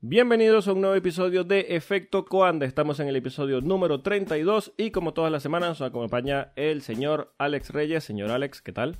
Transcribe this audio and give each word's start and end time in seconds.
Bienvenidos 0.00 0.68
a 0.68 0.74
un 0.74 0.80
nuevo 0.80 0.94
episodio 0.94 1.42
de 1.42 1.74
Efecto 1.74 2.24
Coanda. 2.24 2.64
Estamos 2.64 3.00
en 3.00 3.08
el 3.08 3.16
episodio 3.16 3.60
número 3.60 4.00
32 4.00 4.72
y 4.76 4.92
como 4.92 5.12
todas 5.12 5.32
las 5.32 5.42
semanas 5.42 5.70
nos 5.70 5.82
acompaña 5.82 6.52
el 6.54 6.82
señor 6.82 7.34
Alex 7.36 7.70
Reyes. 7.70 8.04
Señor 8.04 8.30
Alex, 8.30 8.62
¿qué 8.62 8.72
tal? 8.72 8.96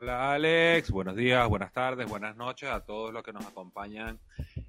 Hola 0.00 0.32
Alex, 0.32 0.90
buenos 0.90 1.14
días, 1.14 1.48
buenas 1.48 1.72
tardes, 1.72 2.08
buenas 2.08 2.36
noches 2.36 2.68
a 2.68 2.84
todos 2.84 3.12
los 3.12 3.22
que 3.22 3.32
nos 3.32 3.46
acompañan 3.46 4.18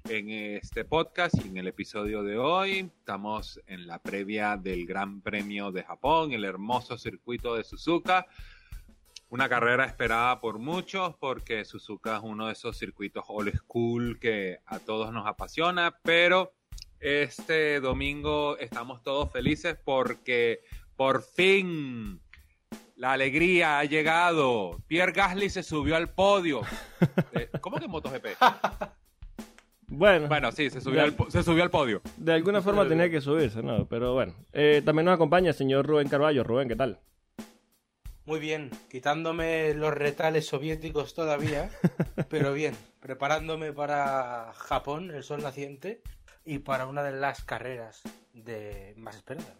en 0.08 0.30
este 0.30 0.84
podcast 0.84 1.34
y 1.44 1.48
en 1.48 1.56
el 1.56 1.66
episodio 1.66 2.22
de 2.22 2.38
hoy. 2.38 2.90
Estamos 3.00 3.60
en 3.66 3.88
la 3.88 4.00
previa 4.00 4.56
del 4.56 4.86
Gran 4.86 5.22
Premio 5.22 5.72
de 5.72 5.82
Japón, 5.82 6.30
el 6.30 6.44
hermoso 6.44 6.96
circuito 6.96 7.56
de 7.56 7.64
Suzuka. 7.64 8.28
Una 9.30 9.48
carrera 9.48 9.84
esperada 9.84 10.40
por 10.40 10.58
muchos 10.58 11.14
porque 11.20 11.64
Suzuka 11.64 12.16
es 12.16 12.22
uno 12.24 12.46
de 12.48 12.52
esos 12.52 12.76
circuitos 12.76 13.24
old 13.28 13.54
school 13.56 14.18
que 14.20 14.58
a 14.66 14.80
todos 14.80 15.12
nos 15.12 15.24
apasiona, 15.26 15.96
pero 16.02 16.52
este 16.98 17.78
domingo 17.80 18.58
estamos 18.58 19.02
todos 19.04 19.30
felices 19.30 19.78
porque 19.84 20.60
por 20.96 21.22
fin 21.22 22.20
la 22.96 23.12
alegría 23.12 23.78
ha 23.78 23.84
llegado. 23.84 24.80
Pierre 24.88 25.12
Gasly 25.12 25.48
se 25.48 25.62
subió 25.62 25.94
al 25.94 26.08
podio. 26.08 26.62
¿Cómo 27.60 27.78
que 27.78 27.86
MotoGP? 27.86 28.26
Bueno, 29.86 30.28
Bueno, 30.28 30.52
sí, 30.52 30.70
se 30.70 30.80
subió, 30.80 31.02
al, 31.02 31.14
po- 31.14 31.30
se 31.30 31.42
subió 31.44 31.62
al 31.62 31.70
podio. 31.70 32.02
de 32.16 32.32
alguna 32.32 32.62
forma 32.62 32.86
tenía 32.88 33.08
que 33.10 33.20
subirse, 33.20 33.62
¿no? 33.62 33.86
Pero 33.86 34.12
bueno, 34.14 34.34
Eh, 34.52 34.82
también 34.84 35.04
nos 35.06 35.14
acompaña 35.14 35.48
el 35.50 35.54
señor 35.54 35.86
Rubén 35.86 36.08
Carballo. 36.08 36.42
Rubén, 36.44 36.68
¿qué 36.68 36.76
tal? 36.76 36.98
Muy 38.26 38.38
bien, 38.38 38.70
quitándome 38.90 39.74
los 39.74 39.92
retales 39.92 40.46
soviéticos 40.46 41.14
todavía, 41.14 41.70
pero 42.28 42.52
bien, 42.52 42.74
preparándome 43.00 43.72
para 43.72 44.52
Japón, 44.54 45.10
el 45.10 45.22
sol 45.22 45.42
naciente, 45.42 46.02
y 46.44 46.58
para 46.58 46.86
una 46.86 47.02
de 47.02 47.12
las 47.12 47.44
carreras 47.44 48.02
de 48.32 48.94
más 48.96 49.16
esperadas. 49.16 49.54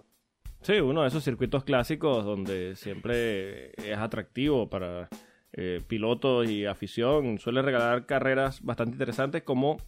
Sí, 0.62 0.74
uno 0.74 1.02
de 1.02 1.08
esos 1.08 1.24
circuitos 1.24 1.64
clásicos 1.64 2.24
donde 2.24 2.76
siempre 2.76 3.70
es 3.76 3.96
atractivo 3.96 4.68
para 4.68 5.08
eh, 5.52 5.80
pilotos 5.86 6.48
y 6.48 6.66
afición. 6.66 7.38
Suele 7.38 7.62
regalar 7.62 8.06
carreras 8.06 8.62
bastante 8.62 8.92
interesantes 8.92 9.42
como, 9.42 9.78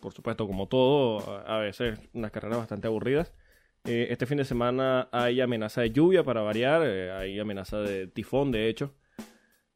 por 0.00 0.12
supuesto, 0.12 0.46
como 0.46 0.68
todo, 0.68 1.36
a 1.46 1.56
a 1.56 1.58
veces 1.58 2.00
unas 2.14 2.30
carreras 2.30 2.58
bastante 2.58 2.86
aburridas. 2.86 3.34
Eh, 3.84 4.08
este 4.10 4.26
fin 4.26 4.38
de 4.38 4.44
semana 4.44 5.08
hay 5.12 5.40
amenaza 5.40 5.80
de 5.80 5.90
lluvia 5.90 6.22
para 6.22 6.42
variar, 6.42 6.82
eh, 6.84 7.10
hay 7.10 7.38
amenaza 7.38 7.78
de 7.80 8.06
tifón, 8.06 8.52
de 8.52 8.68
hecho. 8.68 8.94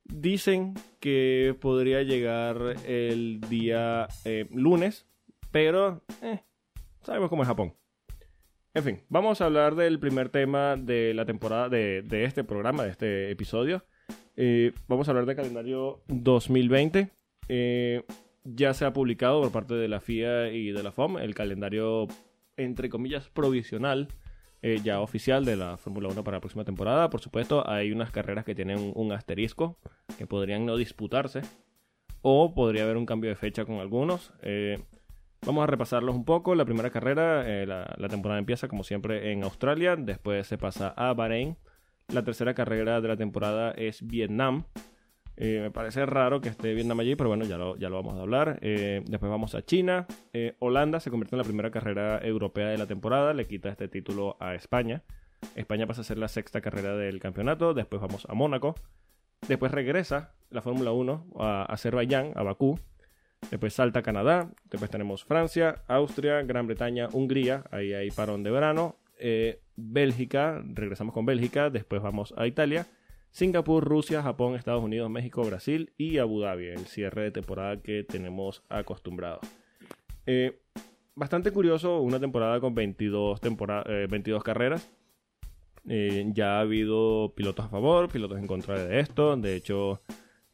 Dicen 0.05 0.75
que 1.01 1.57
podría 1.61 2.03
llegar 2.03 2.77
el 2.87 3.41
día 3.49 4.07
eh, 4.25 4.47
lunes, 4.51 5.07
pero 5.51 6.03
sabemos 7.03 7.31
cómo 7.31 7.43
es 7.43 7.49
Japón. 7.49 7.75
En 8.75 8.83
fin, 8.83 9.01
vamos 9.09 9.41
a 9.41 9.47
hablar 9.47 9.77
del 9.77 9.99
primer 9.99 10.29
tema 10.29 10.77
de 10.77 11.15
la 11.15 11.25
temporada 11.25 11.69
de, 11.69 12.05
este 12.25 12.45
programa, 12.45 12.85
de 12.85 12.91
este 12.91 13.31
episodio. 13.31 13.85
Vamos 14.89 15.09
a 15.09 15.13
hablar 15.13 15.27
del 15.27 15.37
calendario 15.37 16.03
2020. 16.09 17.11
Eh, 17.49 18.03
ya 18.45 18.75
se 18.75 18.85
ha 18.85 18.93
publicado 18.93 19.41
por 19.43 19.53
parte 19.53 19.75
de 19.75 19.89
la 19.89 20.01
FIA 20.01 20.49
y 20.49 20.71
de 20.71 20.83
la 20.83 20.93
FOM 20.93 21.19
el 21.19 21.35
calendario, 21.35 22.07
entre 22.57 22.89
comillas, 22.89 23.29
provisional, 23.31 24.09
eh, 24.63 24.81
ya 24.83 25.01
oficial 25.01 25.45
de 25.45 25.57
la 25.57 25.77
Fórmula 25.77 26.09
1 26.09 26.25
para 26.25 26.39
la 26.39 26.41
próxima 26.41 26.65
temporada. 26.65 27.11
Por 27.11 27.21
supuesto, 27.21 27.69
hay 27.69 27.93
unas 27.93 28.11
carreras 28.11 28.45
que 28.45 28.55
tienen 28.55 28.93
un, 28.95 29.13
asterisco, 29.13 29.79
que 30.19 30.27
podrían 30.27 30.67
no 30.67 30.77
disputarse, 30.77 31.43
o 32.23 32.55
podría 32.55 32.85
haber 32.85 32.97
un 32.97 33.07
cambio 33.07 33.31
de 33.31 33.37
fecha 33.37 33.65
con 33.65 33.81
algunos. 33.81 34.33
Eh, 34.43 34.83
Vamos 35.47 35.63
a 35.63 35.67
repasarlos 35.67 36.15
un 36.15 36.25
poco. 36.25 36.55
La 36.55 36.65
primera 36.65 36.89
carrera, 36.89 37.47
eh, 37.47 37.67
la, 37.67 37.95
la 37.99 38.09
temporada 38.09 38.39
empieza 38.39 38.67
como 38.67 38.83
siempre 38.83 39.31
en 39.31 39.45
Australia, 39.45 39.95
después 39.95 40.47
se 40.47 40.57
pasa 40.57 40.95
a 40.97 41.13
Bahrein. 41.13 41.59
La 42.09 42.25
tercera 42.25 42.55
carrera 42.55 43.01
de 43.03 43.09
la 43.09 43.17
temporada 43.17 43.73
es 43.73 44.07
Vietnam. 44.07 44.65
Eh, 45.37 45.59
me 45.61 45.71
parece 45.71 46.07
raro 46.07 46.41
que 46.41 46.49
esté 46.49 46.75
Vietnam 46.75 47.01
allí, 47.01 47.17
pero 47.17 47.29
bueno, 47.29 47.45
ya 47.45 47.59
lo, 47.59 47.77
ya 47.77 47.89
lo 47.89 47.97
vamos 47.97 48.15
a 48.15 48.23
hablar. 48.23 48.59
Eh, 48.63 49.03
después 49.07 49.31
vamos 49.31 49.55
a 49.55 49.63
China. 49.63 50.07
Eh, 50.33 50.55
Holanda 50.61 51.01
se 51.01 51.11
convierte 51.11 51.35
en 51.35 51.39
la 51.39 51.45
primera 51.45 51.71
carrera 51.71 52.25
europea 52.25 52.69
de 52.69 52.79
la 52.79 52.87
temporada, 52.87 53.35
le 53.35 53.47
quita 53.47 53.69
este 53.69 53.89
título 53.89 54.37
a 54.41 54.55
España. 54.55 55.03
España 55.57 55.87
pasa 55.87 56.03
a 56.03 56.05
ser 56.05 56.19
la 56.19 56.29
sexta 56.29 56.61
carrera 56.61 56.97
del 56.97 57.21
campeonato. 57.21 57.75
Después 57.75 58.01
vamos 58.01 58.27
a 58.29 58.35
Mónaco. 58.35 58.75
Después 59.49 59.73
regresa 59.73 60.35
la 60.51 60.63
Fórmula 60.63 60.93
1 60.93 61.27
a 61.39 61.65
Azerbaiyán, 61.65 62.33
a 62.37 62.43
Bakú. 62.43 62.79
Después 63.51 63.75
salta 63.75 64.03
Canadá, 64.03 64.51
después 64.71 64.91
tenemos 64.91 65.23
Francia, 65.25 65.83
Austria, 65.87 66.41
Gran 66.43 66.67
Bretaña, 66.67 67.09
Hungría, 67.13 67.65
ahí 67.71 67.93
hay 67.93 68.11
parón 68.11 68.43
de 68.43 68.51
verano, 68.51 68.97
Bélgica, 69.77 70.65
regresamos 70.67 71.13
con 71.13 71.27
Bélgica, 71.27 71.69
después 71.69 72.01
vamos 72.01 72.33
a 72.39 72.47
Italia, 72.47 72.87
Singapur, 73.39 73.83
Rusia, 73.85 74.23
Japón, 74.23 74.55
Estados 74.55 74.83
Unidos, 74.85 75.11
México, 75.11 75.43
Brasil 75.43 75.91
y 75.99 76.19
Abu 76.19 76.41
Dhabi, 76.41 76.67
el 76.69 76.87
cierre 76.87 77.25
de 77.25 77.31
temporada 77.33 77.83
que 77.83 78.05
tenemos 78.05 78.63
acostumbrado. 78.69 79.41
Eh, 80.25 80.61
bastante 81.17 81.51
curioso, 81.51 82.01
una 82.01 82.21
temporada 82.21 82.61
con 82.61 82.77
22, 82.77 83.41
tempora- 83.41 83.83
eh, 83.89 84.07
22 84.09 84.45
carreras. 84.45 84.89
Eh, 85.89 86.25
ya 86.33 86.59
ha 86.59 86.61
habido 86.61 87.35
pilotos 87.35 87.65
a 87.67 87.69
favor, 87.69 88.09
pilotos 88.09 88.39
en 88.39 88.47
contra 88.47 88.79
de 88.85 89.01
esto. 89.01 89.37
De 89.37 89.57
hecho, 89.57 90.01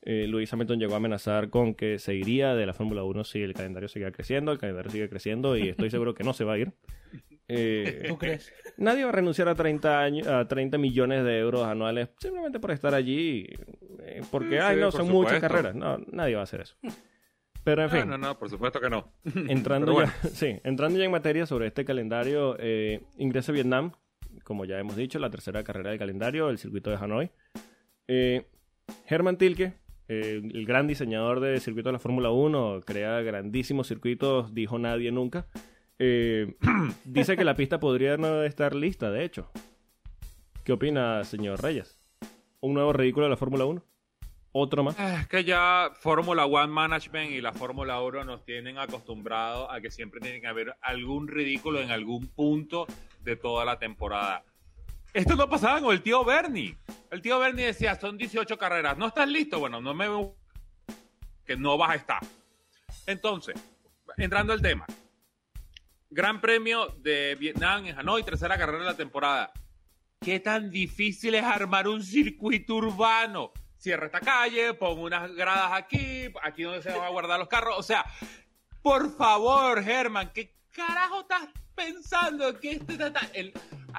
Lewis 0.03 0.51
Hamilton 0.51 0.79
llegó 0.81 0.95
a 0.95 0.97
amenazar 0.97 1.51
con 1.51 1.75
que 1.75 1.99
se 1.99 2.15
iría 2.15 2.55
de 2.55 2.65
la 2.65 2.73
Fórmula 2.73 3.05
1 3.05 3.25
si 3.25 3.43
el 3.43 3.53
calendario 3.53 3.91
seguía 3.91 4.11
creciendo. 4.11 4.53
El 4.53 4.59
calendario 4.59 4.91
sigue 4.91 5.11
creciendo 5.11 5.55
y 5.59 5.69
estoy 5.69 5.91
seguro 5.91 6.15
que 6.15 6.25
no 6.25 6.33
se 6.33 6.45
va 6.45 6.55
a 6.55 6.59
ir. 6.59 6.73
Eh, 7.53 8.05
¿Tú 8.09 8.17
crees? 8.17 8.53
nadie 8.77 9.03
va 9.05 9.09
a 9.11 9.13
renunciar 9.13 9.49
a 9.49 9.55
30, 9.55 10.01
años, 10.01 10.27
a 10.29 10.47
30 10.47 10.79
millones 10.79 11.25
de 11.25 11.39
euros 11.39 11.65
anuales 11.67 12.11
simplemente 12.19 12.61
por 12.61 12.71
estar 12.71 12.95
allí. 12.95 13.47
eh, 14.05 14.23
porque, 14.31 14.51
Sí, 14.51 14.57
ay, 14.63 14.75
sí, 14.77 14.81
no, 14.81 14.91
por 14.91 15.01
son 15.01 15.09
muchas 15.11 15.35
supuesto. 15.35 15.49
carreras. 15.57 15.75
No, 15.75 15.99
nadie 16.13 16.35
va 16.37 16.43
a 16.43 16.45
hacer 16.45 16.61
eso. 16.61 16.77
Pero 17.65 17.83
en 17.83 17.91
fin. 17.91 17.99
No, 18.01 18.17
no, 18.17 18.19
no, 18.19 18.39
por 18.39 18.49
supuesto 18.49 18.81
que 18.81 18.89
no. 18.89 19.13
Entrando, 19.49 19.95
Pero 19.97 20.07
ya, 20.07 20.29
sí, 20.33 20.59
entrando 20.65 20.99
ya 20.99 21.05
en 21.05 21.11
materia 21.11 21.45
sobre 21.45 21.67
este 21.67 21.85
calendario, 21.85 22.57
eh, 22.59 23.03
ingresa 23.19 23.53
Vietnam, 23.53 23.93
como 24.45 24.65
ya 24.65 24.79
hemos 24.79 24.97
dicho, 24.97 25.19
la 25.19 25.29
tercera 25.31 25.63
carrera 25.65 25.91
del 25.91 25.99
calendario, 25.99 26.49
el 26.51 26.59
circuito 26.59 26.89
de 26.91 26.97
Hanoi. 26.97 27.31
Eh, 28.09 28.47
Herman 29.07 29.37
Tilke, 29.37 29.75
eh, 30.09 30.41
el 30.43 30.65
gran 30.67 30.87
diseñador 30.87 31.41
de 31.41 31.61
circuitos 31.61 31.91
de 31.91 31.95
la 31.95 31.99
Fórmula 31.99 32.31
1, 32.31 32.81
crea 32.87 33.21
grandísimos 33.21 33.89
circuitos, 33.89 34.55
dijo 34.55 34.79
nadie 34.79 35.13
nunca. 35.13 35.47
Eh, 36.01 36.57
dice 37.05 37.37
que 37.37 37.45
la 37.45 37.55
pista 37.55 37.79
podría 37.79 38.17
no 38.17 38.43
estar 38.43 38.75
lista, 38.75 39.11
de 39.11 39.23
hecho. 39.23 39.51
¿Qué 40.65 40.73
opina, 40.73 41.23
señor 41.25 41.63
Reyes? 41.63 42.01
¿Un 42.61 42.75
nuevo 42.75 42.93
ridículo 42.95 43.27
de 43.27 43.31
la 43.31 43.37
Fórmula 43.37 43.67
1? 43.67 43.85
¿Otro 44.53 44.83
más? 44.83 44.99
Es 44.99 45.29
que 45.29 45.45
ya 45.45 45.91
Fórmula 46.01 46.47
One 46.47 46.73
Management 46.73 47.33
y 47.33 47.43
la 47.43 47.53
Fórmula 47.53 48.01
1 48.01 48.25
nos 48.25 48.45
tienen 48.45 48.79
acostumbrados 48.79 49.69
a 49.71 49.81
que 49.81 49.91
siempre 49.91 50.21
tiene 50.21 50.41
que 50.41 50.47
haber 50.47 50.75
algún 50.81 51.29
ridículo 51.29 51.81
en 51.81 51.91
algún 51.91 52.27
punto 52.29 52.87
de 53.23 53.37
toda 53.37 53.65
la 53.67 53.79
temporada. 53.79 54.43
Esto 55.13 55.37
no 55.37 55.49
pasaba 55.49 55.81
con 55.81 55.93
el 55.93 56.03
tío 56.03 56.25
Bernie. 56.25 56.79
El 57.11 57.21
tío 57.21 57.39
Bernie 57.39 57.67
decía, 57.67 57.95
son 58.01 58.17
18 58.17 58.57
carreras, 58.57 58.97
¿no 58.97 59.07
estás 59.07 59.29
listo? 59.29 59.59
Bueno, 59.61 59.81
no 59.81 59.93
me 59.93 60.07
que 61.45 61.57
no 61.57 61.77
vas 61.77 61.91
a 61.91 61.95
estar. 61.97 62.21
Entonces, 63.07 63.55
entrando 64.17 64.53
al 64.53 64.63
tema. 64.63 64.87
Gran 66.11 66.41
Premio 66.41 66.89
de 66.99 67.37
Vietnam 67.37 67.87
en 67.87 67.99
Hanoi, 67.99 68.23
tercera 68.25 68.59
carrera 68.59 68.81
de 68.81 68.85
la 68.87 68.97
temporada. 68.97 69.53
¿Qué 70.21 70.41
tan 70.41 70.71
difícil 70.71 71.35
es 71.35 71.45
armar 71.45 71.89
un 71.89 72.03
circuito 72.03 72.75
urbano? 72.75 73.53
Cierra 73.79 74.07
esta 74.07 74.21
calle, 74.21 74.75
pon 74.75 74.99
unas 74.99 75.33
gradas 75.35 75.71
aquí, 75.73 76.29
aquí 76.43 76.65
donde 76.65 76.83
se 76.83 76.91
van 76.91 77.03
a 77.05 77.09
guardar 77.09 77.39
los 77.39 77.49
carros. 77.49 77.77
O 77.79 77.83
sea, 77.83 78.05
por 78.83 79.17
favor, 79.17 79.83
Germán, 79.83 80.31
¿qué 80.35 80.55
carajo 80.73 81.21
estás 81.23 81.49
pensando? 81.75 82.59
¿Qué 82.61 82.73
este? 82.73 82.99
El- 83.33 83.53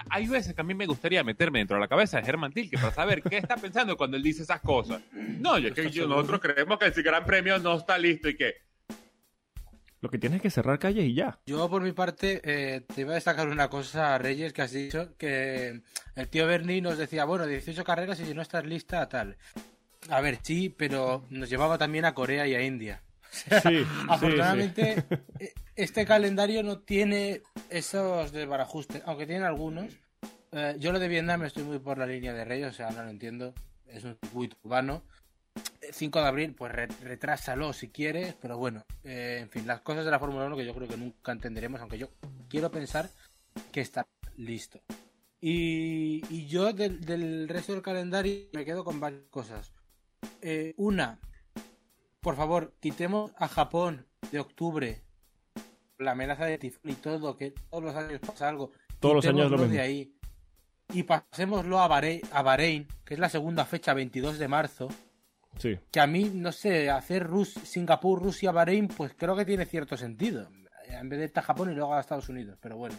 Hay 0.10 0.28
veces 0.28 0.54
que 0.54 0.62
a 0.62 0.64
mí 0.64 0.76
me 0.76 0.86
gustaría 0.86 1.24
meterme 1.24 1.60
dentro 1.60 1.78
de 1.78 1.82
la 1.82 1.88
cabeza 1.88 2.18
de 2.18 2.24
Germán 2.26 2.52
Tilke 2.52 2.78
para 2.78 2.94
saber 2.94 3.24
qué 3.24 3.38
está 3.38 3.56
pensando 3.58 3.98
cuando 3.98 4.18
él 4.18 4.24
dice 4.24 4.44
esas 4.44 4.62
cosas. 4.62 5.02
No, 5.14 5.58
yo, 5.58 5.70
es 5.70 5.74
que 5.74 5.90
yo- 5.90 6.08
nosotros 6.08 6.42
creemos 6.42 6.78
que 6.78 6.86
el 6.86 7.04
Gran 7.04 7.26
Premio 7.26 7.58
no 7.58 7.78
está 7.78 7.98
listo 7.98 8.30
y 8.30 8.36
que 8.38 8.54
Lo 10.02 10.10
que 10.10 10.18
tienes 10.18 10.38
es 10.38 10.42
que 10.42 10.50
cerrar 10.50 10.80
calles 10.80 11.06
y 11.06 11.14
ya. 11.14 11.40
Yo, 11.46 11.70
por 11.70 11.82
mi 11.84 11.92
parte, 11.92 12.42
eh, 12.44 12.82
te 12.82 13.02
iba 13.02 13.12
a 13.12 13.16
destacar 13.16 13.48
una 13.48 13.70
cosa, 13.70 14.18
Reyes, 14.18 14.52
que 14.52 14.64
has 14.64 14.72
dicho, 14.72 15.16
que 15.18 15.82
el 16.16 16.28
tío 16.28 16.48
Bernie 16.48 16.82
nos 16.82 16.98
decía, 16.98 17.24
bueno, 17.26 17.46
18 17.46 17.84
carreras 17.84 18.20
y 18.20 18.26
si 18.26 18.34
no 18.34 18.42
estás 18.42 18.66
lista, 18.66 19.08
tal. 19.08 19.38
A 20.10 20.20
ver, 20.22 20.40
sí, 20.42 20.70
pero 20.70 21.26
nos 21.30 21.50
llevaba 21.50 21.78
también 21.78 22.06
a 22.06 22.16
Corea 22.16 22.48
y 22.48 22.56
a 22.56 22.62
India. 22.64 23.04
Sí, 23.32 23.56
sí, 23.64 23.86
Afortunadamente, 24.10 25.06
e- 25.40 25.54
este 25.76 26.06
calendario 26.06 26.64
no 26.64 26.80
tiene 26.80 27.44
esos 27.70 28.32
desbarajustes, 28.34 29.04
aunque 29.06 29.26
tiene 29.26 29.46
algunos. 29.46 29.86
Eh, 30.52 30.76
yo 30.80 30.92
lo 30.92 31.00
de 31.00 31.08
Vietnam 31.08 31.44
estoy 31.44 31.64
muy 31.64 31.80
por 31.80 31.98
la 31.98 32.06
línea 32.08 32.34
de 32.34 32.44
Reyes, 32.44 32.68
o 32.70 32.74
sea, 32.74 32.90
no 32.92 33.04
lo 33.04 33.10
entiendo. 33.10 33.54
Es 33.88 34.04
un 34.04 34.18
circuito 34.22 34.58
urbano. 34.64 35.04
5 35.92 36.22
de 36.22 36.28
abril, 36.28 36.54
pues 36.56 36.72
re- 36.72 36.88
retrásalo 37.04 37.74
si 37.74 37.90
quieres, 37.90 38.34
pero 38.42 38.58
bueno, 38.58 38.86
eh, 39.04 39.40
en 39.42 39.50
fin, 39.50 39.68
las 39.68 39.82
cosas 39.82 40.06
de 40.06 40.12
la 40.12 40.20
Fórmula 40.20 40.46
1 40.46 40.56
que 40.58 40.66
yo 40.66 40.74
creo 40.74 40.88
que 40.88 40.98
nunca 40.98 41.32
entenderemos, 41.32 41.82
aunque 41.82 41.98
yo 41.98 42.10
quiero 42.50 42.72
pensar 42.72 43.10
que 43.72 43.82
está 43.82 44.08
listo. 44.38 44.80
Y, 45.42 46.22
y 46.30 46.46
yo 46.48 46.72
del, 46.72 47.02
del 47.02 47.48
resto 47.50 47.74
del 47.74 47.82
calendario 47.82 48.48
me 48.54 48.64
quedo 48.64 48.84
con 48.84 49.00
varias 49.00 49.24
cosas. 49.30 49.74
Eh, 50.42 50.74
una, 50.78 51.20
por 52.22 52.36
favor, 52.36 52.74
quitemos 52.80 53.32
a 53.38 53.48
Japón 53.48 54.06
de 54.32 54.40
octubre 54.40 55.02
la 55.98 56.12
amenaza 56.12 56.46
de 56.46 56.58
tifón 56.58 56.92
y 56.92 56.94
todo, 56.96 57.36
que 57.38 57.52
todos 57.52 57.84
los 57.84 57.96
años 57.96 58.20
pasa 58.26 58.48
algo. 58.50 58.72
Todos 59.00 59.16
los 59.16 59.26
años 59.26 59.52
lo 59.52 59.58
mismo. 59.58 59.74
de 59.74 59.82
ahí 59.82 60.14
y 60.94 61.04
pasémoslo 61.04 61.80
a 61.80 61.88
Bahrein, 61.88 62.88
que 63.06 63.14
es 63.14 63.20
la 63.20 63.30
segunda 63.30 63.66
fecha, 63.66 63.94
22 63.94 64.38
de 64.38 64.48
marzo. 64.48 64.90
Sí. 65.58 65.78
Que 65.92 66.00
a 66.00 66.08
mí, 66.08 66.32
no 66.34 66.52
sé, 66.52 66.90
hacer 66.90 67.24
Rus 67.28 67.54
Singapur, 67.54 68.22
Rusia, 68.22 68.52
Bahrein, 68.52 68.88
pues 68.88 69.14
creo 69.16 69.36
que 69.36 69.46
tiene 69.46 69.66
cierto 69.66 69.98
sentido. 69.98 70.48
En 70.88 71.10
vez 71.10 71.20
de 71.20 71.26
irte 71.26 71.40
a 71.40 71.44
Japón 71.44 71.72
y 71.72 71.76
luego 71.76 71.94
a 71.94 72.00
Estados 72.00 72.30
Unidos, 72.30 72.58
pero 72.62 72.78
bueno. 72.78 72.96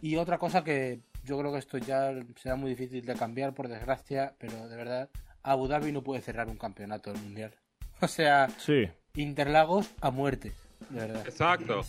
Y 0.00 0.16
otra 0.16 0.38
cosa 0.38 0.62
que 0.62 1.00
yo 1.24 1.38
creo 1.38 1.52
que 1.52 1.58
esto 1.58 1.78
ya 1.78 2.12
será 2.36 2.56
muy 2.56 2.70
difícil 2.70 3.04
de 3.04 3.14
cambiar, 3.14 3.54
por 3.54 3.68
desgracia, 3.68 4.34
pero 4.38 4.68
de 4.68 4.76
verdad, 4.76 5.10
Abu 5.42 5.68
Dhabi 5.68 5.92
no 5.92 6.02
puede 6.02 6.20
cerrar 6.20 6.48
un 6.48 6.56
campeonato 6.58 7.12
del 7.12 7.22
mundial. 7.22 7.52
O 8.02 8.08
sea, 8.08 8.48
Sí. 8.58 8.88
Interlagos 9.14 9.90
a 10.02 10.10
muerte, 10.10 10.52
de 10.90 11.00
verdad. 11.00 11.26
Exacto. 11.26 11.82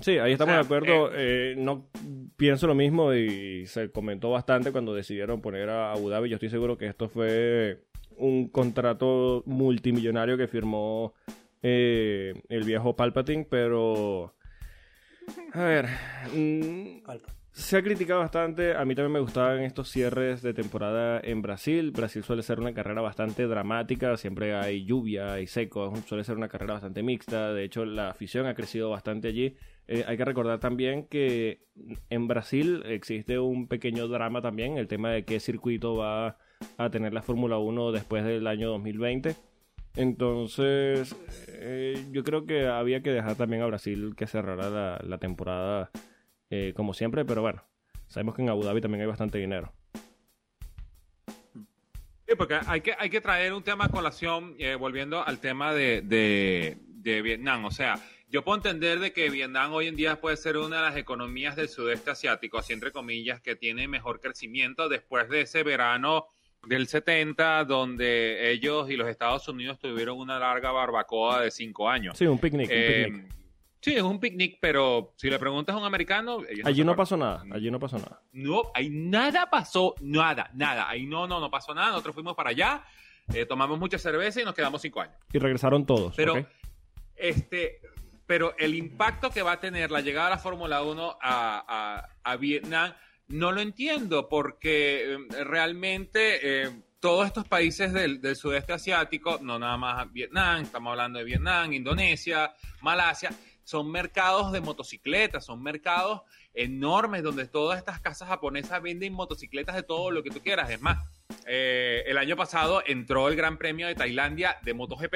Sí, 0.00 0.18
ahí 0.18 0.32
estamos 0.32 0.52
O 0.52 0.54
sea, 0.54 0.60
de 0.62 0.64
acuerdo. 0.66 1.10
Eh, 1.14 1.54
no 1.56 1.88
pienso 2.36 2.66
lo 2.66 2.74
mismo 2.74 3.14
y 3.14 3.66
se 3.66 3.90
comentó 3.90 4.30
bastante 4.30 4.72
cuando 4.72 4.94
decidieron 4.94 5.40
poner 5.40 5.70
a 5.70 5.92
Abu 5.92 6.10
Dhabi. 6.10 6.28
Yo 6.28 6.36
estoy 6.36 6.50
seguro 6.50 6.76
que 6.76 6.86
esto 6.86 7.08
fue 7.08 7.84
un 8.18 8.48
contrato 8.48 9.42
multimillonario 9.46 10.36
que 10.36 10.48
firmó 10.48 11.14
eh, 11.62 12.34
el 12.48 12.64
viejo 12.64 12.96
Palpatine, 12.96 13.46
pero 13.48 14.34
a 15.52 15.64
ver, 15.64 15.86
mm, 16.34 17.00
se 17.52 17.76
ha 17.78 17.82
criticado 17.82 18.20
bastante. 18.20 18.76
A 18.76 18.84
mí 18.84 18.94
también 18.94 19.12
me 19.12 19.20
gustaban 19.20 19.60
estos 19.60 19.88
cierres 19.90 20.42
de 20.42 20.54
temporada 20.54 21.20
en 21.22 21.42
Brasil. 21.42 21.90
Brasil 21.90 22.22
suele 22.22 22.42
ser 22.42 22.60
una 22.60 22.74
carrera 22.74 23.00
bastante 23.00 23.46
dramática. 23.46 24.16
Siempre 24.16 24.54
hay 24.54 24.84
lluvia, 24.84 25.32
hay 25.32 25.46
seco. 25.46 25.92
Suele 26.06 26.24
ser 26.24 26.36
una 26.36 26.48
carrera 26.48 26.74
bastante 26.74 27.02
mixta. 27.02 27.52
De 27.52 27.64
hecho, 27.64 27.84
la 27.84 28.10
afición 28.10 28.46
ha 28.46 28.54
crecido 28.54 28.90
bastante 28.90 29.28
allí. 29.28 29.56
Eh, 29.88 30.04
hay 30.06 30.16
que 30.16 30.24
recordar 30.24 30.60
también 30.60 31.06
que 31.06 31.62
en 32.10 32.28
Brasil 32.28 32.82
existe 32.86 33.38
un 33.38 33.68
pequeño 33.68 34.08
drama 34.08 34.42
también. 34.42 34.76
El 34.76 34.88
tema 34.88 35.10
de 35.10 35.24
qué 35.24 35.40
circuito 35.40 35.96
va 35.96 36.36
a 36.78 36.90
tener 36.90 37.12
la 37.12 37.22
Fórmula 37.22 37.58
1 37.58 37.92
después 37.92 38.24
del 38.24 38.46
año 38.46 38.68
2020. 38.70 39.36
Entonces, 39.96 41.16
eh, 41.48 42.06
yo 42.10 42.22
creo 42.22 42.44
que 42.44 42.66
había 42.66 43.02
que 43.02 43.10
dejar 43.10 43.34
también 43.36 43.62
a 43.62 43.66
Brasil 43.66 44.14
que 44.16 44.26
cerrara 44.26 45.00
la, 45.02 45.18
temporada 45.18 45.90
eh, 46.50 46.74
como 46.76 46.92
siempre, 46.92 47.24
pero 47.24 47.40
bueno, 47.40 47.64
sabemos 48.06 48.34
que 48.34 48.42
en 48.42 48.50
Abu 48.50 48.62
Dhabi 48.62 48.82
también 48.82 49.00
hay 49.00 49.08
bastante 49.08 49.38
dinero. 49.38 49.72
Sí, 52.28 52.34
porque 52.36 52.58
hay 52.66 52.82
que, 52.82 52.94
hay 52.98 53.08
que 53.08 53.20
traer 53.20 53.54
un 53.54 53.62
tema 53.62 53.86
a 53.86 53.88
colación, 53.88 54.54
eh, 54.58 54.74
volviendo 54.74 55.24
al 55.24 55.38
tema 55.38 55.72
de, 55.72 56.02
de, 56.02 56.76
de 56.80 57.22
Vietnam. 57.22 57.64
O 57.64 57.70
sea, 57.70 57.98
yo 58.28 58.42
puedo 58.42 58.56
entender 58.56 58.98
de 58.98 59.12
que 59.12 59.30
Vietnam 59.30 59.72
hoy 59.72 59.86
en 59.86 59.96
día 59.96 60.20
puede 60.20 60.36
ser 60.36 60.56
una 60.56 60.76
de 60.76 60.82
las 60.82 60.96
economías 60.96 61.56
del 61.56 61.68
sudeste 61.68 62.10
asiático, 62.10 62.58
así 62.58 62.72
entre 62.72 62.90
comillas, 62.90 63.40
que 63.40 63.56
tiene 63.56 63.88
mejor 63.88 64.20
crecimiento 64.20 64.88
después 64.88 65.28
de 65.28 65.42
ese 65.42 65.62
verano 65.62 66.26
del 66.66 66.86
70, 66.88 67.64
donde 67.64 68.50
ellos 68.52 68.90
y 68.90 68.96
los 68.96 69.08
Estados 69.08 69.46
Unidos 69.48 69.78
tuvieron 69.78 70.18
una 70.18 70.38
larga 70.38 70.70
barbacoa 70.72 71.40
de 71.42 71.50
cinco 71.50 71.88
años. 71.88 72.16
Sí, 72.18 72.26
un 72.26 72.38
picnic. 72.38 72.68
un 72.68 72.74
Eh, 72.76 73.04
picnic. 73.06 73.32
sí, 73.80 73.94
es 73.96 74.02
un 74.02 74.18
picnic, 74.20 74.58
pero 74.60 75.12
si 75.16 75.30
le 75.30 75.38
preguntas 75.38 75.74
a 75.74 75.78
un 75.78 75.84
americano... 75.84 76.38
Allí 76.64 76.84
no 76.84 76.94
pasó 76.96 77.16
nada, 77.16 77.44
allí 77.52 77.70
no 77.70 77.78
pasó 77.78 77.98
nada. 77.98 78.20
No, 78.32 78.62
ahí 78.74 78.90
nada 78.90 79.48
pasó, 79.48 79.94
nada, 80.00 80.50
nada. 80.54 80.88
Ahí 80.88 81.06
no, 81.06 81.26
no, 81.26 81.40
no 81.40 81.50
pasó 81.50 81.74
nada. 81.74 81.88
Nosotros 81.90 82.14
fuimos 82.14 82.34
para 82.34 82.50
allá, 82.50 82.84
eh, 83.32 83.46
tomamos 83.46 83.78
mucha 83.78 83.98
cerveza 83.98 84.40
y 84.40 84.44
nos 84.44 84.54
quedamos 84.54 84.82
cinco 84.82 85.00
años. 85.00 85.16
Y 85.32 85.38
regresaron 85.38 85.86
todos. 85.86 86.14
Pero, 86.16 86.46
este, 87.16 87.80
pero 88.26 88.54
el 88.58 88.74
impacto 88.74 89.30
que 89.30 89.42
va 89.42 89.52
a 89.52 89.60
tener 89.60 89.90
la 89.90 90.00
llegada 90.00 90.30
de 90.30 90.34
la 90.36 90.38
Fórmula 90.38 90.82
1 90.82 91.18
a, 91.22 91.64
a- 91.68 92.08
a 92.32 92.36
Vietnam, 92.36 92.92
no 93.28 93.52
lo 93.52 93.60
entiendo, 93.60 94.28
porque 94.28 95.14
eh, 95.14 95.44
realmente 95.44 96.64
eh, 96.64 96.70
todos 97.00 97.26
estos 97.26 97.46
países 97.46 97.92
del, 97.92 98.20
del 98.20 98.36
sudeste 98.36 98.72
asiático, 98.72 99.38
no 99.42 99.58
nada 99.58 99.76
más 99.76 100.12
Vietnam, 100.12 100.62
estamos 100.62 100.90
hablando 100.90 101.18
de 101.18 101.24
Vietnam, 101.24 101.72
Indonesia, 101.72 102.54
Malasia, 102.80 103.30
son 103.64 103.90
mercados 103.90 104.52
de 104.52 104.60
motocicletas, 104.60 105.44
son 105.44 105.62
mercados 105.62 106.22
enormes 106.54 107.22
donde 107.22 107.46
todas 107.46 107.78
estas 107.78 108.00
casas 108.00 108.28
japonesas 108.28 108.80
venden 108.80 109.12
motocicletas 109.12 109.74
de 109.74 109.82
todo 109.82 110.10
lo 110.10 110.22
que 110.22 110.30
tú 110.30 110.40
quieras. 110.40 110.70
Es 110.70 110.80
más, 110.80 111.04
eh, 111.46 112.04
el 112.06 112.16
año 112.16 112.36
pasado 112.36 112.82
entró 112.86 113.28
el 113.28 113.36
Gran 113.36 113.58
Premio 113.58 113.88
de 113.88 113.94
Tailandia 113.94 114.56
de 114.62 114.72
MotoGP 114.72 115.14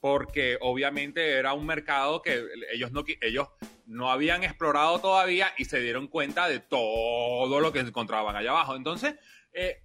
porque 0.00 0.58
obviamente 0.60 1.32
era 1.32 1.52
un 1.54 1.66
mercado 1.66 2.22
que 2.22 2.44
ellos 2.72 2.92
no, 2.92 3.04
ellos 3.20 3.48
no 3.86 4.10
habían 4.10 4.44
explorado 4.44 5.00
todavía 5.00 5.52
y 5.58 5.64
se 5.64 5.80
dieron 5.80 6.08
cuenta 6.08 6.48
de 6.48 6.60
todo 6.60 7.60
lo 7.60 7.72
que 7.72 7.80
encontraban 7.80 8.36
allá 8.36 8.50
abajo. 8.50 8.76
Entonces, 8.76 9.14
eh, 9.52 9.82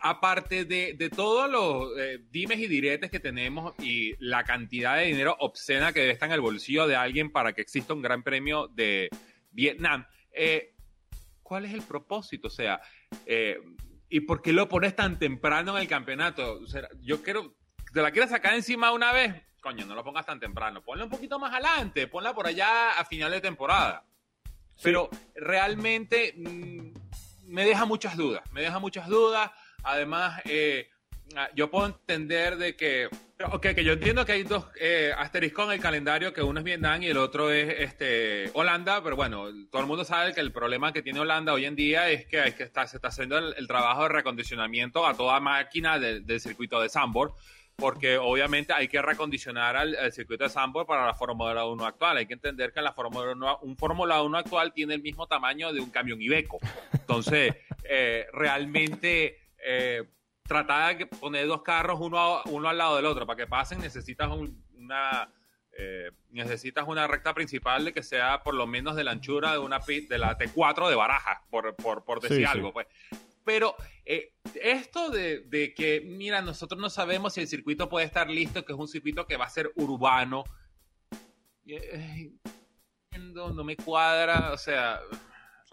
aparte 0.00 0.64
de, 0.64 0.94
de 0.94 1.10
todos 1.10 1.50
los 1.50 1.98
eh, 1.98 2.20
dimes 2.30 2.58
y 2.58 2.66
diretes 2.66 3.10
que 3.10 3.20
tenemos 3.20 3.74
y 3.78 4.14
la 4.18 4.44
cantidad 4.44 4.96
de 4.96 5.04
dinero 5.04 5.36
obscena 5.38 5.92
que 5.92 6.10
estar 6.10 6.28
en 6.28 6.34
el 6.34 6.40
bolsillo 6.40 6.86
de 6.86 6.96
alguien 6.96 7.30
para 7.30 7.52
que 7.52 7.62
exista 7.62 7.94
un 7.94 8.02
gran 8.02 8.22
premio 8.22 8.68
de 8.68 9.08
Vietnam, 9.50 10.06
eh, 10.32 10.74
¿cuál 11.42 11.64
es 11.64 11.74
el 11.74 11.82
propósito? 11.82 12.48
O 12.48 12.50
sea, 12.50 12.80
eh, 13.26 13.58
¿y 14.08 14.20
por 14.20 14.42
qué 14.42 14.52
lo 14.52 14.68
pones 14.68 14.94
tan 14.94 15.18
temprano 15.18 15.76
en 15.76 15.82
el 15.82 15.88
campeonato? 15.88 16.60
O 16.60 16.66
sea, 16.66 16.88
yo 17.00 17.22
quiero, 17.22 17.56
¿te 17.98 18.02
la 18.02 18.12
quieres 18.12 18.30
sacar 18.30 18.54
encima 18.54 18.92
una 18.92 19.10
vez? 19.12 19.34
Coño, 19.60 19.84
no 19.84 19.96
lo 19.96 20.04
pongas 20.04 20.24
tan 20.24 20.38
temprano, 20.38 20.82
ponla 20.84 21.02
un 21.02 21.10
poquito 21.10 21.36
más 21.40 21.52
adelante, 21.52 22.06
ponla 22.06 22.32
por 22.32 22.46
allá 22.46 22.92
a 22.92 23.04
final 23.04 23.32
de 23.32 23.40
temporada. 23.40 24.04
Pero 24.80 25.10
realmente 25.34 26.32
mm, 26.36 26.92
me 27.48 27.64
deja 27.64 27.86
muchas 27.86 28.16
dudas, 28.16 28.44
me 28.52 28.60
deja 28.60 28.78
muchas 28.78 29.08
dudas. 29.08 29.50
Además, 29.82 30.40
eh, 30.44 30.88
ah, 31.34 31.48
yo 31.56 31.72
puedo 31.72 31.86
entender 31.86 32.56
de 32.56 32.76
que, 32.76 33.08
ok, 33.50 33.60
que 33.74 33.82
yo 33.82 33.94
entiendo 33.94 34.24
que 34.24 34.30
hay 34.30 34.44
dos 34.44 34.66
eh, 34.80 35.12
asteriscos 35.18 35.66
en 35.66 35.72
el 35.72 35.80
calendario, 35.80 36.32
que 36.32 36.40
uno 36.40 36.60
es 36.60 36.64
Vietnam 36.64 37.02
y 37.02 37.08
el 37.08 37.16
otro 37.18 37.50
es 37.50 37.80
este, 37.80 38.48
Holanda, 38.54 39.02
pero 39.02 39.16
bueno, 39.16 39.46
todo 39.72 39.82
el 39.82 39.88
mundo 39.88 40.04
sabe 40.04 40.32
que 40.34 40.40
el 40.40 40.52
problema 40.52 40.92
que 40.92 41.02
tiene 41.02 41.18
Holanda 41.18 41.52
hoy 41.52 41.64
en 41.64 41.74
día 41.74 42.08
es 42.10 42.26
que, 42.26 42.40
hay 42.40 42.52
que 42.52 42.62
está, 42.62 42.86
se 42.86 42.98
está 42.98 43.08
haciendo 43.08 43.36
el, 43.38 43.54
el 43.58 43.66
trabajo 43.66 44.04
de 44.04 44.10
recondicionamiento 44.10 45.04
a 45.04 45.14
toda 45.14 45.40
máquina 45.40 45.98
del- 45.98 46.24
del 46.24 46.40
circuito 46.40 46.80
de 46.80 46.88
Sambor 46.88 47.34
porque 47.78 48.18
obviamente 48.18 48.72
hay 48.72 48.88
que 48.88 49.00
recondicionar 49.00 49.76
al, 49.76 49.94
al 49.94 50.12
circuito 50.12 50.42
de 50.42 50.50
Sambor 50.50 50.84
para 50.84 51.06
la 51.06 51.14
Fórmula 51.14 51.64
1 51.64 51.86
actual. 51.86 52.16
Hay 52.16 52.26
que 52.26 52.32
entender 52.34 52.72
que 52.72 52.82
la 52.82 52.92
Fórmula 52.92 53.30
1, 53.32 53.58
un 53.62 53.76
Fórmula 53.76 54.20
1 54.20 54.36
actual 54.36 54.72
tiene 54.72 54.94
el 54.94 55.00
mismo 55.00 55.28
tamaño 55.28 55.72
de 55.72 55.80
un 55.80 55.88
camión 55.90 56.20
Ibeco. 56.20 56.58
Entonces, 56.92 57.54
eh, 57.88 58.26
realmente 58.32 59.38
eh, 59.64 60.02
tratar 60.42 60.98
de 60.98 61.06
poner 61.06 61.46
dos 61.46 61.62
carros 61.62 62.00
uno, 62.00 62.18
a- 62.18 62.42
uno 62.46 62.68
al 62.68 62.76
lado 62.78 62.96
del 62.96 63.06
otro 63.06 63.24
para 63.26 63.36
que 63.36 63.46
pasen 63.46 63.78
necesitas 63.78 64.28
un- 64.28 64.60
una... 64.76 65.32
eh, 65.78 66.10
necesitas 66.30 66.84
una 66.88 67.06
recta 67.06 67.32
principal 67.32 67.84
de 67.84 67.92
que 67.92 68.02
sea 68.02 68.42
por 68.42 68.54
lo 68.54 68.66
menos 68.66 68.96
de 68.96 69.04
la 69.04 69.12
anchura 69.12 69.52
de 69.52 69.58
una 69.58 69.78
de 69.78 70.18
la 70.18 70.36
T4 70.36 70.88
de 70.88 70.96
baraja, 70.96 71.42
por, 71.48 71.76
por, 71.76 72.04
por 72.04 72.20
decir 72.20 72.38
Sí, 72.38 72.42
sí. 72.42 72.48
algo. 72.50 72.72
Pues. 72.72 72.88
Pero 73.48 73.74
eh, 74.04 74.34
esto 74.62 75.08
de, 75.08 75.40
de 75.40 75.72
que, 75.72 76.02
mira, 76.02 76.42
nosotros 76.42 76.78
no 76.78 76.90
sabemos 76.90 77.32
si 77.32 77.40
el 77.40 77.48
circuito 77.48 77.88
puede 77.88 78.04
estar 78.04 78.28
listo, 78.28 78.62
que 78.62 78.74
es 78.74 78.78
un 78.78 78.88
circuito 78.88 79.26
que 79.26 79.38
va 79.38 79.46
a 79.46 79.48
ser 79.48 79.72
urbano. 79.76 80.44
eh, 81.66 82.30
no, 83.18 83.48
no 83.54 83.64
me 83.64 83.74
cuadra, 83.74 84.52
o 84.52 84.58
sea, 84.58 85.00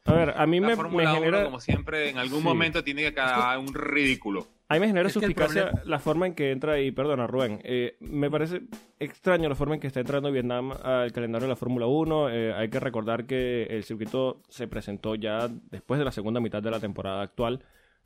A 0.06 0.14
ver, 0.14 0.34
a 0.38 0.46
mí 0.48 0.62
la 0.62 0.68
me, 0.68 0.74
me 0.74 0.76
Fórmula 0.78 1.12
1, 1.16 1.20
genera... 1.20 1.44
como 1.44 1.60
siempre, 1.60 2.10
en 2.12 2.18
algún 2.18 2.40
Sí. 2.40 2.46
momento 2.46 2.82
tiene 2.82 3.02
que 3.04 3.14
quedar 3.14 3.58
un 3.60 3.74
ridículo. 3.74 4.48
A 4.68 4.74
mí 4.74 4.80
me 4.80 4.88
genera 4.88 5.10
suspicacia 5.10 5.66
problema- 5.66 5.84
la 5.90 6.00
forma 6.00 6.26
en 6.28 6.34
que 6.34 6.52
entra, 6.52 6.80
y 6.80 6.92
perdona 6.92 7.28
Rubén, 7.28 7.60
eh, 7.64 7.98
me 8.00 8.32
parece 8.32 8.62
extraño 9.00 9.48
la 9.48 9.54
forma 9.56 9.76
en 9.76 9.80
que 9.82 9.88
está 9.88 10.00
entrando 10.00 10.32
Vietnam 10.32 10.72
al 10.84 11.12
calendario 11.12 11.46
de 11.48 11.50
la 11.54 11.56
Fórmula 11.56 11.86
1. 11.86 12.30
Eh, 12.32 12.52
hay 12.54 12.70
que 12.70 12.80
recordar 12.80 13.26
que 13.26 13.64
el 13.70 13.84
circuito 13.84 14.42
se 14.50 14.68
presentó 14.68 15.14
ya 15.16 15.48
después 15.70 16.00
de 16.00 16.06
la 16.06 16.12
segunda 16.12 16.40
mitad 16.40 16.64
de 16.64 16.72
la 16.72 16.80
temporada 16.80 17.22
actual. 17.22 17.62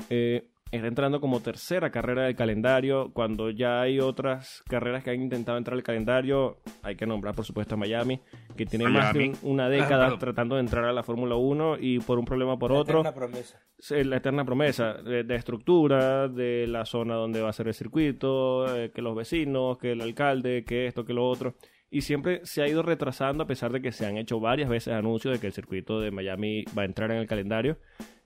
Eh, 0.10 0.48
está 0.72 0.88
entrando 0.88 1.20
como 1.20 1.42
tercera 1.42 1.90
carrera 1.90 2.24
del 2.24 2.36
calendario, 2.36 3.12
cuando 3.14 3.50
ya 3.50 3.82
hay 3.82 4.00
otras 4.00 4.64
carreras 4.68 5.04
que 5.04 5.12
han 5.12 5.22
intentado 5.22 5.58
entrar 5.58 5.76
al 5.76 5.84
calendario, 5.84 6.58
hay 6.84 6.96
que 6.96 7.06
nombrar 7.06 7.36
por 7.36 7.46
supuesto 7.46 7.76
a 7.76 7.78
Miami, 7.78 8.22
que 8.56 8.66
tiene 8.66 8.88
más 8.88 9.14
de 9.14 9.34
una 9.42 9.70
década 9.70 10.18
tratando 10.18 10.56
de 10.56 10.62
entrar 10.62 10.86
a 10.86 10.94
la 10.94 11.04
Fórmula 11.04 11.36
1 11.36 11.78
y 11.80 12.00
por 12.00 12.20
un 12.20 12.26
problema 12.26 12.54
o 12.54 12.60
por 12.60 12.72
otro, 12.72 13.00
Eterna 13.00 13.14
promesa. 13.14 13.60
La 13.90 14.18
eterna 14.18 14.46
promesa 14.46 14.94
de, 14.94 15.24
de 15.24 15.36
estructura, 15.36 16.28
de 16.28 16.68
la 16.68 16.86
zona 16.86 17.16
donde 17.16 17.42
va 17.42 17.50
a 17.50 17.54
ser 17.54 17.68
el 17.68 17.74
circuito, 17.74 18.76
eh, 18.76 18.92
que 18.92 19.02
los 19.02 19.16
vecinos, 19.16 19.78
que 19.78 19.94
el 19.94 20.02
alcalde, 20.02 20.64
que 20.66 20.88
esto, 20.88 21.06
que 21.06 21.14
lo 21.14 21.28
otro. 21.28 21.56
Y 21.92 22.02
siempre 22.02 22.42
se 22.44 22.62
ha 22.62 22.68
ido 22.68 22.84
retrasando 22.84 23.44
a 23.44 23.48
pesar 23.48 23.72
de 23.72 23.82
que 23.82 23.92
se 23.92 24.06
han 24.06 24.18
hecho 24.18 24.40
varias 24.40 24.70
veces 24.70 24.94
anuncios 24.94 25.34
de 25.34 25.40
que 25.40 25.48
el 25.48 25.54
circuito 25.54 26.00
de 26.00 26.12
Miami 26.12 26.64
va 26.78 26.84
a 26.84 26.86
entrar 26.86 27.12
en 27.12 27.18
el 27.18 27.28
calendario. 27.28 27.78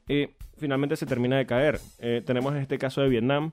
Y 0.08 0.30
finalmente 0.58 0.96
se 0.96 1.06
termina 1.06 1.38
de 1.38 1.46
caer. 1.46 1.80
Eh, 2.00 2.22
tenemos 2.26 2.56
este 2.56 2.78
caso 2.78 3.02
de 3.02 3.10
Vietnam. 3.10 3.52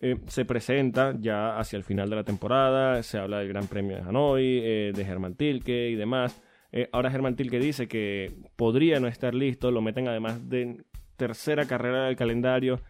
Eh, 0.00 0.16
se 0.28 0.44
presenta 0.44 1.14
ya 1.18 1.58
hacia 1.58 1.76
el 1.76 1.84
final 1.84 2.08
de 2.08 2.16
la 2.16 2.24
temporada. 2.24 3.02
Se 3.02 3.18
habla 3.18 3.38
del 3.38 3.48
Gran 3.48 3.66
Premio 3.66 3.96
de 3.96 4.02
Hanoi, 4.02 4.60
eh, 4.62 4.92
de 4.94 5.04
Germán 5.04 5.34
Tilke 5.34 5.90
y 5.90 5.94
demás. 5.94 6.40
Eh, 6.72 6.88
ahora 6.92 7.10
Germán 7.10 7.36
Tilke 7.36 7.58
dice 7.58 7.88
que 7.88 8.32
podría 8.56 9.00
no 9.00 9.08
estar 9.08 9.34
listo. 9.34 9.70
Lo 9.70 9.82
meten 9.82 10.08
además 10.08 10.48
de 10.48 10.84
tercera 11.16 11.66
carrera 11.66 12.04
del 12.04 12.16
calendario. 12.16 12.80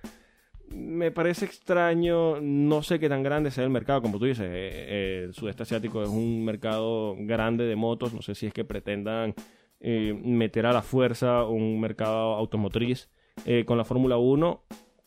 Me 0.69 1.11
parece 1.11 1.47
extraño, 1.47 2.41
no 2.41 2.83
sé 2.85 3.01
qué 3.01 3.09
tan 3.09 3.25
grande 3.25 3.51
sea 3.51 3.65
el 3.65 3.71
mercado, 3.71 4.03
como 4.03 4.21
tú 4.21 4.27
dices, 4.27 4.47
eh, 4.47 4.71
eh, 4.73 5.23
el 5.25 5.35
sudeste 5.35 5.65
asiático 5.65 6.01
es 6.01 6.09
un 6.09 6.45
mercado 6.45 7.17
grande 7.19 7.65
de 7.65 7.75
motos, 7.75 8.15
no 8.15 8.23
sé 8.23 8.37
si 8.37 8.47
es 8.47 8.53
que 8.53 8.65
pretendan 8.65 9.35
eh, 9.81 10.13
meter 10.23 10.67
a 10.67 10.73
la 10.73 10.83
fuerza 10.83 11.45
un 11.45 11.81
mercado 11.81 12.35
automotriz 12.35 13.09
eh, 13.47 13.65
con 13.65 13.79
la 13.79 13.85
Fórmula 13.85 14.19
1, 14.19 14.63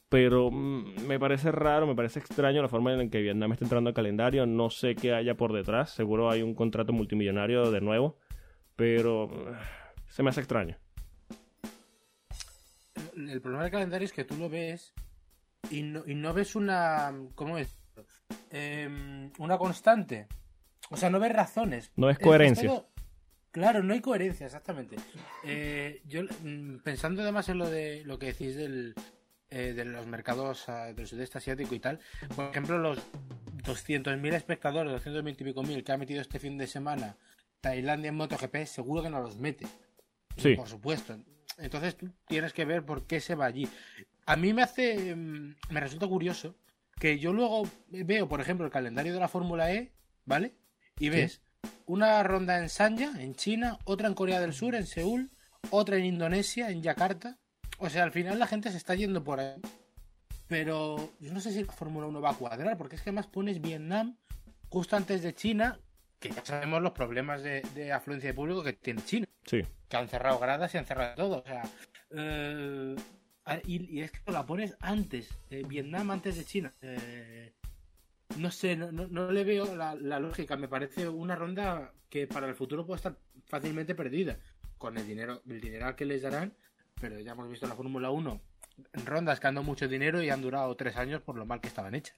pero 0.10 0.50
mm, 0.52 1.06
me 1.08 1.20
parece 1.20 1.52
raro, 1.52 1.86
me 1.88 1.96
parece 1.96 2.20
extraño 2.20 2.62
la 2.62 2.68
forma 2.70 2.92
en 2.94 2.98
la 3.00 3.08
que 3.10 3.22
Vietnam 3.22 3.52
está 3.54 3.66
entrando 3.66 3.90
al 3.90 3.94
calendario, 3.94 4.46
no 4.46 4.70
sé 4.70 4.96
qué 4.96 5.14
haya 5.14 5.36
por 5.36 5.54
detrás, 5.54 5.92
seguro 5.92 6.30
hay 6.30 6.42
un 6.42 6.56
contrato 6.56 6.94
multimillonario 6.94 7.72
de 7.72 7.82
nuevo, 7.82 8.18
pero 8.76 9.26
eh, 9.26 9.56
se 10.08 10.24
me 10.24 10.30
hace 10.30 10.40
extraño. 10.42 10.76
El 13.16 13.42
problema 13.42 13.64
del 13.64 13.72
calendario 13.72 14.06
es 14.06 14.14
que 14.14 14.24
tú 14.24 14.36
lo 14.38 14.50
ves 14.50 14.94
y 15.70 15.82
no, 15.84 16.04
y 16.06 16.16
no 16.16 16.34
ves 16.34 16.56
una. 16.56 17.14
¿Cómo 17.36 17.58
es? 17.58 17.78
Em, 18.52 19.32
una 19.40 19.58
constante. 19.58 20.28
O 20.90 20.98
sea, 20.98 21.10
no 21.10 21.20
ves 21.20 21.32
razones. 21.34 21.92
No 21.96 22.08
ves 22.08 22.18
Es- 22.18 22.24
coherencia. 22.24 22.64
es 22.64 22.76
todo- 22.76 22.88
Claro, 23.54 23.84
no 23.84 23.94
hay 23.94 24.02
coherencia, 24.02 24.48
exactamente. 24.48 24.96
Eh, 25.46 26.02
yo, 26.08 26.24
mm, 26.24 26.80
pensando 26.80 27.22
además 27.22 27.48
en 27.50 27.60
lo 27.60 27.70
de 27.70 28.04
lo 28.04 28.18
que 28.18 28.26
decís 28.26 28.56
del, 28.56 28.96
eh, 29.52 29.74
de 29.74 29.86
los 29.86 30.08
mercados 30.08 30.68
ah, 30.70 30.92
del 30.92 31.06
sudeste 31.06 31.38
asiático 31.38 31.76
y 31.76 31.80
tal, 31.80 32.00
por 32.36 32.50
ejemplo, 32.50 32.80
los 32.80 32.98
200.000 33.64 34.34
espectadores, 34.34 34.92
220 34.92 35.44
y 35.44 35.48
pico 35.48 35.62
mil 35.62 35.84
que 35.84 35.92
ha 35.92 35.98
metido 35.98 36.20
este 36.20 36.40
fin 36.40 36.58
de 36.58 36.66
semana 36.66 37.16
Tailandia 37.62 38.10
en 38.10 38.16
MotoGP, 38.16 38.66
seguro 38.66 39.04
que 39.04 39.12
no 39.12 39.22
los 39.22 39.38
mete. 39.38 39.68
Sí. 40.36 40.56
Por 40.56 40.68
supuesto. 40.68 41.16
Entonces 41.60 41.96
tú 41.96 42.10
tienes 42.28 42.54
que 42.54 42.66
ver 42.66 42.84
por 42.84 43.06
qué 43.06 43.22
se 43.22 43.36
va 43.36 43.46
allí. 43.46 43.70
A 44.26 44.36
mí 44.36 44.52
me 44.52 44.64
hace. 44.64 45.16
mm, 45.16 45.56
Me 45.70 45.80
resulta 45.80 46.08
curioso 46.08 46.56
que 47.00 47.20
yo 47.20 47.32
luego 47.34 47.68
veo, 47.90 48.28
por 48.28 48.42
ejemplo, 48.42 48.66
el 48.66 48.72
calendario 48.72 49.14
de 49.14 49.20
la 49.20 49.28
Fórmula 49.28 49.72
E, 49.72 49.92
¿vale? 50.26 50.56
Y 50.98 51.10
ves 51.10 51.42
una 51.86 52.22
ronda 52.24 52.58
en 52.60 52.70
Sanya, 52.70 53.12
en 53.20 53.36
China, 53.36 53.78
otra 53.86 54.08
en 54.08 54.14
Corea 54.14 54.40
del 54.40 54.54
Sur, 54.54 54.76
en 54.76 54.86
Seúl, 54.88 55.32
otra 55.70 55.98
en 55.98 56.06
Indonesia, 56.06 56.70
en 56.70 56.82
Yakarta. 56.82 57.38
O 57.80 57.90
sea, 57.90 58.04
al 58.04 58.12
final 58.12 58.40
la 58.40 58.48
gente 58.48 58.72
se 58.72 58.78
está 58.78 58.96
yendo 58.96 59.24
por 59.24 59.40
ahí. 59.40 59.56
Pero 60.48 61.14
yo 61.20 61.34
no 61.34 61.40
sé 61.40 61.52
si 61.52 61.64
la 61.64 61.72
Fórmula 61.74 62.08
1 62.08 62.22
va 62.22 62.32
a 62.32 62.36
cuadrar, 62.36 62.78
porque 62.78 62.96
es 62.96 63.02
que 63.02 63.10
además 63.10 63.28
pones 63.28 63.62
Vietnam 63.62 64.18
justo 64.70 64.96
antes 64.96 65.22
de 65.24 65.34
China, 65.34 65.80
que 66.20 66.30
ya 66.30 66.44
sabemos 66.46 66.82
los 66.82 66.92
problemas 66.92 67.42
de, 67.44 67.62
de 67.74 67.92
afluencia 67.92 68.30
de 68.30 68.34
público 68.34 68.64
que 68.64 68.74
tiene 68.74 69.04
China 69.04 69.28
Sí. 69.46 69.62
que 69.90 69.98
han 69.98 70.08
cerrado 70.08 70.40
gradas 70.40 70.74
y 70.74 70.78
han 70.78 70.86
cerrado 70.86 71.16
todo. 71.16 71.38
O 71.40 71.46
sea, 71.46 71.64
eh, 72.12 72.96
y, 73.66 73.98
y 74.00 74.02
es 74.02 74.12
que 74.12 74.32
la 74.32 74.46
pones 74.46 74.76
antes, 74.80 75.30
eh, 75.50 75.64
Vietnam 75.68 76.12
antes 76.12 76.38
de 76.38 76.46
China. 76.46 76.74
Eh, 76.82 77.54
no 78.38 78.52
sé, 78.52 78.76
no, 78.76 78.92
no- 78.92 79.08
no 79.08 79.32
le 79.32 79.44
veo 79.44 79.76
la, 79.76 79.96
la 79.96 80.20
lógica. 80.20 80.56
Me 80.58 80.68
parece 80.68 81.08
una 81.10 81.36
ronda 81.36 81.94
que 82.10 82.28
para 82.28 82.48
el 82.48 82.56
futuro 82.56 82.86
puede 82.86 82.98
estar 82.98 83.16
fácilmente 83.46 83.96
perdida 83.96 84.38
con 84.78 84.98
el 84.98 85.08
dinero, 85.08 85.42
el 85.50 85.62
dinero 85.62 85.96
que 85.96 86.06
les 86.06 86.22
darán. 86.22 86.54
Pero 87.00 87.20
ya 87.20 87.32
hemos 87.34 87.50
visto 87.50 87.68
la 87.68 87.76
Fórmula 87.76 88.10
1 88.12 88.42
rondas 89.06 89.40
que 89.40 89.48
han 89.48 89.56
dado 89.56 89.66
mucho 89.66 89.88
dinero 89.88 90.22
y 90.24 90.30
han 90.30 90.42
durado 90.42 90.76
tres 90.76 90.96
años 90.98 91.22
por 91.22 91.38
lo 91.38 91.46
mal 91.46 91.60
que 91.62 91.68
estaban 91.68 91.94
hechas. 91.96 92.18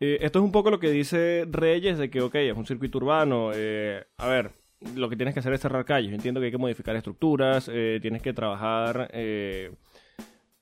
Eh, 0.00 0.18
esto 0.20 0.38
es 0.38 0.44
un 0.44 0.52
poco 0.52 0.70
lo 0.70 0.78
que 0.78 0.90
dice 0.90 1.44
Reyes 1.50 1.98
de 1.98 2.08
que, 2.08 2.20
ok, 2.20 2.34
es 2.36 2.56
un 2.56 2.66
circuito 2.66 2.98
urbano. 2.98 3.50
eh, 3.54 4.04
a 4.16 4.28
ver, 4.28 4.52
lo 4.94 5.08
que 5.08 5.16
tienes 5.16 5.34
que 5.34 5.40
hacer 5.40 5.52
es 5.52 5.60
cerrar 5.60 5.84
calles. 5.84 6.12
Entiendo 6.12 6.40
que 6.40 6.46
hay 6.46 6.52
que 6.52 6.58
modificar 6.58 6.94
estructuras, 6.96 7.68
eh, 7.72 7.98
tienes 8.00 8.22
que 8.22 8.32
trabajar 8.32 9.10
eh, 9.12 9.72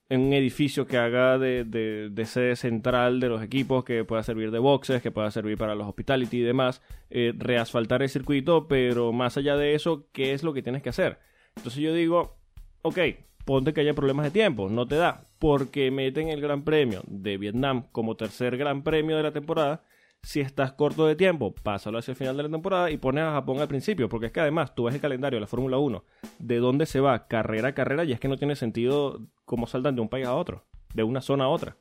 en 0.09 0.21
un 0.21 0.33
edificio 0.33 0.87
que 0.87 0.97
haga 0.99 1.39
de, 1.39 1.65
de- 1.65 2.09
de 2.11 2.27
sede 2.27 2.55
central 2.57 3.19
de 3.21 3.29
los 3.29 3.43
equipos, 3.43 3.85
que 3.85 4.05
pueda 4.05 4.23
servir 4.23 4.51
de 4.53 4.59
boxes, 4.61 5.03
que 5.03 5.11
pueda 5.11 5.31
servir 5.31 5.59
para 5.59 5.75
los 5.75 5.87
hospitality 5.89 6.39
y 6.39 6.43
demás. 6.43 6.83
eh, 7.11 7.33
reasfaltar 7.37 8.03
el 8.03 8.09
circuito, 8.09 8.67
pero 8.69 9.13
más 9.13 9.37
allá 9.37 9.57
de 9.57 9.75
eso, 9.75 10.07
¿qué 10.13 10.33
es 10.33 10.43
lo 10.43 10.53
que 10.53 10.63
tienes 10.63 10.83
que 10.83 10.89
hacer? 10.91 11.19
Entonces 11.57 11.81
yo 11.83 11.93
digo, 11.95 12.37
ok, 12.83 12.99
ponte 13.45 13.73
que 13.73 13.81
haya 13.81 13.95
problemas 13.95 14.25
de 14.25 14.31
tiempo, 14.33 14.69
no 14.69 14.87
te 14.87 14.97
da, 14.97 15.27
porque 15.39 15.91
meten 15.91 16.29
el 16.29 16.41
Gran 16.41 16.63
Premio 16.65 17.03
de 17.07 17.37
Vietnam 17.39 17.85
como 17.93 18.17
tercer 18.17 18.57
Gran 18.57 18.83
Premio 18.83 19.17
de 19.17 19.23
la 19.23 19.33
temporada. 19.33 19.83
Si 20.27 20.41
estás 20.41 20.73
corto 20.73 21.07
de 21.07 21.15
tiempo, 21.15 21.55
pásalo 21.55 21.99
hacia 21.99 22.11
el 22.11 22.17
final 22.17 22.37
de 22.37 22.43
la 22.43 22.49
temporada 22.49 22.91
y 22.91 22.97
pones 22.97 23.23
a 23.23 23.31
Japón 23.31 23.61
al 23.61 23.69
principio, 23.69 24.09
porque 24.09 24.27
es 24.27 24.33
que 24.33 24.41
además 24.41 24.75
tú 24.75 24.83
ves 24.83 24.95
el 24.97 25.01
calendario 25.01 25.37
de 25.37 25.43
la 25.43 25.47
Fórmula 25.47 25.79
1, 25.79 26.05
de 26.41 26.57
dónde 26.57 26.87
se 26.87 26.99
va 26.99 27.29
carrera 27.29 27.69
a 27.69 27.75
carrera, 27.77 28.03
y 28.03 28.11
es 28.11 28.19
que 28.19 28.27
no 28.27 28.37
tiene 28.37 28.57
sentido 28.57 29.21
cómo 29.45 29.69
saltan 29.69 29.95
de 29.95 30.01
un 30.01 30.09
país 30.09 30.27
a 30.27 30.35
otro, 30.35 30.65
de 30.95 31.05
una 31.05 31.21
zona 31.21 31.45
a 31.45 31.49
otra. 31.49 31.77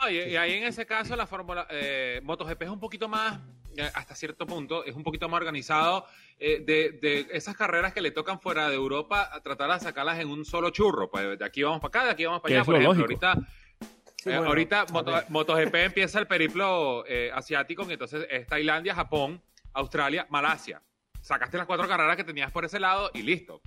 No, 0.00 0.08
y, 0.08 0.16
y 0.16 0.36
ahí 0.36 0.54
en 0.54 0.64
ese 0.64 0.86
caso 0.86 1.14
la 1.14 1.26
Fórmula 1.26 1.66
eh, 1.68 2.22
MotoGP 2.22 2.62
es 2.62 2.70
un 2.70 2.80
poquito 2.80 3.06
más, 3.06 3.38
eh, 3.76 3.90
hasta 3.94 4.14
cierto 4.14 4.46
punto, 4.46 4.82
es 4.82 4.96
un 4.96 5.02
poquito 5.02 5.28
más 5.28 5.36
organizado 5.36 6.06
eh, 6.38 6.64
de, 6.66 6.98
de 7.02 7.26
esas 7.32 7.54
carreras 7.54 7.92
que 7.92 8.00
le 8.00 8.12
tocan 8.12 8.40
fuera 8.40 8.70
de 8.70 8.76
Europa, 8.76 9.28
a 9.30 9.42
tratar 9.42 9.70
de 9.70 9.80
sacarlas 9.80 10.18
en 10.20 10.30
un 10.30 10.46
solo 10.46 10.70
churro. 10.70 11.10
Pues 11.10 11.38
de 11.38 11.44
aquí 11.44 11.62
vamos 11.62 11.80
para 11.80 11.88
acá, 11.88 12.04
de 12.06 12.10
aquí 12.12 12.24
vamos 12.24 12.40
para 12.40 12.54
allá. 12.54 12.64
Por 12.64 12.76
lo 12.76 12.80
ejemplo, 12.80 13.04
lógico. 13.04 13.26
ahorita, 13.26 13.46
Sí, 14.24 14.30
eh, 14.30 14.36
bueno, 14.36 14.48
ahorita 14.48 14.86
Moto-. 14.90 15.22
MotoGP 15.28 15.74
empieza 15.74 16.18
el 16.18 16.26
periplo 16.26 17.04
eh, 17.06 17.30
asiático, 17.34 17.84
y 17.86 17.92
entonces 17.92 18.26
es 18.30 18.46
Tailandia, 18.46 18.94
Japón, 18.94 19.42
Australia, 19.74 20.26
Malasia. 20.30 20.80
Sacaste 21.20 21.58
las 21.58 21.66
cuatro 21.66 21.86
carreras 21.86 22.16
que 22.16 22.24
tenías 22.24 22.50
por 22.50 22.64
ese 22.64 22.80
lado 22.80 23.10
y 23.12 23.20
listo. 23.20 23.60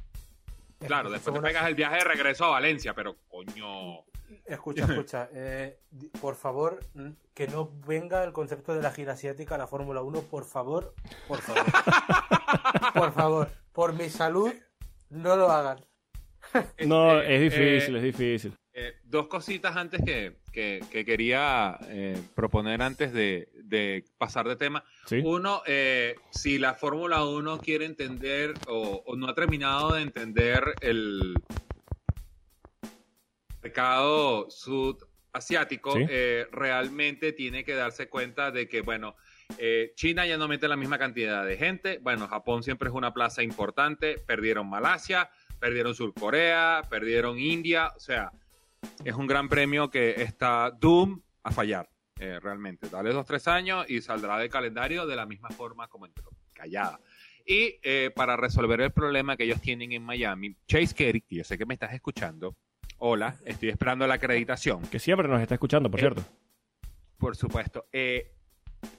Claro, 0.80 1.12
después 1.12 1.36
te 1.36 1.42
pegas 1.42 1.68
el 1.68 1.76
viaje 1.76 1.98
de 1.98 2.04
regreso 2.06 2.46
a 2.46 2.50
Valencia, 2.50 2.96
pero 2.96 3.18
coño. 3.28 4.00
Escucha, 4.46 4.86
escucha. 4.86 5.30
eh, 5.32 5.80
por 6.20 6.36
favor, 6.36 6.80
que 7.36 7.48
no 7.48 7.70
venga 7.86 8.24
el 8.24 8.34
concepto 8.34 8.74
de 8.74 8.82
la 8.82 8.92
gira 8.92 9.14
asiática 9.14 9.56
a 9.56 9.58
la 9.60 9.68
Fórmula 9.68 10.02
1. 10.02 10.22
Por 10.24 10.46
favor, 10.46 10.96
por 11.28 11.40
favor. 11.40 11.66
por 12.96 13.14
favor, 13.14 13.50
por 13.74 13.94
mi 13.94 14.10
salud, 14.10 14.52
no 15.12 15.36
lo 15.36 15.52
hagan. 15.52 15.86
No, 16.88 17.22
es 17.22 17.42
difícil, 17.42 17.96
eh, 17.96 17.98
es 18.00 18.04
difícil. 18.04 18.58
Eh, 18.80 18.94
dos 19.04 19.26
cositas 19.28 19.76
antes 19.76 20.00
que, 20.06 20.38
que- 20.58 20.80
que 20.92 21.06
quería 21.06 21.78
eh, 21.90 22.20
proponer 22.34 22.82
antes 22.82 23.14
de, 23.14 23.48
de 23.54 24.04
pasar 24.18 24.48
de 24.48 24.56
tema. 24.56 24.84
¿Sí? 25.06 25.22
Uno, 25.24 25.62
eh, 25.68 26.16
si 26.32 26.58
la 26.58 26.74
Fórmula 26.74 27.24
1 27.26 27.60
quiere 27.60 27.86
entender 27.86 28.56
o, 28.68 29.04
o 29.06 29.16
no 29.16 29.28
ha 29.28 29.36
terminado 29.36 29.94
de 29.94 30.02
entender 30.02 30.74
el 30.82 31.36
mercado 33.62 34.50
sudasiático, 34.50 35.92
Sí. 35.94 36.06
eh, 36.10 36.48
realmente 36.52 37.34
tiene 37.34 37.64
que 37.64 37.74
darse 37.76 38.10
cuenta 38.10 38.50
de 38.50 38.68
que, 38.68 38.82
bueno, 38.82 39.16
eh, 39.60 39.92
China 39.96 40.26
ya 40.26 40.38
no 40.38 40.48
mete 40.48 40.68
la 40.68 40.76
misma 40.76 40.98
cantidad 40.98 41.46
de 41.46 41.56
gente. 41.58 42.00
Bueno, 42.02 42.28
Japón 42.28 42.64
siempre 42.64 42.90
es 42.90 42.96
una 42.96 43.14
plaza 43.14 43.44
importante. 43.44 44.18
Perdieron 44.26 44.68
Malasia, 44.68 45.30
perdieron 45.60 45.94
Sur 45.94 46.16
Corea, 46.16 46.82
perdieron 46.90 47.38
India. 47.38 47.94
O 47.96 48.00
sea, 48.00 48.32
es 49.04 49.14
un 49.16 49.28
gran 49.28 49.50
premio 49.50 49.90
que 49.90 50.22
está 50.22 50.72
Doom 50.72 51.22
a 51.44 51.52
fallar, 51.52 51.90
eh, 52.20 52.40
realmente. 52.42 52.90
Dale 52.90 53.12
dos, 53.14 53.26
tres 53.26 53.48
años 53.48 53.86
y 53.90 54.02
saldrá 54.02 54.38
del 54.38 54.50
calendario 54.50 55.06
de 55.06 55.16
la 55.16 55.26
misma 55.26 55.50
forma 55.50 55.88
como 55.88 56.06
entró, 56.06 56.30
callada. 56.54 57.00
Y 57.46 57.80
eh, 57.82 58.12
para 58.14 58.36
resolver 58.36 58.82
el 58.82 58.92
problema 58.92 59.38
que 59.38 59.46
ellos 59.46 59.62
tienen 59.62 59.94
en 59.94 60.04
Miami, 60.04 60.56
Chase 60.68 60.94
Carey, 60.94 61.22
que 61.22 61.36
yo 61.38 61.44
sé 61.44 61.58
que 61.58 61.66
me 61.66 61.76
estás 61.76 61.94
escuchando, 61.94 62.56
hola, 62.98 63.38
estoy 63.46 63.70
esperando 63.70 64.06
la 64.06 64.16
acreditación. 64.16 64.82
Que 64.84 65.00
siempre 65.00 65.28
nos 65.28 65.42
está 65.42 65.54
escuchando, 65.56 65.90
por 65.90 66.00
Eh, 66.00 66.04
cierto. 66.04 66.24
Por 67.18 67.36
supuesto. 67.36 67.86
Eh, 67.94 68.34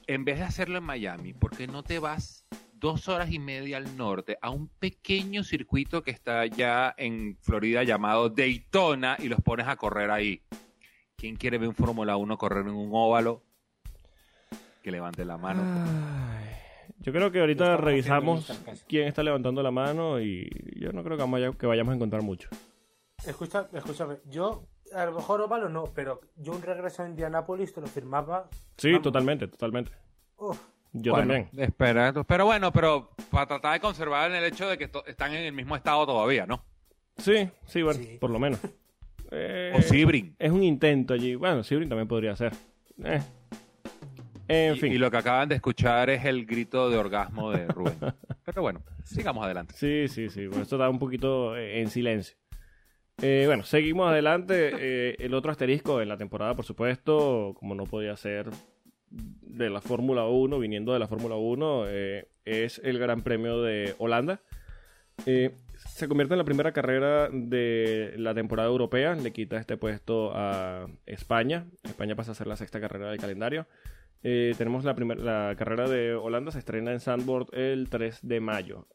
en 0.07 0.25
vez 0.25 0.39
de 0.39 0.45
hacerlo 0.45 0.77
en 0.79 0.83
Miami, 0.83 1.33
¿por 1.33 1.55
qué 1.55 1.67
no 1.67 1.83
te 1.83 1.99
vas 1.99 2.45
dos 2.79 3.07
horas 3.07 3.31
y 3.31 3.39
media 3.39 3.77
al 3.77 3.97
norte 3.97 4.37
a 4.41 4.49
un 4.49 4.67
pequeño 4.67 5.43
circuito 5.43 6.01
que 6.03 6.11
está 6.11 6.39
allá 6.41 6.93
en 6.97 7.37
Florida 7.41 7.83
llamado 7.83 8.29
Daytona 8.29 9.17
y 9.19 9.27
los 9.27 9.41
pones 9.41 9.67
a 9.67 9.75
correr 9.75 10.11
ahí? 10.11 10.41
¿Quién 11.15 11.35
quiere 11.35 11.57
ver 11.57 11.67
un 11.69 11.75
Fórmula 11.75 12.15
1 12.15 12.37
correr 12.37 12.65
en 12.65 12.73
un 12.73 12.89
óvalo? 12.93 13.43
Que 14.81 14.91
levante 14.91 15.25
la 15.25 15.37
mano. 15.37 15.65
Ay, 15.75 16.45
yo 16.99 17.11
creo 17.11 17.31
que 17.31 17.41
ahorita 17.41 17.75
revisamos 17.77 18.49
quién 18.87 19.07
está 19.07 19.21
levantando 19.23 19.61
la 19.61 19.71
mano 19.71 20.21
y 20.21 20.49
yo 20.79 20.93
no 20.93 21.03
creo 21.03 21.17
que 21.17 21.23
vaya- 21.25 21.51
que 21.51 21.65
vayamos 21.67 21.91
a 21.91 21.95
encontrar 21.95 22.21
mucho. 22.21 22.47
Escucha, 23.25 23.67
escúchame, 23.73 24.19
yo 24.29 24.63
a 24.95 25.05
lo 25.05 25.11
mejor 25.13 25.41
Óvalo 25.41 25.67
no, 25.67 25.83
pero 25.93 26.21
yo 26.37 26.53
un 26.53 26.61
regreso 26.61 27.03
a 27.03 27.09
Indianápolis 27.09 27.73
te 27.73 27.81
lo 27.81 27.87
firmaba. 27.87 28.49
Sí, 28.77 28.91
Vamos. 28.91 29.03
totalmente, 29.03 29.47
totalmente. 29.49 29.91
Uf, 30.37 30.57
Yo 30.93 31.13
Bueno, 31.13 31.33
también. 31.33 31.49
Espera, 31.63 32.13
pero 32.27 32.45
bueno, 32.45 32.71
pero 32.73 33.11
para 33.29 33.45
tratar 33.45 33.73
de 33.73 33.79
conservar 33.79 34.31
el 34.31 34.43
hecho 34.43 34.67
de 34.67 34.77
que 34.77 34.89
están 35.07 35.33
en 35.33 35.43
el 35.45 35.53
mismo 35.53 35.75
estado 35.75 36.05
todavía, 36.05 36.45
¿no? 36.47 36.63
Sí, 37.17 37.49
sí, 37.65 37.81
bueno, 37.83 37.99
Sí. 38.01 38.17
por 38.19 38.29
lo 38.31 38.39
menos. 38.39 38.59
Eh, 39.31 39.73
O 39.77 39.81
Sebring. 39.83 40.35
Es 40.39 40.49
un 40.51 40.63
intento 40.63 41.13
allí. 41.13 41.35
Bueno, 41.35 41.63
Sebring 41.63 41.87
también 41.87 42.07
podría 42.07 42.35
ser. 42.35 42.51
Eh. 43.03 43.21
En 44.47 44.73
Y- 44.75 44.79
fin. 44.79 44.91
Y, 44.91 44.97
lo 44.97 45.11
que 45.11 45.17
acaban 45.17 45.47
de 45.47 45.53
escuchar 45.53 46.09
es 46.09 46.25
el 46.25 46.47
grito 46.47 46.89
de 46.89 46.97
orgasmo 46.97 47.51
de 47.51 47.67
Rubén. 47.67 47.93
Pero 48.45 48.63
bueno, 48.63 48.81
sigamos 49.03 49.45
adelante. 49.45 49.75
Sí, 49.77 50.07
sí, 50.07 50.29
sí. 50.31 50.47
Bueno, 50.47 50.63
esto 50.63 50.77
está 50.77 50.89
un 50.89 50.97
poquito 50.97 51.55
eh, 51.55 51.79
en 51.79 51.91
silencio. 51.91 52.35
Eh, 53.21 53.43
bueno, 53.45 53.61
seguimos 53.63 54.09
adelante. 54.09 54.71
Eh, 54.79 55.15
el 55.19 55.35
otro 55.35 55.51
asterisco 55.51 56.01
en 56.01 56.09
la 56.09 56.17
temporada, 56.17 56.55
por 56.55 56.65
supuesto, 56.65 57.53
como 57.59 57.75
no 57.75 57.83
podía 57.83 58.17
ser 58.17 58.49
de 59.11 59.69
la 59.69 59.81
Fórmula 59.81 60.25
1, 60.25 60.59
viniendo 60.59 60.93
de 60.93 60.99
la 60.99 61.07
Fórmula 61.07 61.35
1, 61.35 61.85
eh, 61.87 62.27
es 62.45 62.81
el 62.83 62.99
Gran 62.99 63.21
Premio 63.21 63.61
de 63.61 63.95
Holanda. 63.97 64.41
Eh, 65.25 65.55
se 65.75 66.07
convierte 66.07 66.33
en 66.33 66.37
la 66.37 66.45
primera 66.45 66.71
carrera 66.71 67.29
de 67.31 68.13
la 68.17 68.33
temporada 68.33 68.69
europea, 68.69 69.15
le 69.15 69.31
quita 69.31 69.57
este 69.57 69.77
puesto 69.77 70.31
a 70.33 70.87
España. 71.05 71.65
España 71.83 72.15
pasa 72.15 72.31
a 72.31 72.35
ser 72.35 72.47
la 72.47 72.55
sexta 72.55 72.79
carrera 72.79 73.09
del 73.09 73.19
calendario. 73.19 73.67
Eh, 74.21 74.53
tenemos 74.57 74.83
la, 74.83 74.93
la 74.93 75.55
carrera 75.57 75.89
de 75.89 76.13
Holanda, 76.13 76.51
se 76.51 76.59
estrena 76.59 76.91
en 76.91 76.99
Sandboard 76.99 77.53
el 77.53 77.89
3 77.89 78.19
de 78.21 78.39
mayo. 78.39 78.87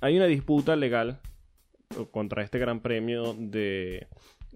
Hay 0.00 0.16
una 0.16 0.26
disputa 0.26 0.76
legal 0.76 1.20
contra 2.10 2.42
este 2.42 2.58
Gran 2.58 2.80
Premio 2.80 3.34
de, 3.36 4.06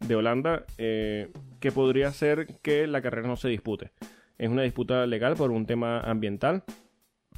de 0.07 0.17
Holanda 0.17 0.65
eh, 0.79 1.31
que 1.61 1.73
podría 1.73 2.09
hacer 2.09 2.59
que 2.63 2.87
la 2.87 3.03
carrera 3.03 3.29
no 3.29 3.37
se 3.37 3.49
dispute. 3.49 3.93
Es 4.39 4.49
una 4.49 4.63
disputa 4.63 5.07
legal 5.07 5.37
por 5.37 5.51
un 5.51 5.67
tema 5.67 6.01
ambiental. 6.01 6.65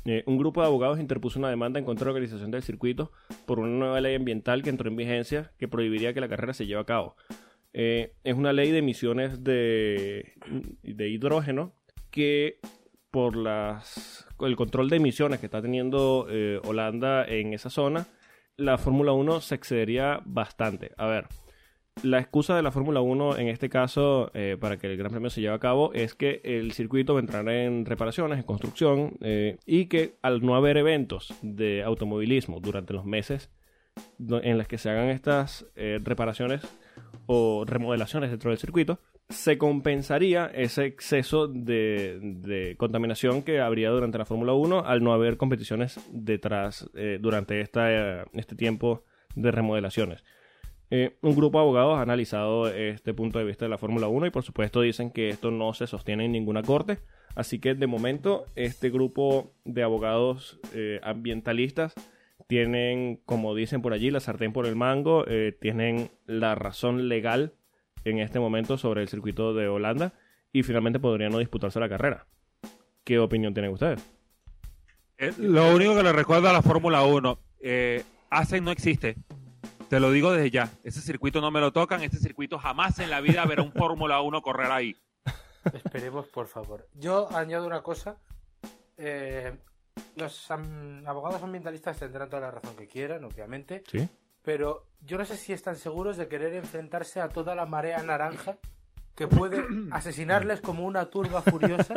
Eh, 0.04 0.22
un 0.26 0.38
grupo 0.38 0.60
de 0.60 0.66
abogados 0.66 1.00
interpuso 1.00 1.38
una 1.38 1.48
demanda 1.48 1.78
en 1.78 1.84
contra 1.84 2.04
de 2.04 2.10
la 2.10 2.14
organización 2.14 2.50
del 2.50 2.62
circuito 2.62 3.10
por 3.46 3.58
una 3.58 3.70
nueva 3.70 4.00
ley 4.00 4.14
ambiental 4.14 4.62
que 4.62 4.70
entró 4.70 4.88
en 4.88 4.96
vigencia 4.96 5.52
que 5.58 5.68
prohibiría 5.68 6.12
que 6.12 6.20
la 6.20 6.28
carrera 6.28 6.52
se 6.52 6.66
lleve 6.66 6.80
a 6.80 6.84
cabo. 6.84 7.16
Eh, 7.72 8.12
es 8.22 8.34
una 8.34 8.52
ley 8.52 8.70
de 8.70 8.78
emisiones 8.78 9.42
de, 9.42 10.34
de 10.82 11.08
hidrógeno 11.08 11.74
que 12.10 12.58
por 13.10 13.36
las, 13.36 14.26
el 14.40 14.56
control 14.56 14.88
de 14.88 14.96
emisiones 14.96 15.40
que 15.40 15.46
está 15.46 15.62
teniendo 15.62 16.26
Holanda 16.64 17.24
en 17.26 17.54
esa 17.54 17.70
zona, 17.70 18.06
la 18.56 18.76
Fórmula 18.78 19.12
1 19.12 19.40
se 19.40 19.54
excedería 19.54 20.20
bastante. 20.24 20.92
A 20.96 21.06
ver, 21.06 21.26
la 22.02 22.18
excusa 22.18 22.56
de 22.56 22.62
la 22.62 22.70
Fórmula 22.70 23.00
1 23.00 23.38
en 23.38 23.48
este 23.48 23.68
caso 23.68 24.30
eh, 24.34 24.56
para 24.60 24.76
que 24.76 24.88
el 24.88 24.96
Gran 24.96 25.10
Premio 25.10 25.30
se 25.30 25.40
lleve 25.40 25.54
a 25.54 25.58
cabo 25.58 25.92
es 25.94 26.14
que 26.14 26.40
el 26.44 26.72
circuito 26.72 27.14
va 27.14 27.20
a 27.20 27.22
entrar 27.22 27.48
en 27.48 27.86
reparaciones, 27.86 28.38
en 28.38 28.44
construcción 28.44 29.16
eh, 29.20 29.58
y 29.64 29.86
que 29.86 30.16
al 30.22 30.44
no 30.44 30.56
haber 30.56 30.76
eventos 30.76 31.32
de 31.42 31.82
automovilismo 31.82 32.60
durante 32.60 32.92
los 32.92 33.04
meses 33.04 33.50
en 34.18 34.58
las 34.58 34.68
que 34.68 34.78
se 34.78 34.90
hagan 34.90 35.08
estas 35.08 35.66
eh, 35.76 35.98
reparaciones 36.02 36.62
o 37.26 37.64
remodelaciones 37.64 38.30
dentro 38.30 38.50
del 38.50 38.58
circuito, 38.58 39.00
se 39.28 39.56
compensaría 39.56 40.46
ese 40.46 40.84
exceso 40.84 41.48
de, 41.48 42.74
contaminación 42.76 43.42
que 43.42 43.60
habría 43.60 43.90
durante 43.90 44.18
la 44.18 44.26
Fórmula 44.26 44.52
1 44.52 44.84
al 44.84 45.02
no 45.02 45.12
haber 45.12 45.36
competiciones 45.36 45.98
detrás 46.12 46.90
eh, 46.94 47.18
durante 47.20 47.60
esta, 47.60 48.24
este 48.34 48.56
tiempo 48.56 49.04
de 49.34 49.50
remodelaciones. 49.50 50.24
Eh, 50.90 51.16
un 51.22 51.34
grupo 51.34 51.58
de 51.58 51.62
abogados 51.62 51.98
ha 51.98 52.02
analizado 52.02 52.68
este 52.68 53.14
punto 53.14 53.38
de 53.38 53.44
vista 53.44 53.64
de 53.64 53.68
la 53.70 53.78
Fórmula 53.78 54.08
1 54.08 54.26
y 54.26 54.30
por 54.30 54.42
supuesto 54.44 54.80
dicen 54.80 55.10
que 55.10 55.30
esto 55.30 55.50
no 55.50 55.72
se 55.74 55.86
sostiene 55.86 56.26
en 56.26 56.32
ninguna 56.32 56.62
corte. 56.62 56.98
Así 57.34 57.58
que 57.58 57.74
de 57.74 57.86
momento 57.86 58.46
este 58.54 58.90
grupo 58.90 59.52
de 59.64 59.82
abogados 59.82 60.60
eh, 60.72 61.00
ambientalistas 61.02 61.94
tienen, 62.46 63.20
como 63.24 63.54
dicen 63.54 63.82
por 63.82 63.92
allí, 63.92 64.10
la 64.10 64.20
sartén 64.20 64.52
por 64.52 64.66
el 64.66 64.76
mango, 64.76 65.24
eh, 65.26 65.56
tienen 65.60 66.10
la 66.26 66.54
razón 66.54 67.08
legal 67.08 67.54
en 68.04 68.18
este 68.18 68.38
momento 68.38 68.76
sobre 68.76 69.02
el 69.02 69.08
circuito 69.08 69.54
de 69.54 69.66
Holanda 69.66 70.12
y 70.52 70.62
finalmente 70.62 71.00
podría 71.00 71.30
no 71.30 71.38
disputarse 71.38 71.80
la 71.80 71.88
carrera. 71.88 72.26
¿Qué 73.02 73.18
opinión 73.18 73.54
tienen 73.54 73.72
ustedes? 73.72 74.00
Eh, 75.18 75.32
Lo 75.38 75.74
único 75.74 75.96
que 75.96 76.02
le 76.02 76.12
recuerdo 76.12 76.48
a 76.48 76.52
la 76.52 76.62
Fórmula 76.62 77.02
1, 77.04 77.38
eh, 77.60 78.02
Asen 78.30 78.64
no 78.64 78.70
existe. 78.70 79.16
Te 79.94 80.00
lo 80.00 80.10
digo 80.10 80.32
desde 80.32 80.50
ya. 80.50 80.68
Ese 80.82 81.00
circuito 81.00 81.40
no 81.40 81.52
me 81.52 81.60
lo 81.60 81.72
tocan. 81.72 82.02
Ese 82.02 82.18
circuito 82.18 82.58
jamás 82.58 82.98
en 82.98 83.10
la 83.10 83.20
vida 83.20 83.44
verá 83.46 83.62
un 83.62 83.70
Fórmula 83.70 84.20
1 84.22 84.42
correr 84.42 84.72
ahí. 84.72 84.96
esperemos, 85.72 86.26
por 86.26 86.48
favor. 86.48 86.88
Yo 86.94 87.28
añado 87.32 87.64
una 87.64 87.80
cosa. 87.80 88.16
eh, 88.96 89.56
los 90.16 90.50
am- 90.50 91.06
abogados 91.06 91.40
ambientalistas 91.44 91.96
tendrán 92.00 92.28
toda 92.28 92.42
la 92.42 92.50
razón 92.50 92.74
que 92.74 92.88
quieran, 92.88 93.22
obviamente. 93.22 93.84
¿Sí? 93.88 94.08
Pero 94.42 94.88
yo 95.00 95.16
no 95.16 95.24
sé 95.24 95.36
si 95.36 95.52
están 95.52 95.76
seguros 95.76 96.16
de 96.16 96.26
querer 96.26 96.54
enfrentarse 96.54 97.20
a 97.20 97.28
toda 97.28 97.54
la 97.54 97.64
marea 97.64 98.02
naranja 98.02 98.58
que 99.14 99.28
puede 99.28 99.62
asesinarles 99.92 100.60
como 100.60 100.84
una 100.86 101.06
turba 101.08 101.40
furiosa 101.40 101.94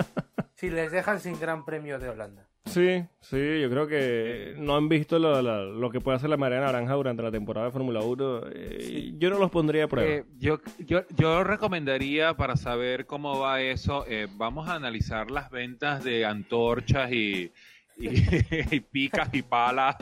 si 0.53 0.69
les 0.69 0.91
dejan 0.91 1.19
sin 1.19 1.39
gran 1.39 1.65
premio 1.65 1.97
de 1.97 2.09
Holanda. 2.09 2.47
Sí, 2.67 3.03
sí, 3.21 3.61
yo 3.61 3.69
creo 3.69 3.87
que 3.87 4.53
no 4.57 4.75
han 4.75 4.89
visto 4.89 5.17
lo, 5.19 5.41
la- 5.41 5.63
lo 5.63 5.89
que 5.89 6.01
puede 6.01 6.17
hacer 6.17 6.29
la 6.29 6.37
marea 6.37 6.59
naranja 6.59 6.93
durante 6.93 7.23
la 7.23 7.31
temporada 7.31 7.67
de 7.67 7.71
Fórmula 7.71 8.01
1. 8.01 8.41
eh, 8.53 9.13
Yo 9.17 9.29
no 9.29 9.39
los 9.39 9.49
pondría 9.51 9.85
a 9.85 9.87
prueba. 9.87 10.09
Eh, 10.09 10.25
yo, 10.37 10.59
yo, 10.79 11.03
yo 11.15 11.43
recomendaría 11.43 12.33
para 12.35 12.55
saber 12.57 13.05
cómo 13.05 13.39
va 13.39 13.61
eso, 13.61 14.05
eh, 14.07 14.27
vamos 14.35 14.67
a 14.69 14.75
analizar 14.75 15.31
las 15.31 15.49
ventas 15.49 16.03
de 16.03 16.25
antorchas 16.25 17.11
y, 17.11 17.51
y, 17.97 18.07
y 18.75 18.79
picas 18.81 19.29
y 19.33 19.41
palas 19.41 19.95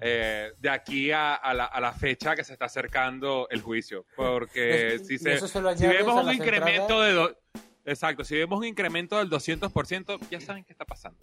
eh, 0.00 0.52
de 0.58 0.68
aquí 0.70 1.10
a, 1.10 1.34
a 1.34 1.52
la, 1.54 1.64
a 1.66 1.80
la 1.80 1.92
fecha 1.92 2.34
que 2.36 2.44
se 2.44 2.52
está 2.54 2.66
acercando 2.66 3.46
el 3.50 3.60
juicio. 3.60 4.06
Porque 4.16 4.98
si, 5.04 5.18
se, 5.18 5.38
se 5.48 5.60
lo 5.60 5.76
si 5.76 5.86
vemos 5.86 6.24
un 6.24 6.32
incremento 6.32 7.04
entradas- 7.04 7.06
de... 7.08 7.12
do- 7.14 7.38
Exacto, 7.84 8.22
si 8.22 8.36
vemos 8.36 8.60
un 8.60 8.64
incremento 8.64 9.18
del 9.18 9.28
200%, 9.28 10.16
ya 10.30 10.40
saben 10.40 10.62
qué 10.62 10.72
está 10.72 10.84
pasando. 10.84 11.18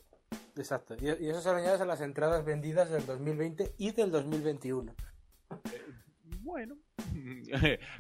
Exacto. 0.56 0.96
Y, 1.00 1.06
y 1.26 1.30
eso 1.30 1.42
se 1.42 1.50
lo 1.50 1.56
añades 1.58 1.82
a 1.82 1.86
las 1.86 2.02
entradas 2.02 2.44
vendidas 2.46 2.89
del 2.89 3.06
2020 3.06 3.74
y 3.78 3.92
del 3.92 4.12
2021. 4.12 4.94
Bueno. 6.42 6.76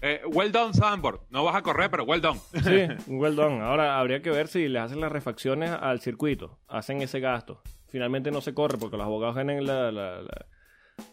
Eh, 0.01 0.21
well 0.31 0.51
done, 0.51 0.73
Sandboard. 0.73 1.21
No 1.29 1.43
vas 1.43 1.55
a 1.55 1.61
correr, 1.63 1.89
pero 1.89 2.03
well 2.03 2.21
done. 2.21 2.39
Sí, 2.63 2.87
well 3.07 3.35
done. 3.35 3.59
Ahora 3.61 3.99
habría 3.99 4.21
que 4.21 4.29
ver 4.29 4.47
si 4.47 4.67
le 4.67 4.77
hacen 4.79 5.01
las 5.01 5.11
refacciones 5.11 5.71
al 5.71 5.99
circuito, 6.01 6.59
hacen 6.67 7.01
ese 7.01 7.19
gasto. 7.19 7.61
Finalmente 7.87 8.29
no 8.31 8.41
se 8.41 8.53
corre 8.53 8.77
porque 8.77 8.97
los 8.97 9.05
abogados 9.05 9.35
la- 9.35 9.91
la- 9.91 10.21
la- 10.21 10.45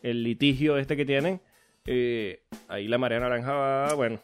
el 0.02 0.22
litigio 0.22 0.76
este 0.76 0.96
que 0.96 1.07
tienen. 1.07 1.40
Eh, 1.87 2.42
ahí 2.68 2.87
la 2.88 2.98
marea 2.98 3.20
naranja 3.20 3.52
va, 3.55 3.94
bueno. 3.94 4.18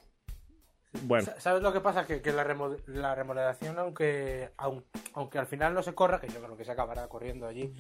Bueno, 1.05 1.25
Sa- 1.25 1.41
¿Sabes 1.41 1.63
lo 1.63 1.73
que 1.73 1.81
pasa? 1.81 2.07
Que, 2.07 2.21
que 2.21 2.33
la, 2.33 2.45
remo- 2.45 2.77
la 2.87 3.15
remodelación, 3.15 3.79
aunque, 3.79 4.51
aun- 4.59 4.85
aunque 5.15 5.39
al 5.39 5.47
final 5.47 5.73
no 5.75 5.83
se 5.83 5.95
corra, 5.95 6.21
que 6.21 6.29
yo 6.29 6.41
creo 6.43 6.57
que 6.57 6.65
se 6.65 6.73
acabará 6.73 7.09
corriendo 7.09 7.47
allí, 7.47 7.73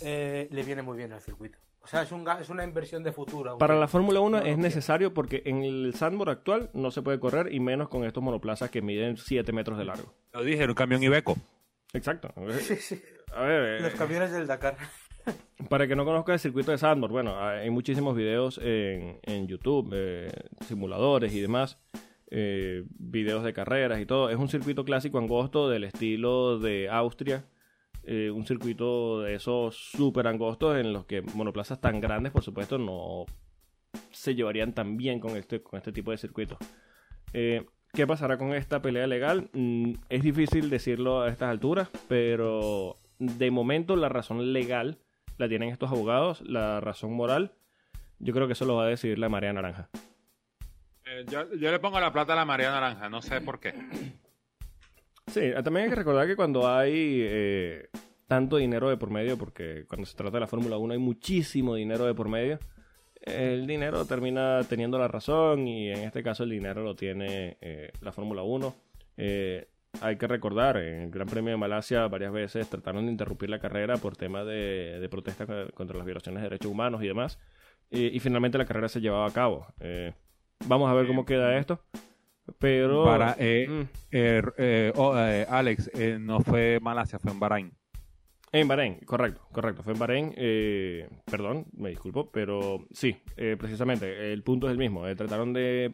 eh, 0.00 0.48
le 0.50 0.62
viene 0.64 0.82
muy 0.82 0.96
bien 0.96 1.12
al 1.12 1.20
circuito. 1.20 1.58
O 1.80 1.86
sea, 1.86 2.02
es, 2.02 2.12
un, 2.12 2.24
ga- 2.26 2.40
es 2.40 2.50
una 2.50 2.64
inversión 2.64 3.02
de 3.02 3.12
futuro. 3.12 3.56
para 3.58 3.74
la 3.76 3.88
Fórmula 3.88 4.20
1 4.20 4.38
no 4.38 4.44
lo 4.44 4.50
es 4.50 4.58
necesario 4.58 5.14
porque 5.14 5.42
en 5.46 5.62
el 5.62 5.94
sandboard 5.94 6.30
actual 6.30 6.70
no 6.74 6.90
se 6.90 7.00
puede 7.00 7.18
correr 7.18 7.54
y 7.54 7.60
menos 7.60 7.88
con 7.88 8.04
estos 8.04 8.22
monoplazas 8.22 8.70
que 8.70 8.82
miden 8.82 9.16
7 9.16 9.52
metros 9.52 9.78
de 9.78 9.84
largo. 9.86 10.12
Lo 10.32 10.42
dije, 10.42 10.62
era 10.64 10.72
un 10.72 10.76
camión 10.76 11.02
Ibeco. 11.02 11.36
Exacto. 11.94 12.32
Sí, 12.60 12.76
sí. 12.76 13.02
A 13.34 13.42
ver, 13.42 13.80
Los 13.80 13.94
eh, 13.94 13.96
camiones 13.96 14.32
del 14.32 14.46
Dakar. 14.46 14.76
Para 15.70 15.84
el 15.84 15.88
que 15.90 15.96
no 15.96 16.04
conozca 16.04 16.32
el 16.32 16.38
circuito 16.40 16.70
de 16.72 16.78
Sandboard, 16.78 17.12
bueno, 17.12 17.38
hay 17.38 17.70
muchísimos 17.70 18.16
videos 18.16 18.58
en, 18.62 19.20
en 19.22 19.46
YouTube, 19.46 19.90
eh, 19.94 20.30
simuladores 20.66 21.32
y 21.34 21.40
demás, 21.40 21.78
eh, 22.30 22.84
videos 22.90 23.44
de 23.44 23.52
carreras 23.52 24.00
y 24.00 24.06
todo. 24.06 24.30
Es 24.30 24.36
un 24.36 24.48
circuito 24.48 24.84
clásico 24.84 25.18
angosto 25.18 25.68
del 25.68 25.84
estilo 25.84 26.58
de 26.58 26.88
Austria, 26.88 27.44
eh, 28.04 28.30
un 28.30 28.46
circuito 28.46 29.22
de 29.22 29.34
esos 29.34 29.76
súper 29.76 30.26
angostos 30.26 30.76
en 30.76 30.92
los 30.92 31.06
que 31.06 31.22
monoplazas 31.22 31.80
tan 31.80 32.00
grandes, 32.00 32.32
por 32.32 32.42
supuesto, 32.42 32.78
no 32.78 33.26
se 34.10 34.34
llevarían 34.34 34.74
tan 34.74 34.96
bien 34.96 35.20
con 35.20 35.36
este, 35.36 35.62
con 35.62 35.78
este 35.78 35.92
tipo 35.92 36.10
de 36.10 36.18
circuitos. 36.18 36.58
Eh, 37.32 37.66
¿Qué 37.92 38.06
pasará 38.06 38.36
con 38.36 38.54
esta 38.54 38.82
pelea 38.82 39.06
legal? 39.06 39.48
Mm, 39.52 39.94
es 40.08 40.22
difícil 40.22 40.70
decirlo 40.70 41.22
a 41.22 41.28
estas 41.28 41.48
alturas, 41.48 41.88
pero 42.08 42.98
de 43.18 43.50
momento 43.50 43.96
la 43.96 44.08
razón 44.08 44.52
legal 44.52 44.98
la 45.38 45.48
tienen 45.48 45.70
estos 45.70 45.90
abogados, 45.90 46.42
la 46.42 46.80
razón 46.80 47.12
moral, 47.12 47.52
yo 48.18 48.34
creo 48.34 48.46
que 48.46 48.52
eso 48.52 48.64
lo 48.64 48.76
va 48.76 48.84
a 48.84 48.88
decidir 48.88 49.18
la 49.18 49.28
marea 49.28 49.52
naranja. 49.52 49.88
Eh, 51.10 51.24
yo, 51.30 51.44
le 51.44 51.78
pongo 51.78 51.98
la 52.00 52.12
plata 52.12 52.32
a 52.32 52.36
la 52.36 52.44
María 52.44 52.70
Naranja, 52.70 53.08
no 53.08 53.22
sé 53.22 53.40
por 53.40 53.60
qué. 53.60 53.72
Sí, 55.26 55.40
eh, 55.40 55.62
también 55.62 55.84
hay 55.84 55.90
que 55.90 55.96
recordar 55.96 56.26
que 56.26 56.36
cuando 56.36 56.68
hay 56.68 57.20
eh, 57.22 57.88
tanto 58.26 58.56
dinero 58.56 58.88
de 58.88 58.96
por 58.96 59.10
medio, 59.10 59.36
porque 59.38 59.84
cuando 59.88 60.06
se 60.06 60.16
trata 60.16 60.32
de 60.36 60.40
la 60.40 60.46
Fórmula 60.46 60.76
1 60.76 60.92
hay 60.94 60.98
muchísimo 60.98 61.74
dinero 61.74 62.04
de 62.06 62.14
por 62.14 62.28
medio, 62.28 62.58
el 63.22 63.66
dinero 63.66 64.04
termina 64.06 64.60
teniendo 64.68 64.98
la 64.98 65.08
razón 65.08 65.66
y 65.66 65.90
en 65.90 66.00
este 66.00 66.22
caso 66.22 66.44
el 66.44 66.50
dinero 66.50 66.82
lo 66.82 66.94
tiene 66.94 67.58
eh, 67.60 67.90
la 68.00 68.12
Fórmula 68.12 68.42
1. 68.42 68.74
Eh, 69.18 69.68
hay 70.00 70.16
que 70.16 70.26
recordar, 70.26 70.76
en 70.76 71.02
el 71.04 71.10
Gran 71.10 71.26
Premio 71.28 71.50
de 71.50 71.56
Malasia 71.56 72.06
varias 72.08 72.32
veces 72.32 72.68
trataron 72.70 73.06
de 73.06 73.12
interrumpir 73.12 73.50
la 73.50 73.58
carrera 73.58 73.96
por 73.96 74.16
temas 74.16 74.46
de, 74.46 74.98
de 75.00 75.08
protesta 75.08 75.46
co- 75.46 75.72
contra 75.74 75.96
las 75.96 76.06
violaciones 76.06 76.42
de 76.42 76.48
derechos 76.48 76.70
humanos 76.70 77.02
y 77.02 77.06
demás. 77.06 77.38
Y 77.90 78.20
finalmente 78.20 78.58
la 78.58 78.66
carrera 78.66 78.88
se 78.88 79.00
llevaba 79.00 79.26
a 79.26 79.32
cabo. 79.32 79.66
Vamos 80.66 80.90
a 80.90 80.94
ver 80.94 81.06
cómo 81.06 81.24
queda 81.24 81.56
esto. 81.58 81.80
Pero... 82.58 83.04
Para, 83.04 83.36
eh, 83.38 83.66
Mm. 83.68 83.80
eh, 84.10 84.42
eh, 84.56 84.92
oh, 84.96 85.16
eh, 85.18 85.46
Alex, 85.48 85.90
no 86.18 86.40
fue 86.40 86.78
Malasia, 86.80 87.18
fue 87.18 87.32
en 87.32 87.40
Bahrein. 87.40 87.72
En 88.50 88.66
Bahrein, 88.66 89.00
correcto, 89.04 89.42
correcto. 89.52 89.82
Fue 89.82 89.92
en 89.92 89.98
Bahrein, 89.98 90.34
perdón, 91.30 91.66
me 91.76 91.90
disculpo, 91.90 92.30
pero 92.30 92.86
sí, 92.90 93.18
eh, 93.36 93.56
precisamente, 93.58 94.32
el 94.32 94.42
punto 94.42 94.66
es 94.66 94.72
el 94.72 94.78
mismo. 94.78 95.04
trataron 95.14 95.52
de 95.52 95.92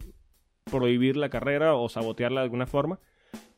prohibir 0.70 1.16
la 1.16 1.29
carrera 1.29 1.74
o 1.74 1.88
sabotearla 1.88 2.40
de 2.40 2.44
alguna 2.44 2.66
forma. 2.66 3.00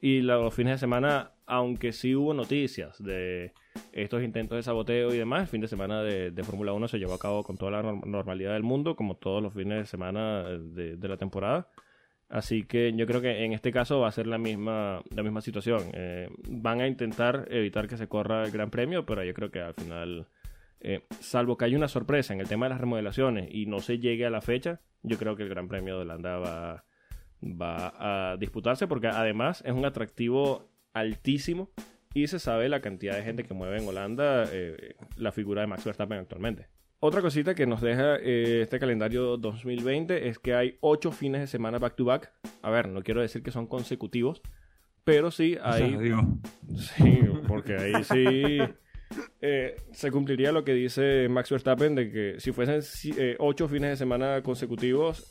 Y 0.01 0.23
los 0.23 0.55
fines 0.55 0.75
de 0.75 0.79
semana, 0.79 1.33
aunque 1.47 1.93
sí 1.93 2.15
hubo 2.15 2.35
noticias 2.35 3.03
de 3.03 3.53
estos 3.93 4.23
intentos 4.23 4.57
de 4.57 4.63
saboteo 4.63 5.15
y 5.15 5.19
demás, 5.19 5.43
el 5.43 5.47
fin 5.49 5.61
de 5.61 5.69
semana 5.69 6.03
de, 6.03 6.31
de 6.31 6.43
Fórmula 6.45 6.73
1 6.73 6.89
se 6.89 6.99
llevó 6.99 7.15
a 7.15 7.19
cabo 7.19 7.43
con 7.45 7.57
toda 7.57 7.71
la 7.73 7.83
norm- 7.83 8.05
normalidad 8.07 8.53
del 8.55 8.63
mundo, 8.63 8.97
como 8.97 9.17
todos 9.17 9.43
los 9.43 9.55
fines 9.55 9.79
de 9.79 9.87
semana 9.87 10.45
de, 10.45 10.97
de 10.97 11.09
la 11.09 11.17
temporada. 11.17 11.69
Así 12.29 12.65
que 12.65 12.93
yo 12.93 13.07
creo 13.07 13.21
que 13.21 13.45
en 13.45 13.53
este 13.53 13.71
caso 13.71 14.01
va 14.01 14.09
a 14.09 14.13
ser 14.13 14.27
la 14.27 14.39
misma, 14.39 15.01
la 15.15 15.23
misma 15.23 15.41
situación. 15.41 15.83
Eh, 15.93 16.29
van 16.49 16.81
a 16.81 16.89
intentar 16.89 17.47
evitar 17.51 17.87
que 17.87 17.97
se 17.97 18.09
corra 18.09 18.43
el 18.45 18.51
Gran 18.51 18.71
Premio, 18.71 19.07
pero 19.07 19.23
yo 19.23 19.33
creo 19.33 19.51
que 19.53 19.61
al 19.61 19.75
final, 19.75 20.27
eh, 20.81 21.05
salvo 21.21 21.57
que 21.57 21.67
haya 21.67 21.77
una 21.77 21.87
sorpresa 21.87 22.35
en 22.35 22.41
el 22.41 22.49
tema 22.49 22.67
de 22.67 22.71
las 22.71 22.81
remodelaciones 22.81 23.49
y 23.55 23.67
no 23.67 23.79
se 23.79 24.01
llegue 24.01 24.27
a 24.27 24.31
la 24.31 24.41
fecha, 24.41 24.81
yo 25.05 25.19
creo 25.19 25.37
que 25.37 25.45
el 25.45 25.49
Gran 25.49 25.69
Premio 25.69 25.95
de 25.97 26.03
Holanda 26.03 26.39
va, 26.39 26.85
va 27.45 28.33
a 28.33 28.37
disputarse 28.39 28.89
porque 28.89 29.07
además 29.07 29.63
es 29.65 29.73
un 29.73 29.85
atractivo 29.85 30.69
altísimo 30.97 31.71
y 32.15 32.27
se 32.29 32.39
sabe 32.39 32.69
la 32.69 32.81
cantidad 32.81 33.15
de 33.17 33.23
gente 33.23 33.45
que 33.45 33.53
mueve 33.55 33.79
en 33.79 33.87
Holanda 33.87 34.45
eh, 34.51 34.95
la 35.17 35.33
figura 35.33 35.61
de 35.61 35.67
Max 35.67 35.85
Verstappen 35.85 36.19
actualmente. 36.19 36.67
Otra 36.99 37.21
cosita 37.21 37.55
que 37.55 37.67
nos 37.67 37.83
deja 37.83 38.17
eh, 38.17 38.63
este 38.63 38.79
calendario 38.79 39.37
2020 39.37 40.29
es 40.29 40.39
que 40.39 40.55
hay 40.55 40.79
ocho 40.81 41.13
fines 41.13 41.43
de 41.43 41.47
semana 41.47 41.79
back 41.79 41.95
to 41.95 42.07
back. 42.07 42.33
A 42.63 42.71
ver, 42.71 42.89
no 42.89 43.03
quiero 43.03 43.21
decir 43.21 43.43
que 43.43 43.51
son 43.51 43.67
consecutivos, 43.67 44.41
pero 45.05 45.31
sí 45.31 45.59
hay... 45.63 45.83
Sí, 46.77 47.21
porque 47.47 47.77
ahí 47.77 48.03
sí 48.03 48.59
eh, 49.43 49.77
se 49.93 50.11
cumpliría 50.11 50.53
lo 50.53 50.65
que 50.65 50.73
dice 50.73 51.29
Max 51.29 51.51
Verstappen 51.51 51.95
de 51.95 52.11
que 52.11 52.41
si 52.41 52.53
fuesen 52.53 52.81
si- 52.83 53.15
eh, 53.19 53.37
ocho 53.39 53.69
fines 53.69 53.91
de 53.91 53.97
semana 53.97 54.43
consecutivos, 54.43 55.31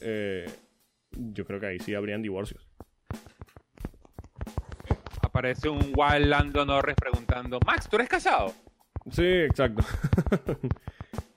yo 1.12 1.46
creo 1.46 1.60
que 1.60 1.66
ahí 1.66 1.80
sí 1.80 1.94
habrían 1.96 2.22
divorcios. 2.22 2.65
Aparece 5.36 5.68
un 5.68 5.92
Wild 5.94 6.28
Lando 6.28 6.66
Norris 6.66 6.96
preguntando, 6.96 7.60
Max, 7.66 7.90
¿tú 7.90 7.98
eres 7.98 8.08
casado? 8.08 8.54
Sí, 9.12 9.26
exacto. 9.26 9.84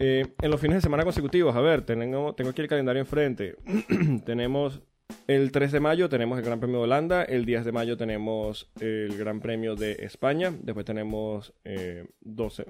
Eh, 0.00 0.24
en 0.40 0.50
los 0.50 0.60
fines 0.60 0.76
de 0.76 0.80
semana 0.80 1.02
consecutivos, 1.02 1.54
a 1.54 1.60
ver, 1.60 1.82
tengo, 1.82 2.32
tengo 2.34 2.50
aquí 2.50 2.62
el 2.62 2.68
calendario 2.68 3.00
enfrente. 3.00 3.56
tenemos 4.24 4.80
el 5.26 5.50
3 5.50 5.72
de 5.72 5.80
mayo, 5.80 6.08
tenemos 6.08 6.38
el 6.38 6.44
Gran 6.44 6.60
Premio 6.60 6.78
de 6.78 6.84
Holanda. 6.84 7.24
El 7.24 7.44
10 7.44 7.64
de 7.64 7.72
mayo 7.72 7.96
tenemos 7.96 8.70
el 8.80 9.16
Gran 9.18 9.40
Premio 9.40 9.74
de 9.74 9.92
España. 10.00 10.52
Después 10.62 10.86
tenemos 10.86 11.52
eh, 11.64 12.06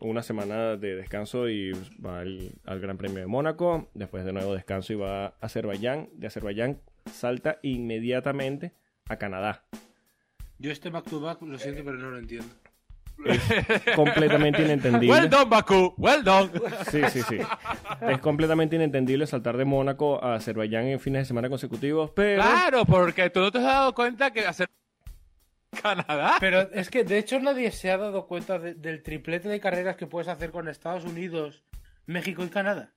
una 0.01 0.23
semana 0.23 0.77
de 0.77 0.97
descanso 0.97 1.51
y 1.51 1.73
va 2.05 2.21
al 2.21 2.81
Gran 2.81 2.97
Premio 2.97 3.19
de 3.19 3.27
Mónaco. 3.27 3.91
Después 3.93 4.25
de 4.25 4.33
nuevo 4.33 4.55
descanso 4.55 4.95
y 4.95 4.97
va 4.97 5.27
a 5.27 5.35
Azerbaiyán. 5.41 6.09
De 6.15 6.29
Azerbaiyán 6.29 6.81
salta 7.13 7.59
inmediatamente 7.63 8.73
a 9.07 9.17
Canadá. 9.17 9.65
Yo 10.59 10.71
este 10.73 10.91
back 10.91 11.05
to 11.09 11.21
back 11.21 11.41
lo 11.43 11.59
siento, 11.59 11.83
pero 11.85 11.97
no 11.97 12.11
lo 12.11 12.19
entiendo. 12.19 12.49
Completamente 13.97 14.63
inentendible. 14.63 15.11
Well 15.11 15.29
done, 15.29 15.51
Baku, 15.51 15.95
well 15.99 16.23
done. 16.23 16.51
Sí, 16.91 17.01
sí, 17.11 17.23
sí. 17.23 17.39
Es 18.03 18.19
completamente 18.19 18.77
inentendible 18.77 19.27
saltar 19.27 19.57
de 19.57 19.65
Mónaco 19.65 20.23
a 20.23 20.37
Azerbaiyán 20.37 20.87
en 20.87 21.01
fines 21.01 21.23
de 21.23 21.25
semana 21.27 21.49
consecutivos, 21.49 22.11
pero... 22.15 22.43
Claro, 22.43 22.85
porque 22.85 23.29
tú 23.31 23.41
no 23.41 23.51
te 23.51 23.59
has 23.59 23.65
dado 23.65 23.95
cuenta 23.95 24.31
que 24.33 24.47
hacer 24.47 24.69
Canadá. 25.83 26.37
Pero 26.41 26.61
es 26.73 26.91
que 26.91 27.05
de 27.05 27.19
hecho 27.19 27.39
nadie 27.41 27.71
se 27.73 27.91
ha 27.91 27.99
dado 27.99 28.27
cuenta 28.27 28.59
de- 28.59 28.75
del 28.75 29.03
triplete 29.03 29.49
de 29.49 29.61
carreras 29.61 29.97
que 29.97 30.07
puedes 30.07 30.29
hacer 30.29 30.51
con 30.51 30.69
Estados 30.69 31.05
Unidos, 31.05 31.63
México 32.07 32.43
y 32.45 32.49
Canadá. 32.49 32.93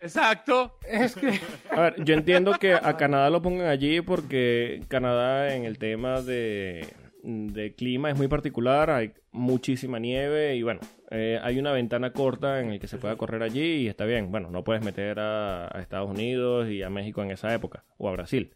Exacto. 0.00 0.78
Es 0.88 1.14
que 1.14 1.38
A 1.70 1.80
ver, 1.80 2.04
yo 2.04 2.14
entiendo 2.14 2.52
que 2.58 2.72
a 2.74 2.96
Canadá 2.96 3.30
lo 3.30 3.42
pongan 3.42 3.66
allí 3.68 4.00
porque 4.00 4.82
Canadá 4.88 5.54
en 5.54 5.64
el 5.64 5.78
tema 5.78 6.22
de, 6.22 6.86
de 7.22 7.74
clima 7.74 8.10
es 8.10 8.16
muy 8.16 8.28
particular, 8.28 8.90
hay 8.90 9.12
muchísima 9.32 9.98
nieve 9.98 10.56
y 10.56 10.62
bueno, 10.62 10.80
eh, 11.10 11.38
hay 11.42 11.58
una 11.58 11.72
ventana 11.72 12.12
corta 12.12 12.60
en 12.60 12.70
la 12.70 12.78
que 12.78 12.86
se 12.86 12.96
pueda 12.98 13.16
correr 13.16 13.42
allí 13.42 13.82
y 13.82 13.88
está 13.88 14.04
bien. 14.06 14.30
Bueno, 14.30 14.50
no 14.50 14.64
puedes 14.64 14.82
meter 14.82 15.20
a, 15.20 15.66
a 15.66 15.80
Estados 15.80 16.08
Unidos 16.10 16.68
y 16.70 16.82
a 16.82 16.90
México 16.90 17.22
en 17.22 17.30
esa 17.30 17.52
época, 17.54 17.84
o 17.98 18.08
a 18.08 18.12
Brasil. 18.12 18.54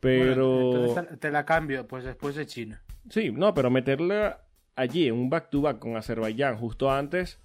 Pero... 0.00 0.48
Bueno, 0.70 0.86
entonces 0.88 1.20
te- 1.20 1.30
la 1.30 1.44
cambio, 1.44 1.86
pues 1.86 2.04
después 2.04 2.34
de 2.34 2.46
China. 2.46 2.82
Sí, 3.08 3.30
no, 3.30 3.54
pero 3.54 3.70
meterla 3.70 4.40
allí 4.76 5.06
en 5.08 5.14
un 5.14 5.30
back-to-back 5.30 5.78
con 5.78 5.96
Azerbaiyán 5.96 6.56
justo 6.56 6.90
antes, 6.90 7.40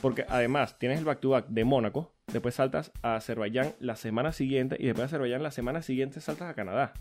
porque 0.00 0.24
además 0.28 0.78
tienes 0.78 0.98
el 0.98 1.04
back-to-back 1.04 1.46
de 1.48 1.64
Mónaco, 1.64 2.14
después 2.32 2.54
saltas 2.54 2.92
a 3.02 3.16
Azerbaiyán 3.16 3.74
la 3.80 3.96
semana 3.96 4.32
siguiente 4.32 4.76
y 4.78 4.86
después 4.86 5.02
de 5.02 5.04
Azerbaiyán 5.06 5.42
la 5.42 5.50
semana 5.50 5.82
siguiente 5.82 6.20
saltas 6.20 6.50
a 6.50 6.54
Canadá. 6.54 6.92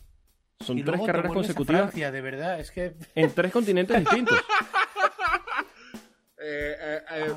Son 0.60 0.78
y 0.78 0.84
tres 0.84 1.00
carreras 1.06 1.32
a 1.32 1.34
consecutivas 1.34 1.82
Francia, 1.82 2.12
de 2.12 2.22
verdad, 2.22 2.60
es 2.60 2.72
que 2.72 2.96
en 3.15 3.32
tres 3.32 3.52
continentes 3.52 3.98
distintos. 4.00 4.38
Eh, 6.42 6.78
eh, 6.80 7.02
eh, 7.12 7.34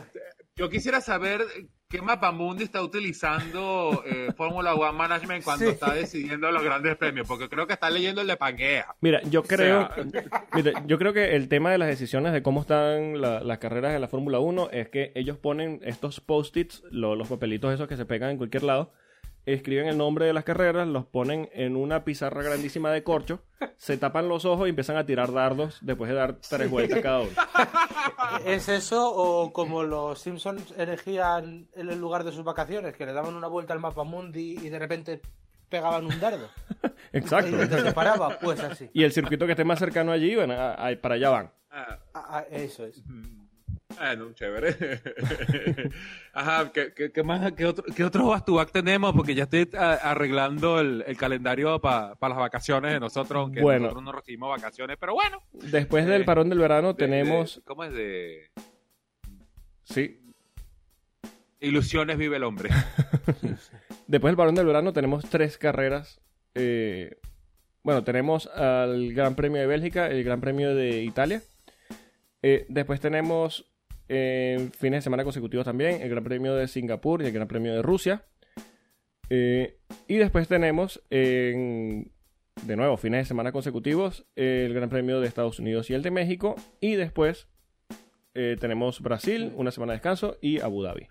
yo 0.55 0.71
quisiera 0.71 1.01
saber 1.01 1.45
qué 1.93 2.01
mapamundi 2.03 2.65
está 2.65 2.83
utilizando 2.83 4.03
eh, 4.07 4.33
Fórmula 4.37 4.75
One 4.75 4.97
Management 4.99 5.45
cuando 5.45 5.67
Sí. 5.67 5.71
está 5.73 5.93
decidiendo 5.93 6.51
los 6.51 6.63
grandes 6.65 6.97
premios, 6.97 7.29
porque 7.29 7.49
creo 7.49 7.67
que 7.67 7.75
está 7.75 7.91
leyendo 7.91 8.23
el 8.23 8.27
de 8.27 8.37
Pangea. 8.37 8.87
Mira, 9.01 9.21
yo 9.25 9.43
creo, 9.43 9.89
sea- 9.95 10.05
mira, 10.55 10.73
yo 10.87 10.99
creo 10.99 11.13
que 11.13 11.37
el 11.37 11.49
tema 11.49 11.71
de 11.71 11.79
las 11.79 11.89
decisiones 11.89 12.33
de 12.33 12.43
cómo 12.43 12.63
están 12.63 13.21
la- 13.21 13.41
las 13.41 13.59
carreras 13.59 13.93
de 13.93 14.01
la 14.01 14.09
Fórmula 14.09 14.39
1 14.41 14.71
es 14.73 14.89
que 14.89 15.13
ellos 15.15 15.37
ponen 15.37 15.81
estos 15.85 16.21
post-its, 16.21 16.83
lo- 16.91 17.15
los 17.15 17.29
papelitos 17.29 17.73
esos 17.73 17.87
que 17.87 17.97
se 17.97 18.07
pegan 18.07 18.31
en 18.31 18.39
cualquier 18.39 18.63
lado, 18.63 18.93
escriben 19.47 19.87
el 19.89 19.99
nombre 19.99 20.27
de 20.27 20.33
las 20.33 20.45
carreras, 20.45 20.87
los 20.89 21.05
ponen 21.07 21.49
en 21.53 21.77
una 21.77 22.05
pizarra 22.05 22.43
grandísima 22.43 22.91
de 22.93 23.03
corcho, 23.03 23.41
se 23.77 23.97
tapan 23.97 24.29
los 24.29 24.45
ojos 24.45 24.67
y 24.67 24.71
empiezan 24.71 24.97
a 24.97 25.07
tirar 25.07 25.33
dardos 25.33 25.79
después 25.83 26.09
de 26.11 26.17
dar 26.17 26.37
tres 26.37 26.71
vueltas 26.71 27.01
cada 27.01 27.21
uno. 27.21 27.31
¿Es 28.47 28.69
eso 28.69 29.11
o 29.15 29.53
como 29.53 29.83
los 29.83 30.21
Simpsons 30.21 30.73
elegían 30.77 31.69
en 31.75 31.91
el 31.91 31.99
lugar 32.01 32.25
de 32.25 32.33
sus 32.33 32.45
vacaciones, 32.45 32.95
que 32.97 33.07
le 33.07 33.13
daban 33.13 33.35
una 33.35 33.49
vuelta 33.49 33.73
al 33.73 33.81
mapa 33.81 34.05
mundi 34.05 34.59
y 34.63 34.69
de 34.69 34.79
repente 34.79 35.21
pegaban 35.69 36.07
un 36.07 36.19
dardo? 36.21 36.49
Exacto. 37.13 37.63
Y 37.63 37.69
te 37.69 37.81
separaba, 37.83 38.39
pues 38.41 38.61
así. 38.61 38.89
Y 38.93 39.03
el 39.05 39.13
circuito 39.13 39.47
que 39.47 39.53
esté 39.53 39.65
más 39.65 39.79
cercano 39.79 40.13
allí, 40.13 40.35
bueno, 40.35 40.55
a- 40.55 40.75
a- 40.89 40.97
para 41.01 41.15
allá 41.17 41.31
van. 41.31 41.51
Ah, 41.71 41.99
Ah, 42.15 42.45
eso 42.51 42.87
es. 43.91 43.97
Bueno, 43.99 44.33
chévere. 44.33 44.77
Ajá, 46.33 46.71
¿qué, 46.73 46.93
qué, 46.95 47.13
qué 47.13 47.23
más, 47.23 47.53
qué 47.53 47.67
otro, 47.67 47.85
qué 47.95 48.05
back 48.53 48.73
tenemos? 48.73 49.15
Porque 49.15 49.35
ya 49.35 49.45
estoy 49.45 49.69
ah, 49.79 49.99
arreglando 50.03 50.81
el, 50.81 51.05
el 51.07 51.17
calendario 51.17 51.79
para 51.81 52.17
las 52.21 52.37
vacaciones 52.39 52.93
de 52.93 53.01
nosotros, 53.01 53.41
aunque 53.41 53.61
Bueno. 53.61 53.81
nosotros 53.85 54.05
no 54.05 54.13
recibimos 54.13 54.49
vacaciones, 54.51 54.97
pero 54.99 55.15
bueno. 55.15 55.43
Después 55.53 56.07
del 56.07 56.23
Eh, 56.23 56.25
parón 56.25 56.49
del 56.49 56.59
verano 56.59 56.89
De- 56.95 56.95
tenemos... 56.95 57.57
de- 57.57 57.63
¿Cómo 57.63 57.85
es 57.85 57.93
de 57.93 58.51
Sí, 59.85 60.21
ilusiones 61.61 62.17
vive 62.19 62.37
el 62.37 62.45
hombre? 62.45 62.71
Después 64.07 64.31
del 64.31 64.37
parón 64.37 64.55
del 64.55 64.67
verano 64.67 64.93
tenemos 64.93 65.25
tres 65.29 65.59
carreras. 65.59 66.21
eh, 66.55 67.19
bueno, 67.85 68.05
tenemos 68.05 68.47
al 68.47 69.13
Gran 69.13 69.35
Premio 69.35 69.61
de 69.61 69.67
Bélgica, 69.67 70.07
el 70.07 70.23
Gran 70.23 70.41
Premio 70.41 70.73
de 70.75 71.03
Italia. 71.03 71.43
Eh, 72.43 72.67
después 72.69 73.01
tenemos 73.01 73.73
eh, 74.09 74.69
fines 74.79 74.99
de 74.99 75.03
semana 75.03 75.25
consecutivos 75.25 75.65
también 75.65 76.03
el 76.03 76.09
Gran 76.11 76.25
Premio 76.25 76.55
de 76.55 76.69
Singapur 76.69 77.23
y 77.23 77.27
el 77.27 77.33
Gran 77.33 77.49
Premio 77.49 77.73
de 77.75 77.83
Rusia. 77.83 78.25
Eh, 79.31 79.79
y 80.09 80.17
después 80.17 80.49
tenemos, 80.49 81.03
en- 81.11 82.13
de 82.67 82.77
nuevo, 82.77 82.97
fines 82.97 83.21
de 83.21 83.25
semana 83.27 83.53
consecutivos, 83.53 84.27
el 84.37 84.75
Gran 84.75 84.89
Premio 84.91 85.21
de 85.21 85.29
Estados 85.29 85.59
Unidos 85.59 85.89
y 85.91 85.95
el 85.95 86.03
de 86.03 86.11
México. 86.11 86.57
Y 86.81 86.97
después 86.97 87.49
eh, 88.35 88.57
tenemos 88.61 89.01
Brasil, 89.01 89.53
una 89.57 89.71
semana 89.71 89.93
de 89.93 89.97
descanso, 89.99 90.37
y 90.41 90.61
Abu 90.61 90.83
Dhabi. 90.83 91.07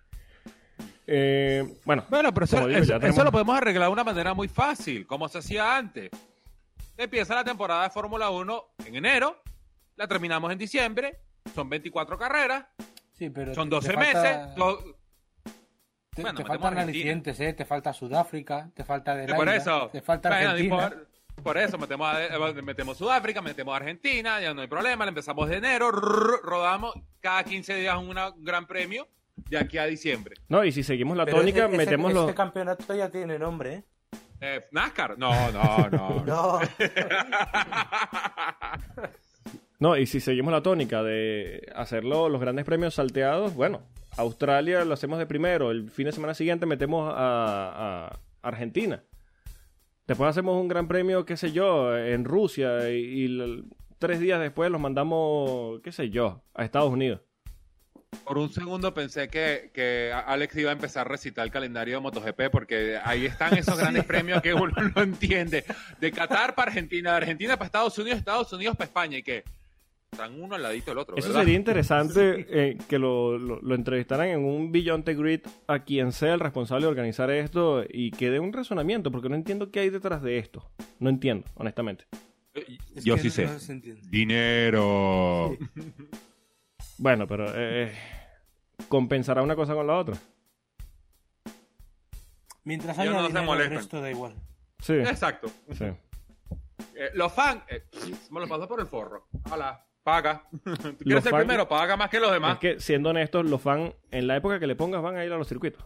Eh, 1.07 1.63
bueno, 1.85 2.05
Bueno, 2.09 2.33
pero 2.33 2.45
eso, 2.45 2.67
digo, 2.67 2.79
eso- 2.79 3.23
lo 3.23 3.31
podemos 3.31 3.55
arreglar 3.57 3.87
de 3.87 3.93
una 3.93 4.03
manera 4.03 4.33
muy 4.33 4.47
fácil, 4.47 5.05
como 5.07 5.27
se 5.27 5.39
hacía 5.39 5.75
antes. 5.77 6.09
Empieza 6.97 7.35
la 7.35 7.43
temporada 7.43 7.83
de 7.83 7.89
Fórmula 7.89 8.29
1 8.29 8.63
en 8.85 8.95
enero, 8.95 9.41
la 9.95 10.07
terminamos 10.07 10.51
en 10.51 10.57
diciembre, 10.57 11.19
son 11.53 11.69
24 11.69 12.17
carreras, 12.17 12.65
Sí, 13.13 13.29
pero 13.29 13.53
son 13.53 13.69
te- 13.69 13.75
12 13.75 13.87
te 13.89 13.93
falta- 13.93 14.21
meses. 14.21 14.55
do- 14.55 14.97
Te, 16.13 16.23
Bueno, 16.23 16.39
te 16.39 16.45
faltan 16.45 16.77
alicientes, 16.77 17.39
¿eh? 17.39 17.53
Te 17.53 17.63
falta 17.63 17.93
Sudáfrica, 17.93 18.69
te 18.75 18.83
falta 18.83 19.15
de 19.15 19.33
por 19.33 19.47
eso, 19.47 19.87
te 19.93 20.01
falta 20.01 20.27
bueno, 20.29 20.49
Argentina. 20.49 20.89
por, 21.35 21.43
por 21.43 21.57
eso 21.57 21.77
metemos, 21.77 22.13
a- 22.13 22.25
eh, 22.25 22.61
metemos 22.61 22.97
Sudáfrica, 22.97 23.41
metemos 23.41 23.73
Argentina, 23.73 24.41
ya 24.41 24.53
no 24.53 24.59
hay 24.61 24.67
problema, 24.67 25.05
le 25.05 25.09
empezamos 25.09 25.47
de 25.47 25.55
enero, 25.57 25.89
rrr, 25.89 26.41
rodamos 26.43 26.93
cada 27.21 27.45
15 27.45 27.75
días 27.75 27.95
un 27.97 28.13
gran 28.43 28.67
premio 28.67 29.07
de 29.49 29.57
aquí 29.57 29.77
a 29.77 29.85
diciembre. 29.85 30.35
no, 30.49 30.65
y 30.65 30.73
si 30.73 30.83
seguimos 30.83 31.15
la 31.15 31.23
Pero 31.23 31.37
tónica, 31.37 31.67
ese- 31.67 31.77
metemos 31.77 32.11
este 32.11 32.25
los... 32.25 32.35
campeonato 32.35 32.93
ya 32.93 33.09
tiene 33.09 33.39
nombre, 33.39 33.73
¿eh? 33.75 33.83
Eh, 34.41 34.67
NASCAR, 34.71 35.17
no, 35.17 35.31
no, 35.51 35.89
no. 35.91 36.25
No. 36.25 36.59
No, 39.81 39.97
y 39.97 40.05
si 40.05 40.19
seguimos 40.19 40.53
la 40.53 40.61
tónica 40.61 41.01
de 41.01 41.67
hacerlo 41.75 42.29
los 42.29 42.39
grandes 42.39 42.65
premios 42.65 42.93
salteados, 42.93 43.55
bueno, 43.55 43.81
Australia 44.15 44.85
lo 44.85 44.93
hacemos 44.93 45.17
de 45.17 45.25
primero, 45.25 45.71
el 45.71 45.89
fin 45.89 46.05
de 46.05 46.11
semana 46.11 46.35
siguiente 46.35 46.67
metemos 46.67 47.11
a, 47.11 48.11
a 48.11 48.47
Argentina. 48.47 49.03
Después 50.05 50.29
hacemos 50.29 50.61
un 50.61 50.67
gran 50.67 50.87
premio, 50.87 51.25
qué 51.25 51.35
sé 51.35 51.51
yo, 51.51 51.97
en 51.97 52.25
Rusia 52.25 52.91
y, 52.91 53.65
tres 53.97 54.19
días 54.19 54.39
después 54.39 54.69
los 54.69 54.79
mandamos, 54.79 55.81
qué 55.81 55.91
sé 55.91 56.11
yo, 56.11 56.43
a 56.53 56.63
Estados 56.63 56.91
Unidos. 56.91 57.21
Por 58.23 58.37
un 58.37 58.51
segundo 58.51 58.93
pensé 58.93 59.29
que, 59.29 59.71
que 59.73 60.13
Alex 60.13 60.57
iba 60.57 60.69
a 60.69 60.73
empezar 60.73 61.07
a 61.07 61.09
recitar 61.09 61.43
el 61.43 61.51
calendario 61.51 61.95
de 61.95 62.01
MotoGP 62.01 62.51
porque 62.51 62.99
ahí 63.03 63.25
están 63.25 63.57
esos 63.57 63.77
grandes 63.79 64.05
premios 64.05 64.43
que 64.43 64.53
uno 64.53 64.73
no 64.95 65.01
entiende. 65.01 65.65
De 65.99 66.11
Qatar 66.11 66.53
para 66.53 66.69
Argentina, 66.69 67.11
de 67.11 67.17
Argentina 67.17 67.57
para 67.57 67.65
Estados 67.65 67.97
Unidos, 67.97 68.19
Estados 68.19 68.53
Unidos 68.53 68.77
para 68.77 68.85
España 68.85 69.17
y 69.17 69.23
que 69.23 69.43
están 70.11 70.41
uno 70.41 70.55
al 70.55 70.61
ladito 70.63 70.91
del 70.91 70.97
otro. 70.97 71.15
Eso 71.15 71.29
¿verdad? 71.29 71.41
sería 71.43 71.55
interesante 71.57 72.45
eh, 72.49 72.77
que 72.89 72.99
lo, 72.99 73.37
lo- 73.37 73.61
lo 73.61 73.75
entrevistaran 73.75 74.27
en 74.27 74.43
un 74.43 74.69
Beyond 74.71 75.05
the 75.05 75.15
Grid 75.15 75.41
a 75.67 75.83
quien 75.85 76.11
sea 76.11 76.33
el 76.33 76.41
responsable 76.41 76.83
de 76.85 76.89
organizar 76.89 77.31
esto 77.31 77.83
y 77.89 78.11
que 78.11 78.29
dé 78.29 78.39
un 78.41 78.51
razonamiento, 78.51 79.09
porque 79.09 79.29
no 79.29 79.35
entiendo 79.35 79.71
qué 79.71 79.79
hay 79.79 79.89
detrás 79.89 80.21
de 80.21 80.37
esto. 80.37 80.69
No 80.99 81.09
entiendo, 81.09 81.45
honestamente. 81.55 82.05
Es 82.53 83.05
Yo 83.05 83.17
sí 83.17 83.27
no- 83.27 83.59
sé. 83.59 83.81
Dinero. 84.09 85.57
Bueno, 86.97 87.25
pero 87.25 87.47
eh, 87.55 87.91
compensará 88.87 89.41
una 89.41 89.55
cosa 89.55 89.73
con 89.73 89.87
la 89.87 89.97
otra. 89.97 90.15
Mientras 92.63 92.95
haya 92.99 93.09
no 93.09 93.21
se 93.23 93.27
dinero, 93.29 93.53
el 93.55 93.69
resto 93.71 93.99
da 94.01 94.11
igual. 94.11 94.35
Sí, 94.77 94.93
Exacto. 94.93 95.47
sí. 95.71 95.85
Eh, 96.93 97.09
los 97.15 97.33
fans, 97.33 97.63
eh, 97.69 97.85
me 98.29 98.39
lo 98.39 98.47
paso 98.47 98.67
por 98.67 98.79
el 98.81 98.85
forro. 98.85 99.27
Hola, 99.51 99.83
paga. 100.03 100.47
¿Tú 100.63 100.69
Los 100.69 100.79
quieres 100.97 101.23
ser 101.23 101.31
fans- 101.31 101.43
primero? 101.45 101.67
Paga 101.67 101.97
más 101.97 102.09
que 102.09 102.19
los 102.19 102.31
demás. 102.31 102.53
Es 102.53 102.59
que, 102.59 102.79
siendo 102.79 103.09
honestos, 103.09 103.45
los 103.45 103.61
fans, 103.61 103.93
en 104.11 104.27
la 104.27 104.35
época 104.37 104.59
que 104.59 104.67
le 104.67 104.75
pongas, 104.75 105.01
van 105.01 105.15
a 105.17 105.25
ir 105.25 105.31
a 105.31 105.37
los 105.37 105.47
circuitos. 105.47 105.83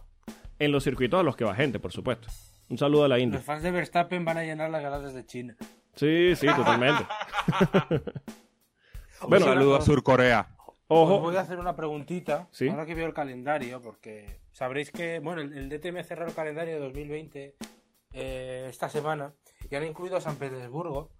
En 0.58 0.72
los 0.72 0.84
circuitos 0.84 1.20
a 1.20 1.22
los 1.22 1.36
que 1.36 1.44
va 1.44 1.54
gente, 1.54 1.78
por 1.78 1.92
supuesto. 1.92 2.28
Un 2.68 2.78
saludo 2.78 3.04
a 3.04 3.08
la 3.08 3.18
India. 3.18 3.38
Los 3.38 3.44
fans 3.46 3.62
de 3.62 3.70
Verstappen 3.70 4.24
van 4.24 4.38
a 4.38 4.42
llenar 4.44 4.70
las 4.70 4.82
gradas 4.82 5.14
de 5.14 5.24
China. 5.26 5.56
Sí, 5.94 6.34
sí, 6.36 6.46
totalmente. 6.46 7.06
Un 7.90 8.00
bueno, 9.28 9.46
saludo 9.46 9.76
a 9.76 9.80
Surcorea. 9.82 10.48
Os 10.88 11.08
Ojo. 11.10 11.20
voy 11.20 11.36
a 11.36 11.40
hacer 11.40 11.58
una 11.58 11.74
preguntita. 11.74 12.48
Sí. 12.52 12.68
Ahora 12.68 12.86
que 12.86 12.94
veo 12.94 13.06
el 13.06 13.14
calendario, 13.14 13.80
porque 13.82 14.40
sabréis 14.52 14.90
que, 14.92 15.18
bueno, 15.20 15.40
el, 15.42 15.52
el 15.56 15.68
DTM 15.68 16.02
cerró 16.04 16.26
el 16.26 16.34
calendario 16.34 16.74
de 16.74 16.80
2020 16.80 17.56
eh, 18.12 18.66
esta 18.68 18.88
semana 18.88 19.32
y 19.68 19.74
han 19.74 19.84
incluido 19.84 20.16
a 20.16 20.20
San 20.20 20.36
Petersburgo, 20.36 21.10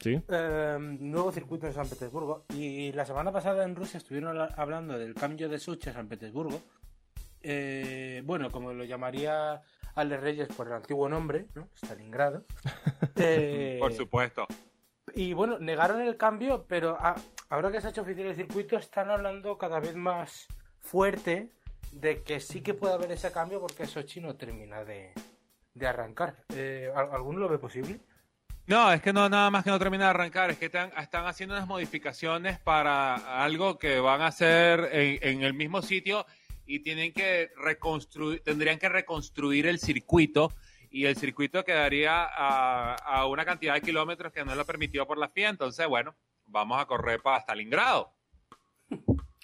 Sí, 0.00 0.20
eh, 0.28 0.76
nuevo 0.80 1.32
circuito 1.32 1.66
en 1.66 1.72
San 1.72 1.88
Petersburgo. 1.88 2.44
Y 2.54 2.92
la 2.92 3.04
semana 3.04 3.32
pasada 3.32 3.64
en 3.64 3.74
Rusia 3.76 3.98
estuvieron 3.98 4.30
habla- 4.30 4.54
hablando 4.56 4.98
del 4.98 5.14
cambio 5.14 5.48
de 5.48 5.58
Sochi 5.58 5.90
a 5.90 5.92
San 5.92 6.08
Petersburgo. 6.08 6.60
Eh, 7.42 8.22
bueno, 8.24 8.50
como 8.50 8.72
lo 8.72 8.84
llamaría 8.84 9.62
Ale 9.94 10.16
Reyes 10.16 10.48
por 10.48 10.66
el 10.68 10.74
antiguo 10.74 11.08
nombre, 11.08 11.46
¿no? 11.54 11.68
Stalingrado. 11.74 12.44
Eh, 13.16 13.76
Por 13.80 13.92
supuesto. 13.92 14.46
y 15.14 15.32
bueno, 15.32 15.58
negaron 15.60 16.00
el 16.00 16.16
cambio, 16.16 16.66
pero 16.68 16.96
a- 17.00 17.14
ahora 17.48 17.70
que 17.70 17.80
se 17.80 17.86
ha 17.86 17.90
hecho 17.90 18.02
oficial 18.02 18.26
el 18.28 18.34
circuito, 18.36 18.76
están 18.76 19.10
hablando 19.10 19.56
cada 19.58 19.78
vez 19.80 19.94
más 19.94 20.46
fuerte 20.80 21.52
de 21.92 22.22
que 22.22 22.40
sí 22.40 22.60
que 22.60 22.74
puede 22.74 22.94
haber 22.94 23.10
ese 23.12 23.30
cambio 23.32 23.60
porque 23.60 23.86
Sochi 23.86 24.20
no 24.20 24.34
termina 24.36 24.84
de, 24.84 25.12
de 25.74 25.86
arrancar. 25.86 26.44
Eh, 26.54 26.90
¿al- 26.94 27.10
¿Alguno 27.12 27.38
lo 27.40 27.48
ve 27.48 27.58
posible? 27.58 28.00
No, 28.68 28.92
es 28.92 29.00
que 29.00 29.14
no 29.14 29.30
nada 29.30 29.50
más 29.50 29.64
que 29.64 29.70
no 29.70 29.78
termina 29.78 30.04
de 30.04 30.10
arrancar, 30.10 30.50
es 30.50 30.58
que 30.58 30.66
están, 30.66 30.92
están 30.98 31.24
haciendo 31.24 31.54
unas 31.54 31.66
modificaciones 31.66 32.58
para 32.58 33.42
algo 33.42 33.78
que 33.78 33.98
van 33.98 34.20
a 34.20 34.26
hacer 34.26 34.90
en, 34.92 35.18
en 35.22 35.42
el 35.42 35.54
mismo 35.54 35.80
sitio 35.80 36.26
y 36.66 36.80
tienen 36.80 37.14
que 37.14 37.50
reconstruir, 37.56 38.42
tendrían 38.44 38.78
que 38.78 38.90
reconstruir 38.90 39.66
el 39.66 39.78
circuito 39.78 40.52
y 40.90 41.06
el 41.06 41.16
circuito 41.16 41.64
quedaría 41.64 42.24
a, 42.24 42.94
a 42.96 43.24
una 43.24 43.46
cantidad 43.46 43.72
de 43.72 43.80
kilómetros 43.80 44.34
que 44.34 44.44
no 44.44 44.54
lo 44.54 44.66
permitió 44.66 45.06
por 45.06 45.16
la 45.16 45.30
FIA, 45.30 45.48
entonces 45.48 45.86
bueno, 45.86 46.14
vamos 46.44 46.78
a 46.78 46.84
correr 46.84 47.22
para 47.22 47.38
Stalingrado. 47.38 48.12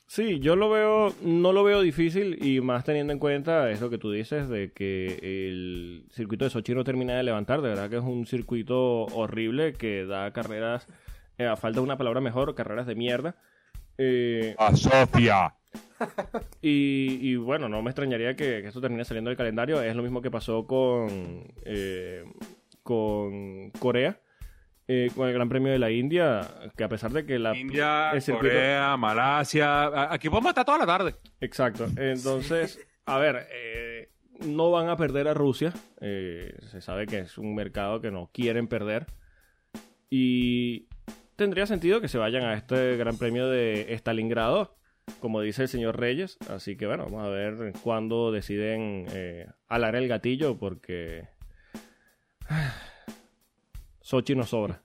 Sí, 0.07 0.38
yo 0.38 0.55
lo 0.55 0.71
veo, 0.71 1.14
no 1.23 1.53
lo 1.53 1.64
veo 1.64 1.81
difícil 1.81 2.38
y 2.45 2.61
más 2.61 2.85
teniendo 2.85 3.12
en 3.12 3.19
cuenta 3.19 3.71
eso 3.71 3.88
que 3.90 3.99
tú 3.99 4.12
dices 4.12 4.49
de 4.49 4.71
que 4.73 5.19
el 5.23 6.07
circuito 6.11 6.45
de 6.45 6.51
Sochi 6.51 6.75
no 6.75 6.85
termina 6.85 7.17
de 7.17 7.23
levantar, 7.23 7.62
de 7.62 7.71
verdad 7.71 7.88
que 7.88 7.97
es 7.97 8.03
un 8.03 8.27
circuito 8.27 9.07
horrible 9.07 9.73
que 9.73 10.05
da 10.05 10.33
carreras, 10.33 10.87
eh, 11.38 11.47
a 11.47 11.57
falta 11.57 11.81
de 11.81 11.85
una 11.85 11.97
palabra 11.97 12.21
mejor, 12.21 12.55
carreras 12.55 12.87
de 12.87 12.95
mierda. 12.95 13.37
Eh, 13.99 14.55
A 14.59 14.77
Sofía. 14.77 15.55
y, 16.62 17.19
y, 17.21 17.37
bueno, 17.37 17.69
no 17.69 17.83
me 17.83 17.90
extrañaría 17.90 18.37
que, 18.37 18.62
que 18.62 18.69
esto 18.69 18.81
termine 18.81 19.05
saliendo 19.05 19.31
del 19.31 19.37
calendario, 19.37 19.83
es 19.83 19.97
lo 19.97 20.03
mismo 20.03 20.23
que 20.23 20.31
pasó 20.31 20.67
con, 20.67 21.53
eh, 21.64 22.25
con 22.83 23.71
Corea. 23.71 24.21
Eh, 24.87 25.11
con 25.14 25.27
el 25.29 25.35
Gran 25.35 25.49
Premio 25.49 25.73
de 25.73 25.79
la 25.79 25.90
India, 25.90 26.42
que 26.77 26.85
a 26.85 26.88
pesar 26.88 27.11
de 27.12 27.25
que 27.25 27.38
la, 27.38 27.57
India, 27.57 28.11
el 28.12 28.20
circuito- 28.20 28.55
Corea, 28.55 28.97
Malasia, 28.97 30.12
aquí 30.12 30.29
podemos 30.29 30.51
estar 30.51 30.64
toda 30.64 30.79
la 30.79 30.87
tarde. 30.87 31.14
Exacto. 31.40 31.87
Entonces, 31.97 32.79
a 33.07 33.18
ver, 33.18 33.49
eh, 33.53 34.11
no 34.47 34.70
van 34.70 34.88
a 34.88 34.97
perder 34.97 35.29
a 35.29 35.35
Rusia. 35.35 35.73
Eh, 36.01 36.55
se 36.70 36.81
sabe 36.81 37.07
que 37.07 37.20
es 37.20 37.38
un 37.38 37.55
mercado 37.55 38.01
que 38.01 38.11
no 38.11 38.31
quieren 38.33 38.68
perder. 38.68 39.07
Y 40.11 40.88
tendría 41.37 41.66
sentido 41.66 42.01
que 42.01 42.09
se 42.09 42.18
vayan 42.18 42.44
a 42.44 42.55
este 42.55 42.97
Gran 42.97 43.16
Premio 43.16 43.49
de 43.49 43.92
Stalingrado, 43.94 44.77
como 45.20 45.40
dice 45.40 45.62
el 45.62 45.68
señor 45.68 45.99
Reyes. 45.99 46.37
Así 46.51 46.77
que 46.77 46.87
bueno, 46.87 47.05
vamos 47.05 47.25
a 47.27 47.31
ver 47.31 47.73
cuándo 47.83 48.31
deciden 48.33 49.07
alar 49.66 49.97
el 49.97 50.09
gatillo, 50.09 50.59
porque 50.59 51.29
Sochi 54.05 54.35
nos 54.35 54.51
sobra. 54.51 54.83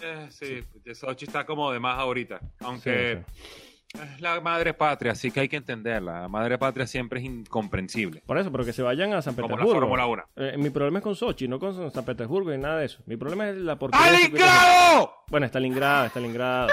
Eh, 0.00 0.28
sí, 0.30 0.64
Sochi 0.94 1.26
está 1.26 1.44
como 1.44 1.70
de 1.70 1.78
más 1.78 1.98
ahorita, 1.98 2.40
aunque... 2.60 3.22
Sí, 3.26 3.34
sí. 3.42 4.00
Es 4.02 4.20
la 4.20 4.40
madre 4.40 4.74
patria, 4.74 5.12
así 5.12 5.30
que 5.30 5.38
hay 5.40 5.48
que 5.48 5.56
entenderla. 5.58 6.22
La 6.22 6.28
madre 6.28 6.58
patria 6.58 6.84
siempre 6.84 7.20
es 7.20 7.26
incomprensible. 7.26 8.22
Por 8.26 8.38
eso, 8.38 8.50
pero 8.50 8.64
que 8.64 8.72
se 8.72 8.82
vayan 8.82 9.12
a 9.12 9.22
San 9.22 9.34
Como 9.36 9.48
la 9.50 9.54
Petersburgo. 9.54 9.80
Fórmula 9.82 10.06
1. 10.06 10.24
Eh, 10.36 10.56
mi 10.58 10.70
problema 10.70 10.98
es 10.98 11.04
con 11.04 11.14
Sochi, 11.14 11.46
no 11.46 11.60
con 11.60 11.92
San 11.92 12.04
Petersburgo 12.04 12.50
ni 12.50 12.58
nada 12.58 12.78
de 12.80 12.86
eso. 12.86 13.02
Mi 13.06 13.16
problema 13.16 13.50
es 13.50 13.56
la 13.56 13.78
porquería. 13.78 14.08
¡Stalingrado! 14.08 15.12
Bueno, 15.28 15.46
Stalingrado, 15.46 16.06
Stalingrado. 16.06 16.68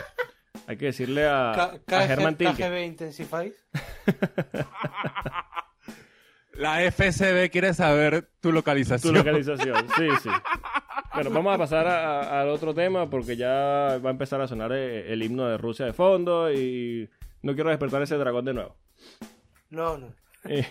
Hay 0.66 0.78
que 0.78 0.86
decirle 0.86 1.28
a, 1.28 1.80
K- 1.86 1.98
a 1.98 2.08
Germán 2.08 2.38
Tilke. 2.38 2.64
KGB 2.64 2.86
Intensify. 2.86 3.54
La 6.54 6.82
FSB 6.92 7.50
quiere 7.50 7.74
saber 7.74 8.24
tu 8.40 8.50
Tu 8.50 8.52
localización. 8.52 9.16
localización, 9.16 9.88
sí, 9.98 10.08
sí. 10.22 10.30
Bueno, 11.14 11.30
vamos 11.32 11.56
a 11.56 11.58
pasar 11.58 11.88
a- 11.88 12.22
a- 12.22 12.42
al 12.42 12.50
otro 12.50 12.74
tema 12.74 13.10
porque 13.10 13.36
ya 13.36 14.00
va 14.04 14.10
a 14.10 14.12
empezar 14.12 14.42
a 14.42 14.48
sonar 14.48 14.72
eh, 14.74 15.12
el 15.12 15.24
himno 15.24 15.48
de 15.48 15.58
Rusia 15.58 15.86
de 15.86 15.94
fondo 15.94 16.52
y 16.52 17.10
no 17.42 17.54
quiero 17.56 17.70
despertar 17.70 18.02
ese 18.02 18.16
dragón 18.18 18.46
de 18.46 18.54
nuevo. 18.54 18.76
No, 19.70 19.98
no. 19.98 20.14
Eh, 20.46 20.66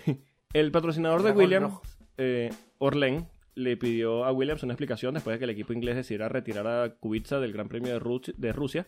el 0.52 0.70
patrocinador 0.70 1.22
de 1.22 1.32
Williams, 1.32 1.70
rojo. 1.72 1.82
eh, 2.18 2.50
Orlen, 2.78 3.28
le 3.54 3.76
pidió 3.76 4.24
a 4.24 4.32
Williams 4.32 4.62
una 4.62 4.72
explicación 4.74 5.14
después 5.14 5.34
de 5.34 5.38
que 5.38 5.44
el 5.44 5.50
equipo 5.50 5.72
inglés 5.72 5.96
decidiera 5.96 6.28
retirar 6.28 6.66
a 6.66 6.90
Kubica 6.94 7.38
del 7.40 7.52
Gran 7.52 7.68
Premio 7.68 7.92
de 7.92 8.52
Rusia 8.52 8.86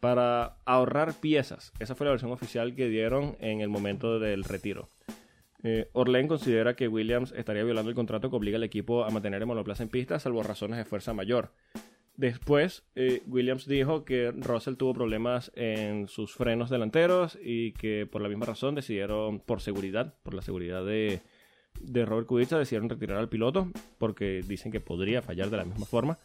para 0.00 0.56
ahorrar 0.64 1.14
piezas. 1.14 1.72
Esa 1.78 1.94
fue 1.94 2.06
la 2.06 2.12
versión 2.12 2.30
oficial 2.32 2.74
que 2.74 2.88
dieron 2.88 3.36
en 3.40 3.60
el 3.60 3.68
momento 3.68 4.18
del 4.18 4.44
retiro. 4.44 4.88
Eh, 5.62 5.88
Orlen 5.92 6.28
considera 6.28 6.76
que 6.76 6.88
Williams 6.88 7.32
estaría 7.36 7.64
violando 7.64 7.90
el 7.90 7.96
contrato 7.96 8.30
que 8.30 8.36
obliga 8.36 8.56
al 8.56 8.64
equipo 8.64 9.04
a 9.04 9.10
mantener 9.10 9.42
el 9.42 9.46
monoplaza 9.46 9.82
en 9.82 9.88
pista, 9.88 10.18
salvo 10.18 10.42
razones 10.42 10.78
de 10.78 10.84
fuerza 10.84 11.12
mayor. 11.12 11.50
Después, 12.16 12.84
eh, 12.96 13.22
Williams 13.28 13.66
dijo 13.66 14.04
que 14.04 14.32
Russell 14.32 14.74
tuvo 14.74 14.92
problemas 14.92 15.52
en 15.54 16.08
sus 16.08 16.34
frenos 16.34 16.68
delanteros 16.68 17.38
y 17.40 17.72
que 17.72 18.08
por 18.10 18.22
la 18.22 18.28
misma 18.28 18.46
razón 18.46 18.74
decidieron, 18.74 19.38
por 19.38 19.60
seguridad, 19.60 20.14
por 20.24 20.34
la 20.34 20.42
seguridad 20.42 20.84
de, 20.84 21.20
de 21.80 22.04
Robert 22.04 22.26
Kubica, 22.26 22.58
decidieron 22.58 22.88
retirar 22.88 23.18
al 23.18 23.28
piloto 23.28 23.70
porque 23.98 24.42
dicen 24.46 24.72
que 24.72 24.80
podría 24.80 25.22
fallar 25.22 25.48
de 25.50 25.58
la 25.58 25.64
misma 25.64 25.86
forma. 25.86 26.18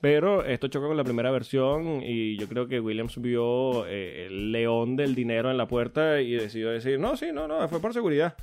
Pero 0.00 0.44
esto 0.44 0.68
choca 0.68 0.86
con 0.86 0.96
la 0.96 1.04
primera 1.04 1.30
versión 1.30 2.02
y 2.02 2.36
yo 2.36 2.46
creo 2.46 2.68
que 2.68 2.78
Williams 2.78 3.20
vio 3.20 3.86
eh, 3.86 4.26
el 4.26 4.52
león 4.52 4.96
del 4.96 5.14
dinero 5.14 5.50
en 5.50 5.56
la 5.56 5.66
puerta 5.66 6.20
y 6.20 6.32
decidió 6.32 6.70
decir, 6.70 7.00
no, 7.00 7.16
sí, 7.16 7.28
no, 7.32 7.48
no, 7.48 7.66
fue 7.68 7.80
por 7.80 7.92
seguridad. 7.92 8.36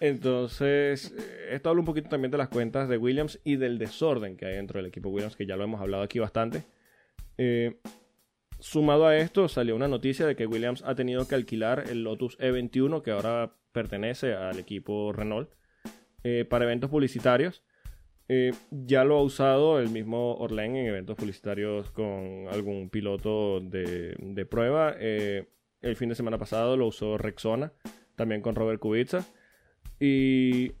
Entonces, 0.00 1.14
eh, 1.16 1.54
esto 1.54 1.70
habla 1.70 1.80
un 1.80 1.86
poquito 1.86 2.08
también 2.08 2.30
de 2.30 2.38
las 2.38 2.48
cuentas 2.48 2.88
de 2.88 2.98
Williams 2.98 3.40
y 3.44 3.56
del 3.56 3.78
desorden 3.78 4.36
que 4.36 4.46
hay 4.46 4.54
dentro 4.54 4.78
del 4.78 4.86
equipo 4.86 5.08
Williams, 5.08 5.36
que 5.36 5.46
ya 5.46 5.56
lo 5.56 5.64
hemos 5.64 5.80
hablado 5.80 6.02
aquí 6.02 6.18
bastante. 6.18 6.64
Eh, 7.36 7.80
sumado 8.58 9.06
a 9.06 9.16
esto, 9.16 9.48
salió 9.48 9.76
una 9.76 9.88
noticia 9.88 10.26
de 10.26 10.36
que 10.36 10.46
Williams 10.46 10.82
ha 10.84 10.94
tenido 10.94 11.26
que 11.26 11.34
alquilar 11.34 11.84
el 11.88 12.04
Lotus 12.04 12.38
E21, 12.38 13.02
que 13.02 13.10
ahora 13.10 13.54
pertenece 13.72 14.34
al 14.34 14.58
equipo 14.58 15.12
Renault, 15.12 15.50
para 16.48 16.64
eventos 16.64 16.90
publicitarios. 16.90 17.62
Eh, 18.30 18.52
ya 18.70 19.04
lo 19.04 19.16
ha 19.16 19.22
usado 19.22 19.80
el 19.80 19.88
mismo 19.88 20.34
Orlen 20.34 20.76
en 20.76 20.86
eventos 20.86 21.16
publicitarios 21.16 21.90
con 21.90 22.46
algún 22.50 22.90
piloto 22.90 23.60
de, 23.60 24.46
prueba. 24.48 24.94
Eh, 24.98 25.48
el 25.80 25.96
fin 25.96 26.10
de 26.10 26.14
semana 26.14 26.36
pasado 26.36 26.76
lo 26.76 26.86
usó 26.88 27.16
Rexona, 27.16 27.72
también 28.16 28.42
con 28.42 28.54
Robert 28.54 28.80
Kubica. 28.80 29.24
Y 30.00 30.66
eh, 30.66 30.72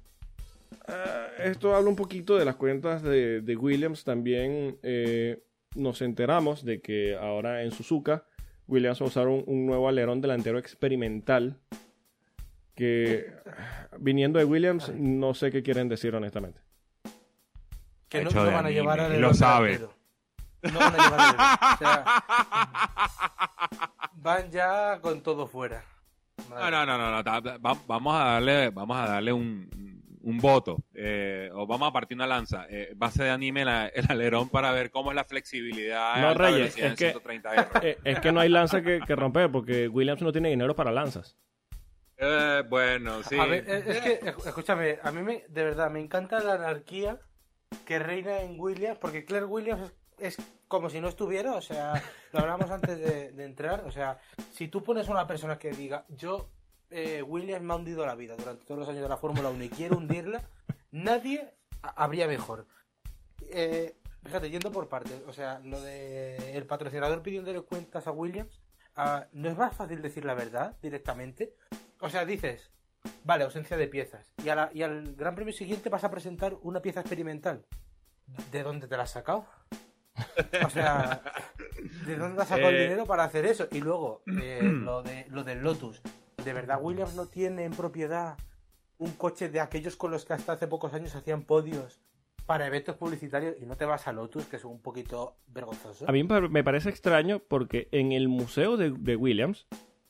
esto 1.44 1.74
habla 1.74 1.88
un 1.88 1.96
poquito 1.96 2.36
de 2.36 2.44
las 2.44 2.56
cuentas 2.56 3.02
de, 3.02 3.56
Williams. 3.58 4.04
También 4.04 4.78
nos 5.74 6.02
enteramos 6.02 6.64
de 6.64 6.80
que 6.80 7.16
ahora 7.16 7.62
en 7.62 7.72
Suzuka 7.72 8.24
Williams 8.68 9.00
va 9.00 9.06
a 9.06 9.08
usar 9.08 9.26
un 9.28 9.66
nuevo 9.66 9.88
alerón 9.88 10.20
delantero 10.20 10.58
experimental. 10.58 11.58
Que 12.74 13.32
viniendo 13.98 14.38
de 14.38 14.44
Williams, 14.44 14.92
no 14.94 15.34
sé 15.34 15.50
qué 15.50 15.62
quieren 15.62 15.88
decir 15.88 16.14
honestamente. 16.14 16.60
Que 18.08 18.22
no, 18.22 18.30
van 18.30 18.66
a 18.66 18.70
llevar 18.70 19.00
a 19.00 19.08
Lo 19.08 19.34
sabe. 19.34 19.80
No 20.62 20.78
van 20.78 20.94
a 20.94 21.04
llevar 21.04 21.20
a 21.20 21.74
o 21.74 21.78
sea, 21.78 22.24
van 24.14 24.50
ya 24.50 25.00
con 25.00 25.22
todo 25.22 25.46
fuera. 25.46 25.84
No, 26.48 26.70
no, 26.70 26.86
no, 26.86 27.22
no, 27.22 27.80
vamos 27.86 28.14
a 28.14 28.24
darle, 28.24 28.70
vamos 28.70 28.96
a 28.96 29.06
darle 29.06 29.32
un, 29.32 29.68
un 30.22 30.38
voto 30.38 30.84
eh, 30.94 31.50
o 31.52 31.66
vamos 31.66 31.88
a 31.88 31.92
partir 31.92 32.16
una 32.16 32.26
lanza. 32.26 32.66
Eh, 32.68 32.92
base 32.96 33.24
de 33.24 33.30
anime 33.30 33.62
el 33.62 34.06
alerón 34.08 34.48
para 34.48 34.72
ver 34.72 34.90
cómo 34.90 35.10
es 35.10 35.16
la 35.16 35.24
flexibilidad. 35.24 36.20
No, 36.20 36.34
Reyes, 36.34 36.76
es 36.76 36.94
que, 36.94 37.08
eh, 37.82 37.98
es 38.04 38.20
que 38.20 38.32
no 38.32 38.40
hay 38.40 38.48
lanza 38.48 38.82
que, 38.82 39.00
que, 39.06 39.16
romper 39.16 39.50
porque 39.50 39.88
Williams 39.88 40.22
no 40.22 40.32
tiene 40.32 40.50
dinero 40.50 40.74
para 40.74 40.92
lanzas. 40.92 41.36
Eh, 42.18 42.62
bueno, 42.68 43.22
sí. 43.22 43.38
A 43.38 43.46
ver, 43.46 43.64
es 43.68 44.00
que, 44.00 44.20
escúchame, 44.46 44.98
a 45.02 45.12
mí 45.12 45.22
me, 45.22 45.44
de 45.48 45.64
verdad 45.64 45.90
me 45.90 46.00
encanta 46.00 46.40
la 46.40 46.54
anarquía 46.54 47.20
que 47.84 47.98
reina 47.98 48.40
en 48.40 48.58
Williams, 48.58 48.98
porque 48.98 49.24
Claire 49.24 49.46
Williams 49.46 49.82
es, 49.82 49.92
como 50.66 50.90
si 50.90 51.00
no 51.00 51.08
estuviera, 51.08 51.54
o 51.54 51.60
sea, 51.60 52.02
lo 52.32 52.40
hablamos 52.40 52.70
antes 52.70 52.98
de, 52.98 53.44
entrar, 53.44 53.84
o 53.84 53.90
sea, 53.90 54.18
si 54.52 54.68
tú 54.68 54.82
pones 54.82 55.08
a 55.08 55.12
una 55.12 55.26
persona 55.26 55.58
que 55.58 55.70
diga, 55.70 56.04
yo, 56.08 56.50
eh, 56.90 57.22
Williams 57.22 57.64
me 57.64 57.72
ha 57.72 57.76
hundido 57.76 58.04
la 58.06 58.14
vida 58.14 58.36
durante 58.36 58.64
todos 58.64 58.80
los 58.80 58.88
años 58.88 59.02
de 59.02 59.08
la 59.08 59.16
Fórmula 59.16 59.50
1 59.50 59.64
y 59.64 59.68
quiero 59.70 59.96
hundirla, 59.96 60.42
nadie 60.90 61.54
habría 61.82 62.26
mejor. 62.26 62.66
Eh, 63.50 63.96
fíjate, 64.24 64.50
yendo 64.50 64.72
por 64.72 64.88
partes, 64.88 65.22
o 65.26 65.32
sea, 65.32 65.60
lo 65.60 65.80
de 65.80 66.56
el 66.56 66.66
patrocinador 66.66 67.22
pidiéndole 67.22 67.60
cuentas 67.62 68.06
a 68.06 68.12
Williams, 68.12 68.60
ah, 68.96 69.26
¿no 69.32 69.48
es 69.48 69.56
más 69.56 69.74
fácil 69.74 70.02
decir 70.02 70.24
la 70.24 70.34
verdad 70.34 70.76
directamente? 70.82 71.54
O 72.00 72.10
sea, 72.10 72.24
dices, 72.24 72.70
Vale, 73.24 73.44
ausencia 73.44 73.76
de 73.76 73.88
piezas. 73.88 74.32
Y, 74.38 74.46
y 74.46 74.82
al 74.82 75.14
Gran 75.14 75.34
Premio 75.34 75.52
siguiente 75.52 75.88
vas 75.88 76.04
a 76.04 76.10
presentar 76.10 76.56
una 76.62 76.80
pieza 76.80 77.00
experimental. 77.00 77.64
¿De 78.50 78.62
dónde 78.62 78.88
te 78.88 78.96
la 78.96 79.04
has 79.04 79.10
sacado? 79.10 79.46
O 80.64 80.70
sea, 80.70 81.22
¿de 82.06 82.16
dónde 82.16 82.42
has 82.42 82.48
sacado 82.48 82.70
el 82.70 82.76
eh, 82.76 82.82
dinero 82.84 83.06
para 83.06 83.24
hacer 83.24 83.46
eso? 83.46 83.68
Y 83.70 83.80
luego, 83.80 84.22
eh, 84.40 84.60
lo, 84.62 85.02
de, 85.02 85.26
lo 85.30 85.44
del 85.44 85.62
Lotus. 85.62 86.00
¿De 86.44 86.52
verdad 86.52 86.78
Williams 86.80 87.14
no 87.14 87.26
tiene 87.26 87.64
en 87.64 87.72
propiedad 87.72 88.36
un 88.98 89.12
coche 89.12 89.48
de 89.48 89.60
aquellos 89.60 89.96
con 89.96 90.10
los 90.10 90.24
que 90.24 90.32
hasta 90.32 90.52
hace 90.52 90.66
pocos 90.66 90.94
años 90.94 91.14
hacían 91.14 91.42
podios 91.42 92.00
para 92.46 92.66
eventos 92.66 92.96
publicitarios 92.96 93.56
y 93.60 93.66
no 93.66 93.76
te 93.76 93.84
vas 93.84 94.08
a 94.08 94.12
Lotus, 94.12 94.46
que 94.46 94.56
es 94.56 94.64
un 94.64 94.80
poquito 94.80 95.36
vergonzoso? 95.48 96.08
A 96.08 96.12
mí 96.12 96.24
me 96.24 96.64
parece 96.64 96.88
extraño 96.88 97.40
porque 97.40 97.88
en 97.92 98.12
el 98.12 98.28
museo 98.28 98.76
de, 98.76 98.90
de 98.90 99.16
Williams 99.16 99.66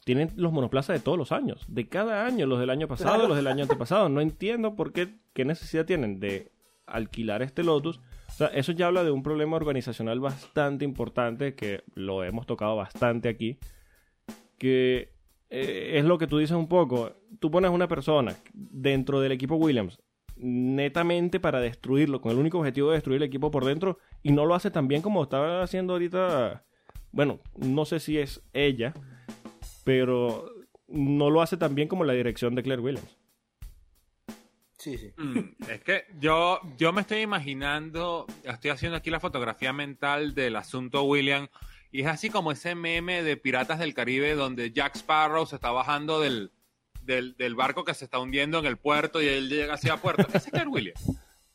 tienen 0.08 0.30
los 0.36 0.52
monoplazas 0.52 0.96
de 0.96 1.02
todos 1.02 1.18
los 1.18 1.32
años, 1.32 1.66
de 1.68 1.86
cada 1.86 2.24
año, 2.24 2.46
los 2.46 2.58
del 2.60 2.70
año 2.70 2.88
pasado, 2.88 3.28
los 3.28 3.36
del 3.36 3.46
año 3.46 3.64
antepasado. 3.64 4.08
No 4.08 4.22
entiendo 4.22 4.74
por 4.74 4.94
qué, 4.94 5.18
qué 5.34 5.44
necesidad 5.44 5.84
tienen 5.84 6.18
de 6.18 6.50
alquilar 6.86 7.42
este 7.42 7.62
Lotus. 7.62 8.00
Sea, 8.38 8.46
eso 8.54 8.70
ya 8.70 8.86
habla 8.86 9.02
de 9.02 9.10
un 9.10 9.24
problema 9.24 9.56
organizacional 9.56 10.20
bastante 10.20 10.84
importante 10.84 11.56
que 11.56 11.82
lo 11.96 12.22
hemos 12.22 12.46
tocado 12.46 12.76
bastante 12.76 13.28
aquí, 13.28 13.58
que 14.58 15.12
eh, 15.50 15.94
es 15.94 16.04
lo 16.04 16.18
que 16.18 16.28
tú 16.28 16.38
dices 16.38 16.56
un 16.56 16.68
poco. 16.68 17.16
Tú 17.40 17.50
pones 17.50 17.72
una 17.72 17.88
persona 17.88 18.36
dentro 18.54 19.20
del 19.20 19.32
equipo 19.32 19.56
Williams 19.56 19.98
netamente 20.36 21.40
para 21.40 21.58
destruirlo, 21.58 22.20
con 22.20 22.30
el 22.30 22.38
único 22.38 22.60
objetivo 22.60 22.90
de 22.90 22.98
destruir 22.98 23.16
el 23.16 23.26
equipo 23.26 23.50
por 23.50 23.64
dentro, 23.64 23.98
y 24.22 24.30
no 24.30 24.46
lo 24.46 24.54
hace 24.54 24.70
tan 24.70 24.86
bien 24.86 25.02
como 25.02 25.24
estaba 25.24 25.64
haciendo 25.64 25.94
ahorita. 25.94 26.64
Bueno, 27.10 27.40
no 27.56 27.86
sé 27.86 27.98
si 27.98 28.18
es 28.18 28.40
ella, 28.52 28.94
pero 29.82 30.48
no 30.86 31.28
lo 31.30 31.42
hace 31.42 31.56
tan 31.56 31.74
bien 31.74 31.88
como 31.88 32.04
la 32.04 32.12
dirección 32.12 32.54
de 32.54 32.62
Claire 32.62 32.82
Williams. 32.82 33.17
Sí, 34.78 34.96
sí. 34.96 35.12
Mm, 35.16 35.62
es 35.68 35.82
que 35.82 36.04
yo, 36.20 36.60
yo 36.76 36.92
me 36.92 37.00
estoy 37.00 37.20
imaginando, 37.20 38.26
estoy 38.44 38.70
haciendo 38.70 38.96
aquí 38.96 39.10
la 39.10 39.18
fotografía 39.18 39.72
mental 39.72 40.34
del 40.34 40.54
asunto 40.54 41.02
Williams, 41.02 41.50
y 41.90 42.02
es 42.02 42.06
así 42.06 42.30
como 42.30 42.52
ese 42.52 42.74
meme 42.74 43.22
de 43.22 43.36
Piratas 43.36 43.80
del 43.80 43.94
Caribe 43.94 44.34
donde 44.34 44.70
Jack 44.70 44.96
Sparrow 44.96 45.46
se 45.46 45.56
está 45.56 45.70
bajando 45.72 46.20
del, 46.20 46.52
del, 47.02 47.54
barco 47.54 47.84
que 47.84 47.94
se 47.94 48.04
está 48.04 48.18
hundiendo 48.18 48.58
en 48.58 48.66
el 48.66 48.76
puerto 48.76 49.20
y 49.22 49.26
él 49.26 49.48
llega 49.48 49.74
hacia 49.74 49.96
puerto. 49.96 50.26
Ese 50.28 50.38
es 50.38 50.46
Claire 50.46 50.68
Williams. 50.68 51.02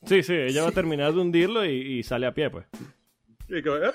Sí, 0.05 0.21
sí, 0.23 0.33
ella 0.33 0.63
va 0.63 0.69
a 0.69 0.73
terminar 0.73 1.13
de 1.13 1.21
hundirlo 1.21 1.65
y, 1.65 2.03
sale 2.03 2.25
a 2.25 2.33
pie, 2.33 2.49
pues. 2.49 2.65
¿Y 3.47 3.61
qué? 3.61 3.69
¿Eh? 3.69 3.91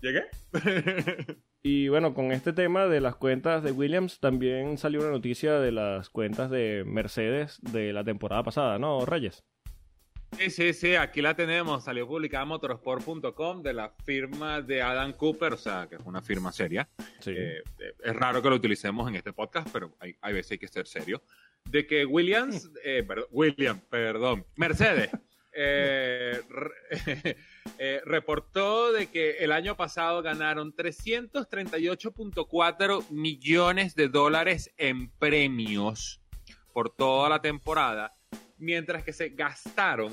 ¿Llegué? 0.00 0.22
Y 1.64 1.88
bueno, 1.88 2.12
con 2.12 2.32
este 2.32 2.52
tema 2.52 2.86
de 2.86 3.00
las 3.00 3.14
cuentas 3.14 3.62
de 3.62 3.70
Williams 3.70 4.18
también 4.18 4.78
salió 4.78 5.00
una 5.00 5.10
noticia 5.10 5.60
de 5.60 5.70
las 5.70 6.10
cuentas 6.10 6.50
de 6.50 6.82
Mercedes 6.84 7.60
de 7.60 7.92
la 7.92 8.02
temporada 8.02 8.42
pasada, 8.42 8.80
¿no, 8.80 9.06
Reyes? 9.06 9.44
Sí, 10.38 10.50
sí, 10.50 10.72
sí, 10.72 10.96
aquí 10.96 11.22
la 11.22 11.36
tenemos. 11.36 11.84
Salió 11.84 12.08
publicada 12.08 12.42
en 12.42 12.48
motorsport.com 12.48 13.62
de 13.62 13.74
la 13.74 13.90
firma 14.04 14.60
de 14.60 14.82
Adam 14.82 15.12
Cooper, 15.12 15.52
o 15.52 15.56
sea, 15.56 15.86
que 15.88 15.96
es 15.96 16.00
una 16.04 16.22
firma 16.22 16.50
seria. 16.50 16.88
Eh, 17.26 17.62
eh, 17.78 17.92
es 18.02 18.16
raro 18.16 18.42
que 18.42 18.48
lo 18.48 18.56
utilicemos 18.56 19.08
en 19.08 19.16
este 19.16 19.32
podcast, 19.32 19.68
pero 19.72 19.94
hay, 20.00 20.16
hay 20.20 20.32
veces 20.32 20.52
hay 20.52 20.58
que 20.58 20.68
ser 20.68 20.86
serio. 20.88 21.22
De 21.70 21.86
que 21.86 22.04
Williams, 22.04 22.70
eh, 22.82 23.04
perdón, 23.06 23.26
William, 23.30 23.80
perdón, 23.88 24.44
Mercedes. 24.56 25.10
Eh, 25.54 26.40
eh, 27.78 28.00
reportó 28.04 28.92
de 28.92 29.06
que 29.08 29.38
el 29.38 29.52
año 29.52 29.76
pasado 29.76 30.20
ganaron 30.22 30.74
338.4 30.74 33.08
millones 33.10 33.94
de 33.94 34.08
dólares 34.08 34.74
en 34.76 35.08
premios 35.10 36.20
por 36.72 36.90
toda 36.90 37.28
la 37.28 37.40
temporada, 37.40 38.16
mientras 38.58 39.04
que 39.04 39.12
se 39.12 39.28
gastaron 39.30 40.12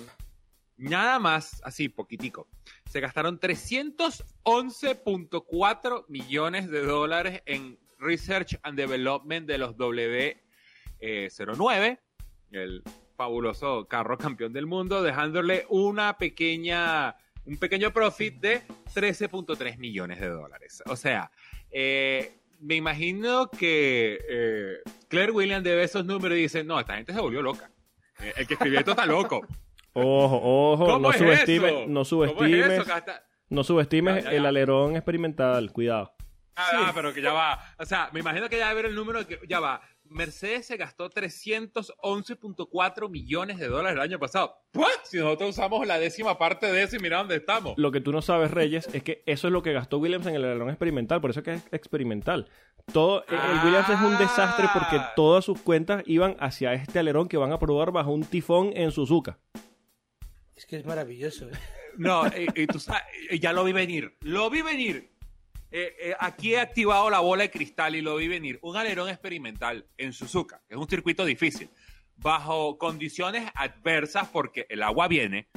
nada 0.78 1.18
más, 1.20 1.62
así 1.64 1.90
poquitico, 1.90 2.48
se 2.90 3.02
gastaron 3.02 3.40
311.4 3.40 6.06
millones 6.08 6.70
de 6.70 6.82
dólares 6.82 7.42
en 7.46 7.78
Research 8.00 8.58
and 8.64 8.78
Development 8.78 9.46
de 9.46 9.58
los 9.58 9.76
W09, 9.76 10.40
eh, 11.02 11.30
el 12.52 12.82
fabuloso 13.16 13.88
carro 13.88 14.18
campeón 14.18 14.52
del 14.54 14.66
mundo, 14.66 15.04
dejándole 15.04 15.66
una 15.70 16.18
pequeña, 16.18 17.16
un 17.50 17.58
pequeño 17.58 17.92
profit 17.92 18.36
de 18.36 18.62
13.3 18.94 19.78
millones 19.78 20.20
de 20.20 20.30
dólares. 20.30 20.84
O 20.86 20.96
sea, 20.96 21.32
eh, 21.72 22.38
me 22.60 22.76
imagino 22.76 23.50
que 23.50 24.20
eh, 24.30 24.78
Claire 25.08 25.32
Williams 25.32 25.64
debe 25.64 25.84
esos 25.84 26.06
números 26.06 26.38
y 26.38 26.42
dice, 26.42 26.64
no, 26.64 26.80
esta 26.80 26.96
gente 26.96 27.12
se 27.12 27.20
volvió 27.20 27.42
loca. 27.42 27.72
Eh, 28.22 28.34
el 28.38 28.48
que 28.48 28.54
escribió 28.54 28.80
esto 28.80 28.92
está 28.92 29.08
loco. 29.08 29.42
Ojo, 29.94 30.74
ojo, 30.74 31.00
no 31.00 31.12
subestime, 31.12 31.88
no 31.88 32.06
subestimes, 32.06 32.86
no 33.50 33.64
subestimes 33.64 34.26
el 34.26 34.46
alerón 34.46 34.96
experimental, 34.96 35.72
cuidado. 35.72 36.14
Ah, 36.56 36.92
pero 36.94 37.14
que 37.14 37.22
ya 37.22 37.34
va. 37.34 37.74
O 37.80 37.86
sea, 37.86 38.10
me 38.14 38.20
imagino 38.20 38.48
que 38.48 38.58
ya 38.58 38.66
va 38.66 38.72
a 38.72 38.74
ver 38.76 38.86
el 38.86 38.96
número 38.96 39.26
que 39.26 39.40
ya 39.48 39.60
va 39.60 39.82
Mercedes 40.10 40.66
se 40.66 40.78
gastó 40.78 41.10
311.4 41.10 43.10
millones 43.10 43.58
de 43.60 43.68
dólares 43.68 43.96
el 43.96 44.02
año 44.02 44.20
pasado. 44.20 44.56
¿What? 44.74 44.88
Si 45.04 45.18
nosotros 45.18 45.52
usamos 45.52 45.86
la 45.88 46.00
décima 46.00 46.38
parte 46.38 46.72
de 46.72 46.84
eso 46.84 46.96
y 46.96 47.00
mira 47.00 47.18
dónde 47.20 47.36
estamos. 47.38 47.74
Lo 47.78 47.92
que 47.92 48.02
tú 48.02 48.12
no 48.12 48.22
sabes, 48.22 48.52
Reyes, 48.52 48.90
es 48.94 49.04
que 49.04 49.24
eso 49.26 49.48
es 49.48 49.54
lo 49.54 49.64
que 49.64 49.74
gastó 49.74 49.98
Williams 50.00 50.26
en 50.28 50.36
el 50.36 50.44
alerón 50.44 50.70
experimental, 50.70 51.22
por 51.22 51.32
eso 51.32 51.40
es 51.40 51.44
que 51.46 51.54
es 51.54 51.64
experimental. 51.72 52.48
Todo, 52.94 53.24
el- 53.28 53.36
el 53.36 53.66
Williams 53.66 53.90
es 53.90 54.00
un 54.02 54.18
desastre 54.18 54.68
porque 54.74 54.98
Ah. 54.98 55.14
todas 55.16 55.46
sus 55.46 55.60
cuentas 55.62 56.04
iban 56.06 56.36
hacia 56.40 56.74
este 56.74 57.00
alerón 57.00 57.28
que 57.28 57.38
van 57.38 57.52
a 57.52 57.60
probar 57.60 57.92
bajo 57.92 58.12
un 58.12 58.24
tifón 58.24 58.72
en 58.76 58.92
Suzuka. 58.92 59.40
Es 60.56 60.66
que 60.66 60.78
es 60.78 60.86
maravilloso. 60.86 61.48
¿eh? 61.50 61.54
No, 61.98 62.26
y, 62.28 62.48
y 62.64 62.68
tú 62.68 62.80
sabes, 62.80 63.04
ya 63.40 63.54
lo 63.54 63.64
vi 63.64 63.74
venir. 63.74 64.16
Lo 64.22 64.50
vi 64.50 64.62
venir. 64.62 65.12
Eh, 65.72 65.96
eh, 66.00 66.16
aquí 66.20 66.54
he 66.56 66.60
activado 66.60 67.10
la 67.10 67.20
bola 67.20 67.44
de 67.44 67.52
cristal 67.52 67.96
y 67.96 68.02
lo 68.02 68.16
vi 68.16 68.28
venir. 68.28 68.58
Un 68.62 68.76
alerón 68.78 69.10
experimental 69.10 69.86
en 69.98 70.14
Suzuka, 70.14 70.62
que 70.68 70.76
es 70.76 70.80
un 70.80 70.88
circuito 70.90 71.26
difícil, 71.26 71.70
bajo 72.18 72.78
condiciones 72.78 73.50
adversas 73.56 74.28
porque 74.30 74.66
el 74.70 74.82
agua 74.84 75.08
viene 75.08 75.48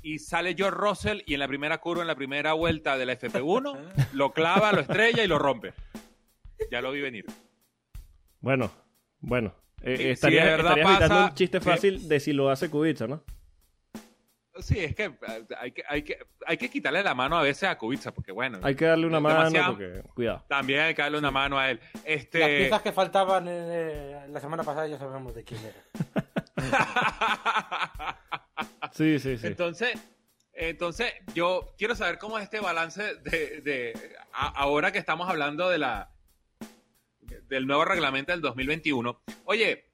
y 0.00 0.18
sale 0.18 0.54
George 0.56 0.76
Russell 0.78 1.22
y 1.26 1.34
en 1.34 1.40
la 1.40 1.48
primera 1.48 1.78
curva, 1.78 2.02
en 2.02 2.08
la 2.08 2.14
primera 2.16 2.52
vuelta 2.54 2.96
de 2.96 3.06
la 3.06 3.18
FP1, 3.18 3.78
lo 4.14 4.32
clava, 4.32 4.72
lo 4.72 4.80
estrella 4.80 5.22
y 5.24 5.28
lo 5.28 5.38
rompe. 5.38 5.74
Ya 6.70 6.80
lo 6.80 6.92
vi 6.92 7.00
venir. 7.00 7.26
Bueno, 8.40 8.70
bueno. 9.20 9.54
Eh, 9.84 10.14
si 10.16 10.30
de 10.30 10.36
verdad 10.36 10.78
estarías 10.78 10.88
evitando 10.90 11.08
pasa- 11.14 11.24
un 11.26 11.34
chiste 11.34 11.58
sí. 11.58 11.64
fácil 11.64 12.08
de 12.08 12.20
si 12.20 12.32
lo 12.32 12.50
hace 12.50 12.70
Kubica, 12.70 13.06
¿no? 13.08 13.24
Sí, 14.60 14.78
es 14.80 14.94
que 14.94 15.04
eh, 15.04 15.46
hay 15.58 15.72
que, 15.72 15.82
hay 15.88 16.02
que, 16.02 16.18
hay 16.46 16.56
que 16.58 16.68
quitarle 16.70 17.02
la 17.02 17.14
mano 17.14 17.38
a 17.38 17.42
veces 17.42 17.64
a 17.68 17.78
Kubica, 17.78 18.12
porque 18.12 18.32
bueno, 18.32 18.58
Hay 18.62 18.74
que 18.74 18.84
darle 18.84 19.06
una 19.06 19.18
mano 19.18 19.50
porque, 19.70 20.02
cuidado. 20.14 20.44
también 20.48 20.80
hay 20.80 20.94
que 20.94 21.00
darle 21.02 21.18
una 21.18 21.30
mano 21.30 21.58
a 21.58 21.70
él. 21.70 21.80
Las 21.94 22.02
Este, 22.04 22.58
piezas 22.58 22.82
que 22.82 22.92
faltaban 22.92 23.46
eh, 23.48 24.26
la 24.28 24.40
semana 24.40 24.62
pasada 24.62 24.86
ya 24.88 24.98
sabemos 24.98 25.34
de 25.34 25.44
quién 25.44 25.60
era. 25.64 25.82
Sí, 28.92 29.18
sí, 29.18 29.38
sí. 29.38 29.46
Entonces, 29.46 29.94
entonces, 30.52 31.14
yo 31.34 31.72
quiero 31.78 31.94
saber 31.96 32.18
cómo 32.18 32.36
es 32.36 32.44
este 32.44 32.60
balance 32.60 33.14
de, 33.16 33.62
de- 33.62 34.16
a- 34.34 34.48
ahora 34.48 34.92
que 34.92 34.98
estamos 34.98 35.28
hablando 35.30 35.70
de 35.70 35.78
la 35.78 36.10
del 37.48 37.66
nuevo 37.66 37.86
reglamento 37.86 38.32
del 38.32 38.42
2021. 38.42 39.22
Oye, 39.46 39.90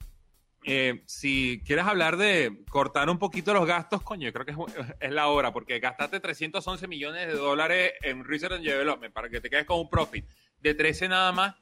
eh, 0.64 1.02
si 1.06 1.62
quieres 1.64 1.86
hablar 1.86 2.16
de 2.16 2.64
cortar 2.70 3.08
un 3.08 3.18
poquito 3.18 3.54
los 3.54 3.66
gastos, 3.66 4.02
coño, 4.02 4.26
yo 4.26 4.32
creo 4.32 4.44
que 4.46 4.52
es, 4.52 4.58
es 5.00 5.12
la 5.12 5.28
hora, 5.28 5.52
porque 5.52 5.78
gastaste 5.78 6.20
311 6.20 6.86
millones 6.88 7.26
de 7.26 7.34
dólares 7.34 7.92
en 8.02 8.24
Research 8.24 8.54
and 8.54 8.64
Development 8.64 9.12
para 9.14 9.28
que 9.28 9.40
te 9.40 9.48
quedes 9.50 9.64
con 9.64 9.80
un 9.80 9.88
profit 9.90 10.24
de 10.60 10.74
13 10.74 11.08
nada 11.08 11.32
más, 11.32 11.54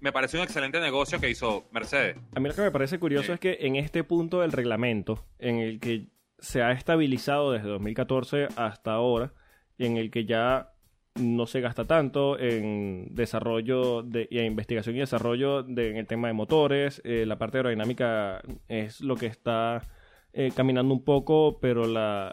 me 0.00 0.12
parece 0.12 0.38
un 0.38 0.42
excelente 0.42 0.80
negocio 0.80 1.20
que 1.20 1.28
hizo 1.28 1.68
Mercedes. 1.72 2.16
A 2.34 2.40
mí 2.40 2.48
lo 2.48 2.54
que 2.54 2.62
me 2.62 2.70
parece 2.70 2.98
curioso 2.98 3.26
Sí. 3.26 3.32
es 3.32 3.40
que 3.40 3.58
en 3.60 3.76
este 3.76 4.02
punto 4.02 4.40
del 4.40 4.52
reglamento, 4.52 5.26
en 5.38 5.58
el 5.58 5.78
que 5.78 6.06
se 6.38 6.62
ha 6.62 6.72
estabilizado 6.72 7.52
desde 7.52 7.68
2014 7.68 8.48
hasta 8.56 8.92
ahora, 8.92 9.34
y 9.76 9.84
en 9.84 9.98
el 9.98 10.10
que 10.10 10.24
ya 10.24 10.69
no 11.16 11.46
se 11.46 11.60
gasta 11.60 11.86
tanto 11.86 12.38
en 12.38 13.08
desarrollo 13.14 14.02
de, 14.02 14.28
y 14.30 14.38
en 14.38 14.46
investigación 14.46 14.96
y 14.96 15.00
desarrollo 15.00 15.62
de, 15.62 15.90
en 15.90 15.96
el 15.96 16.06
tema 16.06 16.28
de 16.28 16.34
motores, 16.34 17.02
eh, 17.04 17.24
la 17.26 17.38
parte 17.38 17.58
aerodinámica 17.58 18.42
es 18.68 19.00
lo 19.00 19.16
que 19.16 19.26
está 19.26 19.82
eh, 20.32 20.52
caminando 20.54 20.94
un 20.94 21.04
poco, 21.04 21.58
pero 21.60 21.86
la, 21.86 22.32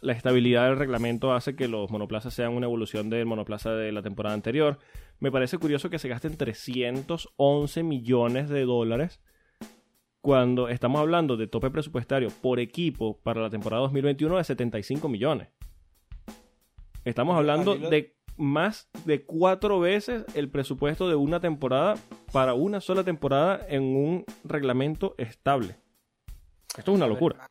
la 0.00 0.12
estabilidad 0.12 0.68
del 0.68 0.78
reglamento 0.78 1.32
hace 1.32 1.56
que 1.56 1.68
los 1.68 1.90
monoplazas 1.90 2.34
sean 2.34 2.52
una 2.52 2.66
evolución 2.66 3.10
del 3.10 3.26
monoplaza 3.26 3.74
de 3.74 3.92
la 3.92 4.02
temporada 4.02 4.34
anterior. 4.34 4.78
Me 5.20 5.30
parece 5.30 5.58
curioso 5.58 5.90
que 5.90 5.98
se 5.98 6.08
gasten 6.08 6.36
311 6.36 7.82
millones 7.82 8.48
de 8.48 8.64
dólares 8.64 9.20
cuando 10.20 10.68
estamos 10.68 11.00
hablando 11.00 11.36
de 11.36 11.48
tope 11.48 11.70
presupuestario 11.70 12.30
por 12.40 12.60
equipo 12.60 13.18
para 13.22 13.42
la 13.42 13.50
temporada 13.50 13.82
2021 13.82 14.36
de 14.36 14.44
75 14.44 15.08
millones. 15.08 15.48
Estamos 17.04 17.36
hablando 17.36 17.74
lo- 17.74 17.90
de 17.90 18.14
más 18.36 18.88
de 19.04 19.24
cuatro 19.24 19.78
veces 19.80 20.24
el 20.34 20.48
presupuesto 20.48 21.08
de 21.08 21.14
una 21.14 21.40
temporada 21.40 21.96
para 22.32 22.54
una 22.54 22.80
sola 22.80 23.04
temporada 23.04 23.64
en 23.68 23.82
un 23.82 24.24
reglamento 24.44 25.14
estable. 25.18 25.76
Esto 26.76 26.92
es 26.92 26.96
una 26.96 27.06
locura. 27.06 27.46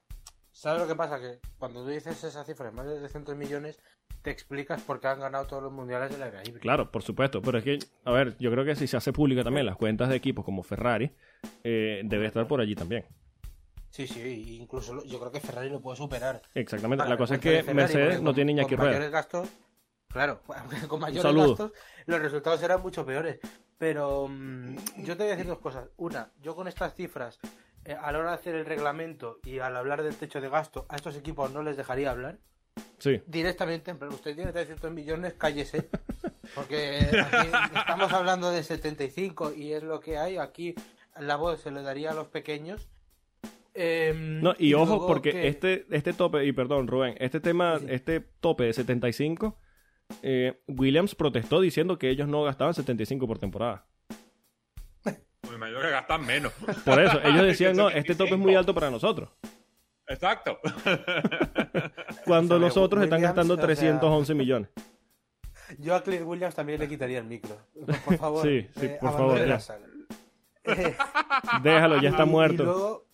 ¿Sabes 0.51 0.81
lo 0.81 0.87
que 0.87 0.95
pasa? 0.95 1.19
Que 1.19 1.39
cuando 1.57 1.83
tú 1.83 1.89
dices 1.89 2.23
esa 2.23 2.43
cifra 2.43 2.67
de 2.67 2.71
más 2.71 2.87
de 2.87 2.97
300 2.99 3.35
millones, 3.35 3.79
te 4.21 4.29
explicas 4.31 4.81
por 4.81 4.99
qué 4.99 5.07
han 5.07 5.19
ganado 5.19 5.45
todos 5.47 5.63
los 5.63 5.71
mundiales 5.71 6.11
de 6.11 6.17
la 6.17 6.27
era 6.27 6.41
híbrida. 6.41 6.59
Claro, 6.61 6.91
por 6.91 7.01
supuesto. 7.03 7.41
Pero 7.41 7.57
es 7.57 7.63
que, 7.63 7.79
a 8.05 8.11
ver, 8.11 8.35
yo 8.37 8.51
creo 8.51 8.65
que 8.65 8.75
si 8.75 8.87
se 8.87 8.97
hace 8.97 9.11
pública 9.13 9.43
también 9.43 9.65
las 9.65 9.77
cuentas 9.77 10.09
de 10.09 10.15
equipos 10.15 10.45
como 10.45 10.61
Ferrari, 10.63 11.11
eh, 11.63 12.01
debe 12.05 12.27
estar 12.27 12.47
por 12.47 12.61
allí 12.61 12.75
también. 12.75 13.05
Sí, 13.91 14.07
sí, 14.07 14.57
incluso 14.59 15.03
yo 15.03 15.19
creo 15.19 15.31
que 15.31 15.41
Ferrari 15.41 15.69
lo 15.69 15.81
puede 15.81 15.97
superar. 15.97 16.41
Exactamente. 16.53 17.07
La 17.07 17.17
cosa 17.17 17.35
es 17.35 17.41
que 17.41 17.57
Ferrari, 17.57 17.75
Mercedes 17.75 18.21
no 18.21 18.33
tiene 18.33 18.53
Iñaki 18.53 18.75
con 18.75 18.85
mayores 18.85 19.11
gastos, 19.11 19.49
claro, 20.07 20.41
con 20.87 20.99
mayores 21.01 21.35
gastos, 21.35 21.73
los 22.05 22.21
resultados 22.21 22.59
serán 22.61 22.81
mucho 22.81 23.05
peores. 23.05 23.39
Pero 23.77 24.27
mm, 24.29 24.75
yo 25.03 25.17
te 25.17 25.23
voy 25.23 25.33
a 25.33 25.35
decir 25.35 25.47
dos 25.47 25.59
cosas. 25.59 25.89
Una, 25.97 26.31
yo 26.41 26.55
con 26.55 26.67
estas 26.67 26.95
cifras, 26.95 27.39
eh, 27.83 27.93
a 27.99 28.11
la 28.11 28.19
hora 28.19 28.29
de 28.29 28.35
hacer 28.35 28.55
el 28.55 28.65
reglamento 28.65 29.39
y 29.43 29.59
al 29.59 29.75
hablar 29.75 30.03
del 30.03 30.15
techo 30.15 30.39
de 30.39 30.49
gasto, 30.49 30.85
a 30.87 30.95
estos 30.95 31.15
equipos 31.17 31.51
no 31.51 31.61
les 31.61 31.75
dejaría 31.75 32.11
hablar. 32.11 32.37
Sí. 32.99 33.21
Directamente, 33.25 33.91
en 33.91 33.97
plan, 33.97 34.13
usted 34.13 34.35
tiene 34.35 34.53
300 34.53 34.91
millones, 34.91 35.33
cállese. 35.33 35.89
Porque 36.55 37.09
aquí 37.25 37.49
estamos 37.75 38.13
hablando 38.13 38.51
de 38.51 38.63
75 38.63 39.53
y 39.53 39.73
es 39.73 39.83
lo 39.83 39.99
que 39.99 40.17
hay. 40.17 40.37
Aquí 40.37 40.75
la 41.19 41.35
voz 41.35 41.61
se 41.61 41.71
le 41.71 41.81
daría 41.81 42.11
a 42.11 42.13
los 42.13 42.27
pequeños. 42.27 42.87
Em, 43.73 44.41
No, 44.41 44.53
y, 44.57 44.73
ojo, 44.73 44.85
luego 44.85 45.07
porque 45.07 45.31
que- 45.31 45.47
este, 45.47 45.85
este 45.91 46.13
tope, 46.13 46.45
y 46.45 46.51
perdón, 46.51 46.87
Rubén, 46.87 47.15
este 47.19 47.39
tema, 47.39 47.79
Sí. 47.79 47.85
este 47.89 48.19
tope 48.19 48.65
de 48.65 48.73
75, 48.73 49.57
eh, 50.23 50.59
Williams 50.67 51.15
protestó 51.15 51.61
diciendo 51.61 51.97
que 51.97 52.09
ellos 52.09 52.27
no 52.27 52.43
gastaban 52.43 52.73
75 52.73 53.27
por 53.27 53.39
temporada. 53.39 53.85
Muy 55.47 55.57
mayor 55.57 55.81
que 55.83 55.89
gastan 55.89 56.25
menos. 56.25 56.53
Por 56.85 57.01
eso, 57.01 57.19
ellos 57.23 57.43
decían, 57.45 57.75
no, 57.75 57.89
este 57.89 58.13
tope 58.15 58.31
es 58.31 58.37
muy 58.39 58.51
75. 58.53 58.59
alto 58.59 58.73
para 58.75 58.91
nosotros. 58.91 59.29
Exacto. 60.07 60.59
Cuando 62.25 62.59
los 62.59 62.75
otros 62.77 63.03
están 63.03 63.21
gastando 63.21 63.53
o 63.53 63.57
sea- 63.57 63.65
311 63.65 64.33
millones. 64.33 64.69
Yo 65.79 65.95
a 65.95 66.03
Clint 66.03 66.23
Williams 66.25 66.53
también 66.55 66.79
le 66.79 66.87
quitaría 66.89 67.19
el 67.19 67.25
micro. 67.25 67.57
Por 68.05 68.17
favor. 68.17 68.41
Sí, 68.45 68.67
sí, 68.77 68.85
eh, 68.87 68.97
por 68.99 69.11
favor, 69.13 69.39
la 69.39 69.45
ya. 69.45 69.59
sala. 69.59 69.85
Eh, 70.65 70.95
Déjalo, 71.63 72.01
ya 72.01 72.09
está 72.09 72.23
y- 72.23 72.27
muerto. 72.29 72.63
Y 72.63 72.65
luego, 72.65 73.07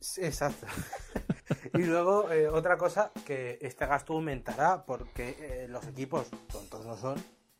sí, 0.00 0.24
exacto. 0.24 0.66
y 1.74 1.82
luego, 1.84 2.30
eh, 2.30 2.48
otra 2.48 2.76
cosa, 2.76 3.10
que 3.26 3.58
este 3.60 3.86
gasto 3.86 4.14
aumentará 4.14 4.84
porque 4.84 5.36
eh, 5.38 5.68
los 5.68 5.86
equipos 5.86 6.30
tontos 6.50 6.84
no 6.86 6.96
son. 6.96 7.16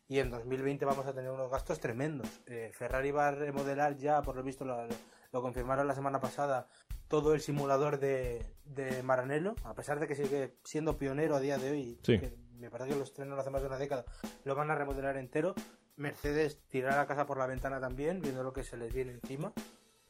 Y 0.07 0.19
en 0.19 0.29
2020 0.29 0.83
vamos 0.83 1.05
a 1.05 1.13
tener 1.13 1.31
unos 1.31 1.49
gastos 1.49 1.79
tremendos. 1.79 2.27
Eh, 2.45 2.71
Ferrari 2.73 3.11
va 3.11 3.29
a 3.29 3.31
remodelar 3.31 3.95
ya, 3.95 4.21
por 4.21 4.35
lo 4.35 4.43
visto, 4.43 4.65
lo, 4.65 4.85
lo 5.31 5.41
confirmaron 5.41 5.87
la 5.87 5.95
semana 5.95 6.19
pasada, 6.19 6.67
todo 7.07 7.33
el 7.33 7.41
simulador 7.41 7.99
de, 7.99 8.45
de 8.65 9.03
Maranello, 9.03 9.55
a 9.63 9.73
pesar 9.73 9.99
de 9.99 10.07
que 10.07 10.15
sigue 10.15 10.55
siendo 10.63 10.97
pionero 10.97 11.35
a 11.35 11.39
día 11.39 11.57
de 11.57 11.71
hoy. 11.71 11.99
Sí. 12.03 12.19
que 12.19 12.35
me 12.57 12.69
parece 12.69 12.91
que 12.91 12.95
lo 12.97 13.03
estrenaron 13.03 13.39
hace 13.39 13.49
más 13.49 13.61
de 13.61 13.67
una 13.67 13.77
década. 13.77 14.05
Lo 14.43 14.55
van 14.55 14.69
a 14.69 14.75
remodelar 14.75 15.17
entero. 15.17 15.55
Mercedes 15.95 16.59
tirará 16.69 16.97
la 16.97 17.07
casa 17.07 17.25
por 17.25 17.37
la 17.37 17.47
ventana 17.47 17.79
también, 17.79 18.21
viendo 18.21 18.43
lo 18.43 18.53
que 18.53 18.63
se 18.63 18.77
les 18.77 18.93
viene 18.93 19.13
encima. 19.13 19.51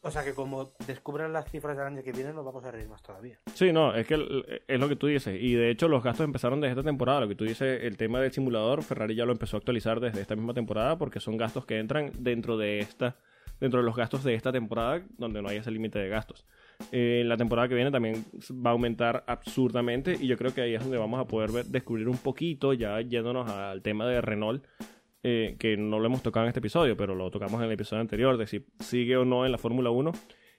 O 0.03 0.09
sea 0.09 0.23
que 0.23 0.33
como 0.33 0.73
descubran 0.87 1.31
las 1.31 1.49
cifras 1.51 1.77
del 1.77 1.85
año 1.85 2.01
que 2.03 2.11
viene, 2.11 2.33
nos 2.33 2.43
vamos 2.43 2.63
a 2.65 2.71
reír 2.71 2.87
más 2.89 3.03
todavía. 3.03 3.37
Sí, 3.53 3.71
no, 3.71 3.93
es 3.93 4.07
que 4.07 4.15
es 4.67 4.79
lo 4.79 4.89
que 4.89 4.95
tú 4.95 5.05
dices. 5.07 5.39
Y 5.39 5.53
de 5.53 5.69
hecho, 5.69 5.87
los 5.87 6.03
gastos 6.03 6.23
empezaron 6.25 6.59
desde 6.59 6.71
esta 6.71 6.83
temporada. 6.83 7.19
Lo 7.21 7.27
que 7.27 7.35
tú 7.35 7.45
dices, 7.45 7.83
el 7.83 7.97
tema 7.97 8.19
del 8.19 8.31
simulador, 8.31 8.81
Ferrari 8.81 9.13
ya 9.15 9.25
lo 9.25 9.31
empezó 9.31 9.57
a 9.57 9.59
actualizar 9.59 9.99
desde 9.99 10.21
esta 10.21 10.35
misma 10.35 10.53
temporada 10.55 10.97
porque 10.97 11.19
son 11.19 11.37
gastos 11.37 11.65
que 11.67 11.77
entran 11.77 12.11
dentro 12.17 12.57
de 12.57 12.79
esta, 12.79 13.15
dentro 13.59 13.79
de 13.79 13.85
los 13.85 13.95
gastos 13.95 14.23
de 14.23 14.33
esta 14.33 14.51
temporada, 14.51 15.03
donde 15.19 15.39
no 15.43 15.49
hay 15.49 15.57
ese 15.57 15.69
límite 15.69 15.99
de 15.99 16.09
gastos. 16.09 16.45
Eh, 16.91 17.21
la 17.23 17.37
temporada 17.37 17.67
que 17.67 17.75
viene 17.75 17.91
también 17.91 18.25
va 18.65 18.71
a 18.71 18.73
aumentar 18.73 19.23
absurdamente 19.27 20.17
y 20.19 20.25
yo 20.25 20.35
creo 20.35 20.51
que 20.51 20.61
ahí 20.61 20.73
es 20.73 20.81
donde 20.81 20.97
vamos 20.97 21.19
a 21.19 21.25
poder 21.25 21.51
ver- 21.51 21.65
descubrir 21.65 22.09
un 22.09 22.17
poquito, 22.17 22.73
ya 22.73 22.99
yéndonos 23.01 23.47
al 23.51 23.83
tema 23.83 24.07
de 24.07 24.19
Renault, 24.19 24.65
eh, 25.23 25.55
que 25.59 25.77
no 25.77 25.99
lo 25.99 26.05
hemos 26.05 26.23
tocado 26.23 26.45
en 26.45 26.49
este 26.49 26.59
episodio, 26.59 26.97
pero 26.97 27.15
lo 27.15 27.29
tocamos 27.29 27.59
en 27.59 27.67
el 27.67 27.71
episodio 27.71 28.01
anterior, 28.01 28.37
de 28.37 28.47
si 28.47 28.65
sigue 28.79 29.17
o 29.17 29.25
no 29.25 29.45
en 29.45 29.51
la 29.51 29.57
Fórmula 29.57 29.91
1. 29.91 30.11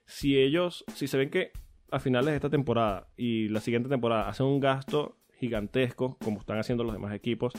Si 0.07 0.39
ellos, 0.39 0.85
si 0.95 1.09
se 1.09 1.19
ven 1.19 1.31
que 1.31 1.53
a 1.91 1.99
finales 1.99 2.31
de 2.31 2.37
esta 2.37 2.51
temporada 2.51 3.09
y 3.17 3.49
la 3.49 3.61
siguiente 3.61 3.89
temporada 3.89 4.29
hacen 4.29 4.47
un 4.47 4.61
gasto 4.61 5.19
gigantesco, 5.39 6.17
como 6.23 6.41
están 6.41 6.59
haciendo 6.59 6.85
los 6.85 6.93
demás 6.93 7.15
equipos, 7.15 7.53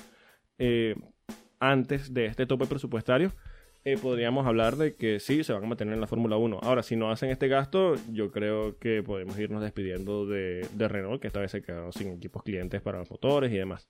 eh, 0.57 0.95
antes 1.59 2.13
de 2.13 2.25
este 2.25 2.45
tope 2.45 2.65
presupuestario, 2.65 3.31
eh, 3.85 3.97
podríamos 3.97 4.47
hablar 4.47 4.77
de 4.77 4.95
que 4.95 5.19
sí, 5.19 5.43
se 5.43 5.51
van 5.51 5.65
a 5.65 5.67
mantener 5.67 5.93
en 5.93 6.01
la 6.01 6.07
Fórmula 6.07 6.37
1. 6.37 6.59
Ahora, 6.63 6.83
si 6.83 6.95
no 6.95 7.11
hacen 7.11 7.29
este 7.29 7.49
gasto, 7.49 7.95
yo 8.11 8.31
creo 8.31 8.77
que 8.79 9.03
podemos 9.03 9.37
irnos 9.37 9.61
despidiendo 9.61 10.25
de, 10.25 10.65
de 10.73 10.87
Renault, 10.87 11.21
que 11.21 11.27
esta 11.27 11.41
vez 11.41 11.51
se 11.51 11.61
quedaron 11.61 11.91
sin 11.91 12.13
equipos 12.13 12.43
clientes 12.43 12.81
para 12.81 12.99
los 12.99 13.11
motores 13.11 13.51
y 13.51 13.57
demás. 13.57 13.89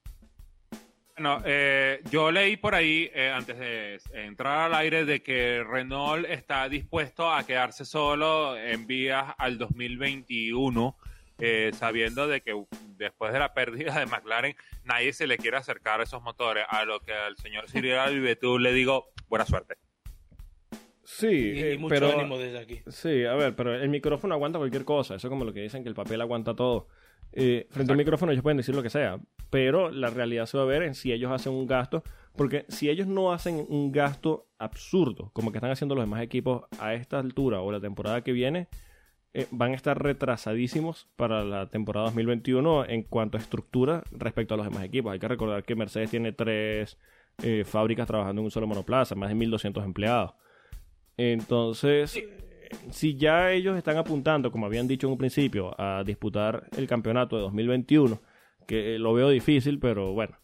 Bueno, 1.15 1.43
eh, 1.45 2.01
yo 2.09 2.31
leí 2.31 2.57
por 2.57 2.73
ahí, 2.73 3.11
eh, 3.13 3.29
antes 3.29 3.59
de 3.59 3.99
entrar 4.13 4.61
al 4.61 4.73
aire, 4.73 5.05
de 5.05 5.21
que 5.21 5.63
Renault 5.63 6.25
está 6.27 6.67
dispuesto 6.67 7.31
a 7.31 7.45
quedarse 7.45 7.85
solo 7.85 8.57
en 8.57 8.87
vías 8.87 9.35
al 9.37 9.59
2021, 9.59 10.97
eh, 11.37 11.71
sabiendo 11.75 12.27
de 12.27 12.41
que 12.41 12.59
después 12.97 13.31
de 13.31 13.39
la 13.39 13.53
pérdida 13.53 13.99
de 13.99 14.07
McLaren, 14.07 14.55
nadie 14.85 15.13
se 15.13 15.27
le 15.27 15.37
quiere 15.37 15.57
acercar 15.57 15.99
a 15.99 16.03
esos 16.03 16.23
motores, 16.23 16.65
a 16.67 16.83
lo 16.83 16.99
que 16.99 17.13
al 17.13 17.37
señor 17.37 17.69
Cyril 17.69 17.93
Albivetú 17.93 18.57
le 18.57 18.73
digo, 18.73 19.11
buena 19.29 19.45
suerte. 19.45 19.75
Sí, 21.03 21.27
Y, 21.27 21.61
eh, 21.61 21.73
y 21.73 21.77
mucho 21.77 21.93
pero... 21.93 22.11
ánimo 22.11 22.39
desde 22.39 22.59
aquí. 22.59 22.81
Sí, 22.87 23.23
a 23.25 23.35
ver, 23.35 23.55
pero 23.55 23.75
el 23.75 23.89
micrófono 23.89 24.33
aguanta 24.33 24.57
cualquier 24.57 24.85
cosa. 24.85 25.15
Eso 25.15 25.27
es 25.27 25.29
como 25.29 25.45
lo 25.45 25.53
que 25.53 25.61
dicen 25.61 25.83
que 25.83 25.89
el 25.89 25.95
papel 25.95 26.21
aguanta 26.21 26.55
todo. 26.55 26.87
Eh, 27.35 27.67
frente 27.71 27.91
al 27.91 27.97
micrófono 27.97 28.31
ellos 28.31 28.43
pueden 28.43 28.57
decir 28.57 28.75
lo 28.75 28.83
que 28.83 28.89
sea, 28.89 29.19
pero 29.49 29.89
la 29.89 30.09
realidad 30.09 30.45
se 30.45 30.57
va 30.57 30.63
a 30.63 30.67
ver 30.67 30.83
en 30.83 30.95
si 30.95 31.11
ellos 31.11 31.31
hacen 31.31 31.53
un 31.53 31.67
gasto, 31.67 32.03
porque 32.35 32.65
si 32.69 32.89
ellos 32.89 33.07
no 33.07 33.33
hacen 33.33 33.65
un 33.69 33.91
gasto 33.91 34.47
absurdo, 34.59 35.31
como 35.33 35.51
que 35.51 35.57
están 35.57 35.71
haciendo 35.71 35.95
los 35.95 36.03
demás 36.03 36.21
equipos 36.21 36.65
a 36.79 36.93
esta 36.93 37.19
altura 37.19 37.61
o 37.61 37.71
la 37.71 37.79
temporada 37.79 38.23
que 38.23 38.31
viene, 38.31 38.67
eh, 39.35 39.47
van 39.49 39.71
a 39.71 39.75
estar 39.75 40.01
retrasadísimos 40.01 41.07
para 41.15 41.43
la 41.43 41.67
temporada 41.67 42.05
2021 42.05 42.85
en 42.85 43.01
cuanto 43.01 43.37
a 43.37 43.41
estructura 43.41 44.03
respecto 44.11 44.53
a 44.53 44.57
los 44.57 44.67
demás 44.67 44.83
equipos. 44.83 45.11
Hay 45.11 45.19
que 45.19 45.27
recordar 45.27 45.63
que 45.63 45.75
Mercedes 45.75 46.11
tiene 46.11 46.33
tres 46.33 46.99
eh, 47.41 47.63
fábricas 47.65 48.05
trabajando 48.05 48.41
en 48.41 48.45
un 48.45 48.51
solo 48.51 48.67
monoplaza, 48.67 49.15
más 49.15 49.29
de 49.29 49.35
1.200 49.35 49.83
empleados. 49.83 50.33
Entonces, 51.17 52.23
si 52.91 53.15
ya 53.15 53.51
ellos 53.51 53.77
están 53.77 53.97
apuntando, 53.97 54.51
como 54.51 54.65
habían 54.65 54.87
dicho 54.87 55.07
en 55.07 55.13
un 55.13 55.17
principio, 55.17 55.73
a 55.79 56.03
disputar 56.05 56.63
el 56.77 56.87
campeonato 56.87 57.35
de 57.35 57.41
2021, 57.43 58.19
que 58.67 58.97
lo 58.99 59.13
veo 59.13 59.29
difícil, 59.29 59.79
pero 59.79 60.13
bueno, 60.13 60.37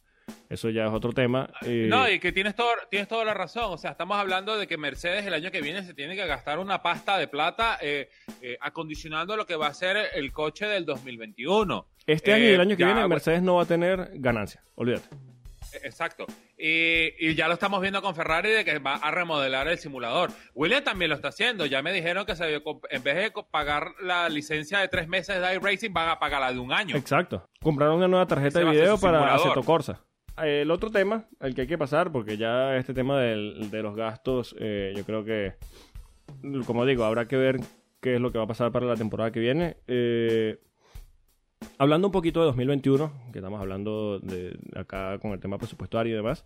eso 0.49 0.69
ya 0.69 0.85
es 0.85 0.91
otro 0.91 1.11
tema. 1.13 1.49
eh, 1.65 1.87
No, 1.89 2.09
y 2.09 2.19
que 2.19 2.31
tienes, 2.31 2.55
todo, 2.55 2.69
tienes 2.89 3.07
toda 3.07 3.23
la 3.25 3.33
razón. 3.33 3.65
O 3.73 3.77
sea, 3.77 3.91
estamos 3.91 4.17
hablando 4.17 4.57
de 4.57 4.67
que 4.67 4.77
Mercedes 4.77 5.25
el 5.25 5.33
año 5.33 5.51
que 5.51 5.61
viene 5.61 5.83
se 5.83 5.93
tiene 5.93 6.15
que 6.15 6.25
gastar 6.27 6.59
una 6.59 6.81
pasta 6.81 7.17
de 7.17 7.27
plata 7.27 7.77
eh, 7.81 8.09
eh, 8.41 8.57
acondicionando 8.61 9.35
lo 9.37 9.45
que 9.45 9.55
va 9.55 9.67
a 9.67 9.73
ser 9.73 9.97
el 10.13 10.31
coche 10.31 10.65
del 10.67 10.85
2021. 10.85 11.85
este 12.05 12.33
año 12.33 12.43
y 12.43 12.47
Eh, 12.47 12.55
el 12.55 12.61
año 12.61 12.75
que 12.75 12.81
ya, 12.81 12.85
viene 12.87 13.01
bueno, 13.01 13.09
Mercedes 13.09 13.41
no 13.41 13.55
va 13.55 13.63
a 13.63 13.65
tener 13.65 14.09
ganancia, 14.15 14.61
olvídate. 14.75 15.07
Exacto. 15.83 16.25
Y, 16.57 17.13
y 17.19 17.35
ya 17.35 17.47
lo 17.47 17.53
estamos 17.53 17.81
viendo 17.81 18.01
con 18.01 18.15
Ferrari 18.15 18.49
de 18.51 18.65
que 18.65 18.79
va 18.79 18.95
a 18.95 19.11
remodelar 19.11 19.67
el 19.67 19.77
simulador. 19.77 20.31
William 20.53 20.83
también 20.83 21.09
lo 21.09 21.15
está 21.15 21.29
haciendo. 21.29 21.65
Ya 21.65 21.81
me 21.81 21.93
dijeron 21.93 22.25
que 22.25 22.35
se, 22.35 22.55
en 22.55 23.03
vez 23.03 23.15
de 23.15 23.31
pagar 23.51 23.91
la 24.01 24.29
licencia 24.29 24.79
de 24.79 24.87
tres 24.87 25.07
meses 25.07 25.41
de 25.41 25.55
iRacing, 25.55 25.93
van 25.93 26.09
a 26.09 26.19
pagar 26.19 26.41
la 26.41 26.51
de 26.51 26.59
un 26.59 26.71
año. 26.73 26.95
Exacto. 26.95 27.47
Compraron 27.61 27.95
una 27.97 28.07
nueva 28.07 28.25
tarjeta 28.27 28.59
de 28.59 28.65
video 28.65 28.97
para. 28.99 29.33
Assetto 29.35 29.63
Corsa. 29.63 30.01
El 30.41 30.71
otro 30.71 30.89
tema 30.89 31.25
al 31.39 31.53
que 31.53 31.61
hay 31.61 31.67
que 31.67 31.77
pasar, 31.77 32.11
porque 32.11 32.37
ya 32.37 32.75
este 32.77 32.93
tema 32.93 33.19
del- 33.19 33.69
de 33.69 33.81
los 33.83 33.95
gastos, 33.95 34.55
eh, 34.59 34.93
yo 34.95 35.03
creo 35.03 35.25
que, 35.25 35.55
como 36.65 36.85
digo, 36.85 37.03
habrá 37.03 37.27
que 37.27 37.35
ver 37.35 37.59
qué 38.01 38.15
es 38.15 38.21
lo 38.21 38.31
que 38.31 38.37
va 38.37 38.45
a 38.45 38.47
pasar 38.47 38.71
para 38.71 38.85
la 38.85 38.95
temporada 38.95 39.31
que 39.31 39.39
viene. 39.41 39.77
Eh, 39.87 40.57
hablando 41.79 42.07
un 42.07 42.11
poquito 42.11 42.41
de 42.41 42.47
2021, 42.47 43.11
que 43.31 43.39
estamos 43.39 43.59
hablando 43.59 44.19
de 44.19 44.59
acá 44.75 45.17
con 45.19 45.31
el 45.31 45.39
tema 45.39 45.57
presupuestario 45.57 46.13
y 46.13 46.15
demás, 46.15 46.43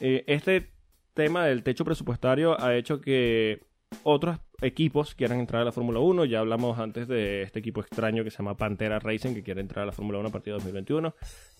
eh, 0.00 0.24
este 0.26 0.70
tema 1.14 1.46
del 1.46 1.62
techo 1.62 1.84
presupuestario 1.84 2.60
ha 2.60 2.76
hecho 2.76 3.00
que 3.00 3.62
otros 4.02 4.38
equipos 4.60 5.14
quieran 5.14 5.40
entrar 5.40 5.62
a 5.62 5.64
la 5.64 5.72
Fórmula 5.72 6.00
1. 6.00 6.26
Ya 6.26 6.40
hablamos 6.40 6.78
antes 6.78 7.08
de 7.08 7.42
este 7.42 7.60
equipo 7.60 7.80
extraño 7.80 8.22
que 8.22 8.30
se 8.30 8.38
llama 8.38 8.56
Pantera 8.56 8.98
Racing, 8.98 9.34
que 9.34 9.42
quiere 9.42 9.62
entrar 9.62 9.84
a 9.84 9.86
la 9.86 9.92
Fórmula 9.92 10.18
1 10.18 10.28
a 10.28 10.32
partir 10.32 10.52
de 10.52 10.58
2021, 10.58 11.14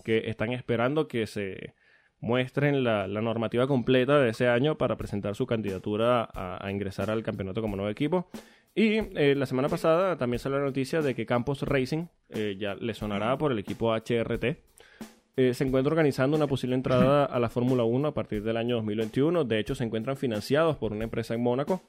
que 0.05 0.29
están 0.29 0.53
esperando 0.53 1.09
que 1.09 1.27
se 1.27 1.75
muestren 2.21 2.85
la, 2.85 3.07
normativa 3.07 3.67
completa 3.67 4.19
de 4.21 4.31
ese 4.31 4.49
año 4.49 4.77
para 4.77 4.97
presentar 4.97 5.35
su 5.35 5.47
candidatura 5.47 6.29
a 6.33 6.71
ingresar 6.71 7.11
al 7.11 7.23
campeonato 7.23 7.63
como 7.63 7.77
nuevo 7.77 7.91
equipo. 7.91 8.29
Y 8.79 8.99
eh, 8.99 9.35
la 9.35 9.47
semana 9.47 9.71
pasada 9.71 10.19
también 10.19 10.39
salió 10.39 10.59
la 10.59 10.67
noticia 10.67 11.01
de 11.01 11.15
que 11.15 11.25
Campos 11.25 11.63
Racing 11.63 12.09
eh, 12.29 12.57
ya 12.59 12.75
le 12.75 12.93
sonará 12.93 13.39
por 13.39 13.51
el 13.51 13.59
equipo 13.59 13.95
HRT. 13.95 14.45
eh, 15.39 15.55
se 15.55 15.65
encuentra 15.65 15.91
organizando 15.91 16.37
una 16.37 16.47
posible 16.47 16.77
entrada 16.77 17.25
a 17.25 17.41
la 17.41 17.49
Fórmula 17.49 17.85
1 17.85 18.09
a 18.09 18.13
partir 18.13 18.43
del 18.43 18.59
año 18.59 18.77
2021. 18.77 19.45
De 19.45 19.59
hecho, 19.59 19.75
se 19.75 19.85
encuentran 19.85 20.19
financiados 20.19 20.77
por 20.77 20.93
una 20.93 21.05
empresa 21.05 21.33
en 21.33 21.43
Mónaco 21.43 21.85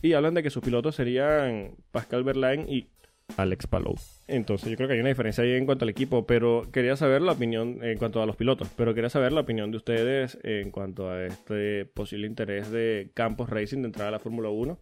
y 0.00 0.12
hablan 0.12 0.34
de 0.34 0.44
que 0.44 0.50
sus 0.50 0.62
pilotos 0.62 0.94
serían 0.94 1.74
Pascal 1.90 2.22
Verlaine 2.22 2.72
y 2.72 2.88
Alex 3.36 3.66
Palou. 3.66 3.96
Entonces, 4.28 4.70
yo 4.70 4.76
creo 4.76 4.86
que 4.86 4.94
hay 4.94 5.00
una 5.00 5.08
diferencia 5.08 5.42
ahí 5.42 5.54
en 5.54 5.66
cuanto 5.66 5.86
al 5.86 5.88
equipo, 5.88 6.24
pero 6.24 6.70
quería 6.70 6.94
saber 6.94 7.20
la 7.20 7.32
opinión 7.32 7.82
en 7.82 7.98
cuanto 7.98 8.22
a 8.22 8.26
los 8.26 8.36
pilotos, 8.36 8.68
pero 8.76 8.94
quería 8.94 9.10
saber 9.10 9.32
la 9.32 9.40
opinión 9.40 9.72
de 9.72 9.78
ustedes 9.78 10.38
en 10.44 10.70
cuanto 10.70 11.10
a 11.10 11.24
este 11.24 11.84
posible 11.84 12.28
interés 12.28 12.70
de 12.70 13.10
Campos 13.12 13.50
Racing 13.50 13.78
de 13.78 13.86
entrar 13.86 14.06
a 14.06 14.12
la 14.12 14.20
Fórmula 14.20 14.50
1 14.50 14.78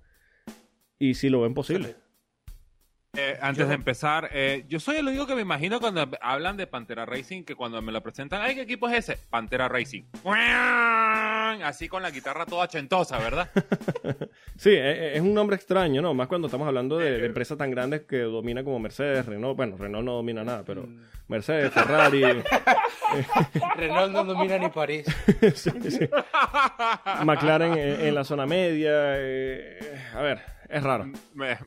y 0.98 1.14
si 1.14 1.28
lo 1.28 1.40
ven 1.42 1.54
posible. 1.54 1.96
Eh, 3.18 3.38
antes 3.40 3.64
Yo- 3.64 3.68
de 3.68 3.74
empezar, 3.76 4.28
eh, 4.34 4.64
yo 4.68 4.78
soy 4.78 4.96
el 4.96 5.06
único 5.08 5.26
que 5.26 5.34
me 5.34 5.40
imagino 5.40 5.80
cuando 5.80 6.06
hablan 6.20 6.58
de 6.58 6.66
Pantera 6.66 7.06
Racing, 7.06 7.44
que 7.44 7.54
cuando 7.54 7.80
me 7.80 7.90
lo 7.90 8.02
presentan, 8.02 8.42
ay, 8.42 8.54
¿qué 8.54 8.60
equipo 8.62 8.88
es 8.88 9.08
ese? 9.08 9.18
Pantera 9.30 9.68
Racing. 9.68 10.02
Así 11.64 11.88
con 11.88 12.02
la 12.02 12.10
guitarra 12.10 12.44
toda 12.44 12.68
chentosa, 12.68 13.18
¿verdad? 13.18 13.50
Sí, 14.58 14.70
e- 14.70 14.76
e- 14.90 15.16
es 15.16 15.20
un 15.20 15.32
nombre 15.34 15.56
extraño, 15.56 16.00
¿no? 16.02 16.12
Más 16.14 16.28
cuando 16.28 16.46
estamos 16.48 16.66
hablando 16.66 16.96
de, 16.98 17.18
de 17.18 17.26
empresas 17.26 17.56
tan 17.58 17.70
grandes 17.70 18.02
que 18.02 18.18
dominan 18.20 18.64
como 18.64 18.78
Mercedes, 18.78 19.24
Renault. 19.26 19.56
Bueno, 19.56 19.76
Renault 19.78 20.04
no 20.04 20.12
domina 20.14 20.44
nada, 20.44 20.62
pero 20.64 20.86
Mercedes, 21.28 21.72
Ferrari. 21.72 22.22
Renault 23.76 24.12
no 24.12 24.24
domina 24.24 24.58
ni 24.58 24.68
París. 24.70 25.06
sí, 25.54 25.70
sí. 25.90 26.08
McLaren 27.24 27.72
en, 27.76 28.00
en 28.06 28.14
la 28.14 28.24
zona 28.24 28.46
media. 28.46 28.90
eh, 29.18 29.78
a 30.14 30.20
ver, 30.22 30.40
es 30.68 30.82
raro. 30.82 31.10
Me- 31.34 31.58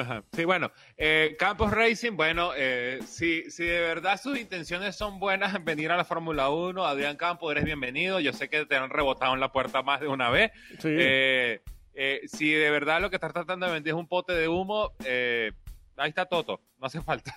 ajá. 0.00 0.24
Sí, 0.32 0.44
bueno, 0.44 0.70
eh, 0.96 1.36
Campos 1.38 1.70
Racing, 1.70 2.12
bueno, 2.16 2.52
eh, 2.56 3.00
si, 3.06 3.50
si 3.50 3.64
de 3.64 3.80
verdad 3.80 4.20
sus 4.20 4.38
intenciones 4.38 4.96
son 4.96 5.18
buenas 5.20 5.54
en 5.54 5.64
venir 5.64 5.90
a 5.90 5.96
la 5.96 6.04
Fórmula 6.04 6.48
1, 6.50 6.84
Adrián 6.84 7.16
Campos, 7.16 7.50
eres 7.52 7.64
bienvenido. 7.64 8.20
Yo 8.20 8.32
sé 8.32 8.48
que 8.48 8.64
te 8.66 8.76
han 8.76 8.90
rebotado 8.90 9.34
en 9.34 9.40
la 9.40 9.52
puerta 9.52 9.82
más 9.82 10.00
de 10.00 10.08
una 10.08 10.30
vez. 10.30 10.50
Sí. 10.78 10.88
Eh, 10.90 11.62
eh, 11.94 12.20
si 12.26 12.50
de 12.52 12.70
verdad 12.70 13.00
lo 13.00 13.10
que 13.10 13.16
estás 13.16 13.32
tratando 13.32 13.66
de 13.66 13.72
vender 13.72 13.92
es 13.92 13.98
un 13.98 14.08
pote 14.08 14.32
de 14.32 14.48
humo, 14.48 14.92
eh, 15.04 15.52
ahí 15.96 16.08
está 16.08 16.24
Toto, 16.26 16.60
no 16.78 16.86
hace 16.86 17.00
falta. 17.02 17.34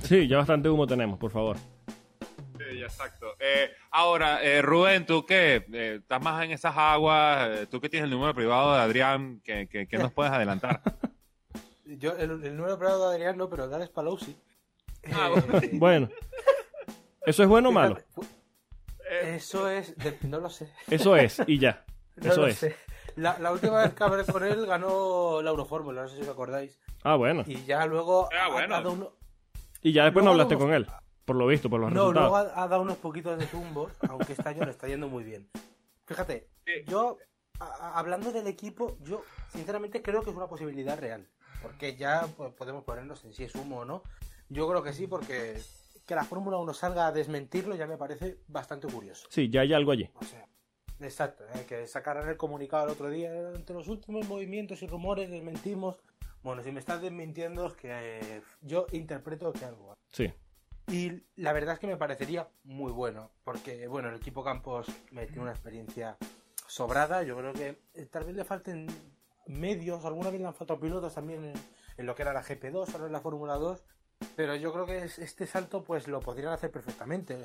Sí, 0.00 0.26
ya 0.28 0.38
bastante 0.38 0.68
humo 0.68 0.86
tenemos, 0.86 1.18
por 1.18 1.30
favor. 1.30 1.56
Sí, 2.68 2.82
exacto. 2.82 3.34
Eh, 3.38 3.70
ahora, 3.90 4.42
eh, 4.42 4.60
Rubén, 4.62 5.06
tú 5.06 5.24
que 5.24 5.64
eh, 5.72 5.96
estás 6.00 6.22
más 6.22 6.44
en 6.44 6.50
esas 6.52 6.76
aguas, 6.76 7.48
eh, 7.50 7.66
tú 7.66 7.80
que 7.80 7.88
tienes 7.88 8.04
el 8.04 8.10
número 8.10 8.34
privado 8.34 8.74
de 8.74 8.80
Adrián, 8.80 9.40
¿qué, 9.44 9.68
qué- 9.70 9.86
qué 9.88 9.98
nos 9.98 10.12
puedes 10.12 10.32
adelantar? 10.32 10.82
Yo, 11.84 12.12
el, 12.16 12.30
el 12.44 12.56
número 12.56 12.78
privado 12.78 13.08
de 13.10 13.16
Adrián 13.16 13.36
no, 13.36 13.48
pero 13.48 13.68
Palou 13.92 14.18
sí. 14.18 14.36
Ah, 15.12 15.30
Eh, 15.62 15.70
Bueno, 15.72 16.08
¿eso 17.26 17.42
es 17.42 17.48
bueno 17.48 17.70
o 17.70 17.72
malo? 17.72 17.96
Eso 19.22 19.68
es. 19.68 19.96
de- 19.96 20.18
no 20.22 20.38
lo 20.40 20.50
sé. 20.50 20.72
Eso 20.88 21.16
es, 21.16 21.42
y 21.46 21.58
ya. 21.58 21.84
No 22.16 22.30
Eso 22.32 22.40
lo 22.42 22.46
es. 22.48 22.58
sé. 22.58 22.76
La, 23.16 23.38
la 23.38 23.50
última 23.50 23.82
vez 23.82 23.94
que 23.94 24.04
hablé 24.04 24.24
con 24.24 24.44
él 24.44 24.66
ganó 24.66 25.40
la 25.42 25.50
Eurofórmula, 25.50 26.02
no 26.02 26.08
sé 26.08 26.16
si 26.16 26.22
os 26.22 26.28
acordáis. 26.28 26.78
Ah, 27.02 27.16
bueno. 27.16 27.42
Y 27.46 27.64
ya 27.64 27.86
luego 27.86 28.28
Ah, 28.32 28.44
ha 28.44 28.48
bueno. 28.50 28.74
dado 28.74 28.92
uno- 28.92 29.12
Y 29.82 29.92
ya 29.92 30.04
después 30.04 30.24
no 30.24 30.32
hablaste 30.32 30.56
con 30.56 30.72
él, 30.72 30.86
por 31.30 31.36
lo 31.36 31.46
visto, 31.46 31.70
por 31.70 31.78
los 31.78 31.92
No, 31.92 32.10
luego 32.10 32.34
resultados. 32.34 32.52
ha, 32.58 32.64
ha 32.64 32.66
dado 32.68 32.82
unos 32.82 32.96
poquitos 32.96 33.38
de 33.38 33.46
tumbos, 33.46 33.92
aunque 34.08 34.32
este 34.32 34.48
año 34.48 34.64
le 34.64 34.72
está 34.72 34.88
yendo 34.88 35.06
muy 35.06 35.22
bien. 35.22 35.48
Fíjate, 36.04 36.48
yo, 36.88 37.18
a- 37.60 37.66
a- 37.66 37.98
hablando 38.00 38.32
del 38.32 38.48
equipo, 38.48 38.96
yo 39.02 39.22
sinceramente 39.52 40.02
creo 40.02 40.24
que 40.24 40.30
es 40.30 40.36
una 40.36 40.48
posibilidad 40.48 40.98
real. 40.98 41.28
Porque 41.62 41.94
ya 41.94 42.26
pues, 42.36 42.52
podemos 42.54 42.82
ponernos 42.82 43.24
en 43.24 43.32
si 43.32 43.44
es 43.44 43.54
humo 43.54 43.78
o 43.78 43.84
no. 43.84 44.02
Yo 44.48 44.68
creo 44.68 44.82
que 44.82 44.92
sí, 44.92 45.06
porque 45.06 45.56
que 46.04 46.16
la 46.16 46.24
Fórmula 46.24 46.56
1 46.56 46.74
salga 46.74 47.06
a 47.06 47.12
desmentirlo 47.12 47.76
ya 47.76 47.86
me 47.86 47.96
parece 47.96 48.38
bastante 48.48 48.88
curioso. 48.88 49.28
Sí, 49.30 49.48
ya 49.48 49.60
hay 49.60 49.72
algo 49.72 49.92
allí. 49.92 50.10
O 50.14 50.24
sea, 50.24 50.44
exacto, 50.98 51.44
¿eh? 51.54 51.64
que 51.68 51.86
sacaran 51.86 52.28
el 52.28 52.36
comunicado 52.36 52.86
el 52.86 52.90
otro 52.90 53.08
día. 53.08 53.30
Entre 53.54 53.72
los 53.76 53.86
últimos 53.86 54.26
movimientos 54.26 54.82
y 54.82 54.88
rumores 54.88 55.30
desmentimos. 55.30 56.00
Bueno, 56.42 56.64
si 56.64 56.72
me 56.72 56.80
estás 56.80 57.00
desmintiendo 57.00 57.68
es 57.68 57.74
que 57.74 57.88
eh, 57.92 58.42
yo 58.62 58.86
interpreto 58.90 59.52
que 59.52 59.64
algo. 59.64 59.94
Sí. 60.08 60.32
Y 60.90 61.22
la 61.36 61.52
verdad 61.52 61.74
es 61.74 61.80
que 61.80 61.86
me 61.86 61.96
parecería 61.96 62.48
muy 62.64 62.90
bueno, 62.92 63.30
porque 63.44 63.86
bueno, 63.86 64.08
el 64.08 64.16
equipo 64.16 64.42
Campos 64.42 64.86
me 65.12 65.26
tiene 65.26 65.42
una 65.42 65.52
experiencia 65.52 66.16
sobrada. 66.66 67.22
Yo 67.22 67.36
creo 67.36 67.52
que 67.52 67.80
eh, 67.94 68.06
tal 68.06 68.24
vez 68.24 68.34
le 68.34 68.44
falten 68.44 68.86
medios, 69.46 70.04
alguna 70.04 70.30
vez 70.30 70.40
le 70.40 70.46
han 70.46 70.54
faltado 70.54 70.80
pilotos 70.80 71.14
también 71.14 71.52
en, 71.96 72.06
lo 72.06 72.14
que 72.14 72.22
era 72.22 72.32
la 72.32 72.42
GP2, 72.42 72.92
ahora 72.92 73.06
en 73.06 73.12
la 73.12 73.20
Fórmula 73.20 73.54
2. 73.54 73.84
Pero 74.36 74.54
yo 74.56 74.72
creo 74.72 74.86
que 74.86 75.04
es- 75.04 75.18
este 75.18 75.46
salto 75.46 75.82
pues 75.84 76.08
lo 76.08 76.20
podrían 76.20 76.52
hacer 76.52 76.70
perfectamente. 76.70 77.36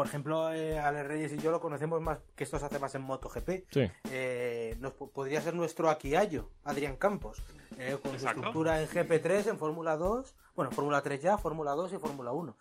Por 0.00 0.06
ejemplo, 0.06 0.50
eh, 0.50 0.78
Alex 0.78 1.06
Reyes 1.08 1.32
y 1.34 1.36
yo 1.36 1.50
lo 1.50 1.60
conocemos 1.60 2.00
más, 2.00 2.20
que 2.34 2.44
esto 2.44 2.58
se 2.58 2.64
hace 2.64 2.78
más 2.78 2.94
en 2.94 3.02
MotoGP. 3.02 3.50
Sí. 3.70 3.82
Eh, 4.10 4.74
nos, 4.80 4.94
podría 4.94 5.42
ser 5.42 5.52
nuestro 5.52 5.90
Aquiallo, 5.90 6.48
Adrián 6.64 6.96
Campos, 6.96 7.42
eh, 7.76 7.98
con 8.02 8.18
su 8.18 8.26
estructura 8.26 8.80
en 8.80 8.88
GP3, 8.88 9.50
en 9.50 9.58
Fórmula 9.58 9.98
2, 9.98 10.34
bueno, 10.56 10.70
Fórmula 10.70 11.02
3 11.02 11.20
ya, 11.20 11.36
Fórmula 11.36 11.72
2 11.72 11.92
y 11.92 11.98
Fórmula 11.98 12.32
1. 12.32 12.56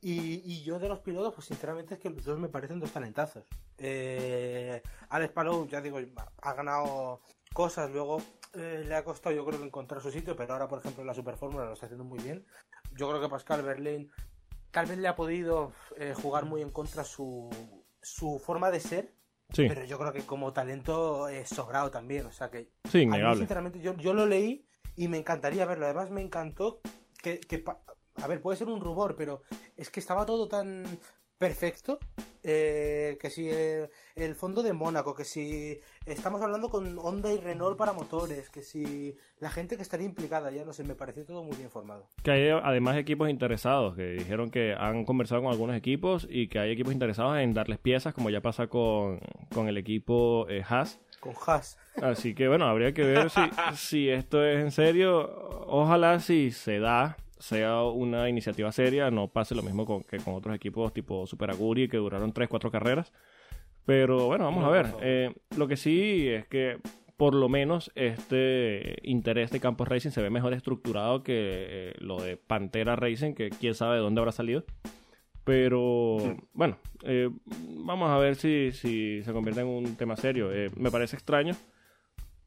Y, 0.00 0.40
y 0.50 0.62
yo 0.62 0.78
de 0.78 0.88
los 0.88 1.00
pilotos, 1.00 1.34
pues 1.34 1.48
sinceramente 1.48 1.96
es 1.96 2.00
que 2.00 2.08
los 2.08 2.24
dos 2.24 2.38
me 2.38 2.48
parecen 2.48 2.80
dos 2.80 2.90
talentazos. 2.90 3.44
Eh, 3.76 4.80
Alex 5.10 5.34
Palou, 5.34 5.68
ya 5.68 5.82
digo, 5.82 5.98
ha 6.40 6.54
ganado 6.54 7.20
cosas, 7.52 7.90
luego 7.90 8.22
eh, 8.54 8.84
le 8.84 8.94
ha 8.96 9.04
costado 9.04 9.34
yo 9.34 9.44
creo 9.44 9.60
que 9.60 9.66
encontrar 9.66 10.00
su 10.00 10.10
sitio, 10.10 10.34
pero 10.34 10.54
ahora 10.54 10.66
por 10.66 10.80
ejemplo 10.80 11.02
en 11.02 11.06
la 11.06 11.14
Super 11.14 11.36
Fórmula 11.36 11.66
lo 11.66 11.74
está 11.74 11.86
haciendo 11.86 12.04
muy 12.04 12.18
bien. 12.20 12.44
Yo 12.96 13.08
creo 13.08 13.20
que 13.20 13.28
Pascal 13.28 13.62
Berlín 13.62 14.10
tal 14.70 14.86
vez 14.86 14.98
le 14.98 15.08
ha 15.08 15.16
podido 15.16 15.72
eh, 15.96 16.14
jugar 16.14 16.44
muy 16.44 16.62
en 16.62 16.70
contra 16.70 17.04
su, 17.04 17.50
su 18.00 18.38
forma 18.38 18.70
de 18.70 18.80
ser, 18.80 19.14
Sí, 19.52 19.66
pero 19.68 19.84
yo 19.84 19.98
creo 19.98 20.12
que 20.12 20.22
como 20.22 20.52
talento 20.52 21.26
es 21.28 21.48
sobrado 21.48 21.90
también. 21.90 22.24
O 22.26 22.32
sea 22.32 22.50
que 22.50 22.70
sí, 22.84 22.98
a 22.98 23.00
mí, 23.00 23.02
innegable. 23.02 23.38
sinceramente, 23.38 23.80
yo, 23.80 23.96
yo 23.96 24.14
lo 24.14 24.26
leí 24.26 24.64
y 24.94 25.08
me 25.08 25.18
encantaría 25.18 25.66
verlo. 25.66 25.86
Además, 25.86 26.10
me 26.10 26.20
encantó 26.20 26.80
que, 27.20 27.40
que 27.40 27.64
a 28.22 28.26
ver, 28.28 28.40
puede 28.40 28.56
ser 28.58 28.68
un 28.68 28.80
rubor, 28.80 29.16
pero 29.16 29.42
es 29.76 29.90
que 29.90 29.98
estaba 30.00 30.24
todo 30.24 30.46
tan 30.46 30.84
perfecto 31.40 31.98
eh, 32.44 33.16
que 33.18 33.30
si 33.30 33.48
el 33.48 34.34
fondo 34.34 34.62
de 34.62 34.74
Mónaco, 34.74 35.14
que 35.14 35.24
si 35.24 35.78
estamos 36.04 36.40
hablando 36.42 36.68
con 36.68 36.98
Honda 36.98 37.32
y 37.32 37.38
Renault 37.38 37.78
para 37.78 37.94
motores, 37.94 38.50
que 38.50 38.62
si 38.62 39.16
la 39.40 39.48
gente 39.50 39.76
que 39.76 39.82
estaría 39.82 40.06
implicada, 40.06 40.50
ya 40.50 40.64
no 40.64 40.74
sé, 40.74 40.84
me 40.84 40.94
pareció 40.94 41.24
todo 41.24 41.42
muy 41.42 41.56
bien 41.56 41.70
formado. 41.70 42.06
Que 42.22 42.30
hay 42.30 42.48
además 42.50 42.96
equipos 42.96 43.28
interesados 43.30 43.96
que 43.96 44.12
dijeron 44.12 44.50
que 44.50 44.74
han 44.74 45.04
conversado 45.04 45.42
con 45.42 45.50
algunos 45.50 45.76
equipos 45.76 46.26
y 46.30 46.48
que 46.48 46.58
hay 46.58 46.72
equipos 46.72 46.92
interesados 46.92 47.38
en 47.38 47.54
darles 47.54 47.78
piezas, 47.78 48.12
como 48.12 48.28
ya 48.28 48.42
pasa 48.42 48.66
con, 48.66 49.20
con 49.54 49.68
el 49.68 49.78
equipo 49.78 50.46
eh, 50.48 50.62
Haas. 50.66 51.00
Con 51.20 51.34
Haas. 51.46 51.78
Así 52.02 52.34
que 52.34 52.48
bueno, 52.48 52.66
habría 52.66 52.92
que 52.92 53.02
ver 53.02 53.30
si, 53.30 53.40
si 53.76 54.08
esto 54.10 54.44
es 54.44 54.60
en 54.60 54.72
serio. 54.72 55.66
Ojalá 55.66 56.20
si 56.20 56.50
se 56.50 56.78
da, 56.80 57.16
sea 57.40 57.82
una 57.82 58.28
iniciativa 58.28 58.70
seria, 58.70 59.10
no 59.10 59.28
pase 59.28 59.54
lo 59.54 59.62
mismo 59.62 59.86
con, 59.86 60.04
que 60.04 60.18
con 60.18 60.34
otros 60.34 60.54
equipos 60.54 60.92
tipo 60.92 61.26
Super 61.26 61.50
Aguri 61.50 61.88
que 61.88 61.96
duraron 61.96 62.32
3-4 62.32 62.70
carreras. 62.70 63.12
Pero 63.86 64.26
bueno, 64.26 64.44
vamos 64.44 64.62
No, 64.62 64.68
a 64.68 64.70
ver. 64.70 64.94
Eh, 65.00 65.34
lo 65.56 65.66
que 65.66 65.76
sí 65.76 66.28
es 66.28 66.46
que 66.46 66.78
por 67.16 67.34
lo 67.34 67.48
menos 67.48 67.90
este 67.94 68.98
interés 69.02 69.50
de 69.50 69.60
Campos 69.60 69.88
Racing 69.88 70.10
se 70.10 70.22
ve 70.22 70.30
mejor 70.30 70.52
estructurado 70.52 71.22
que 71.22 71.32
eh, 71.34 71.94
lo 71.98 72.22
de 72.22 72.36
Pantera 72.36 72.94
Racing, 72.94 73.34
que 73.34 73.50
quién 73.50 73.74
sabe 73.74 73.96
de 73.96 74.02
dónde 74.02 74.20
habrá 74.20 74.32
salido. 74.32 74.64
Pero 75.44 76.18
bueno, 76.52 76.78
eh, 77.04 77.30
vamos 77.84 78.10
a 78.10 78.18
ver 78.18 78.36
si, 78.36 78.70
si 78.72 79.22
se 79.22 79.32
convierte 79.32 79.62
en 79.62 79.66
un 79.66 79.96
tema 79.96 80.16
serio. 80.16 80.50
Me 80.76 80.90
parece 80.90 81.16
extraño 81.16 81.56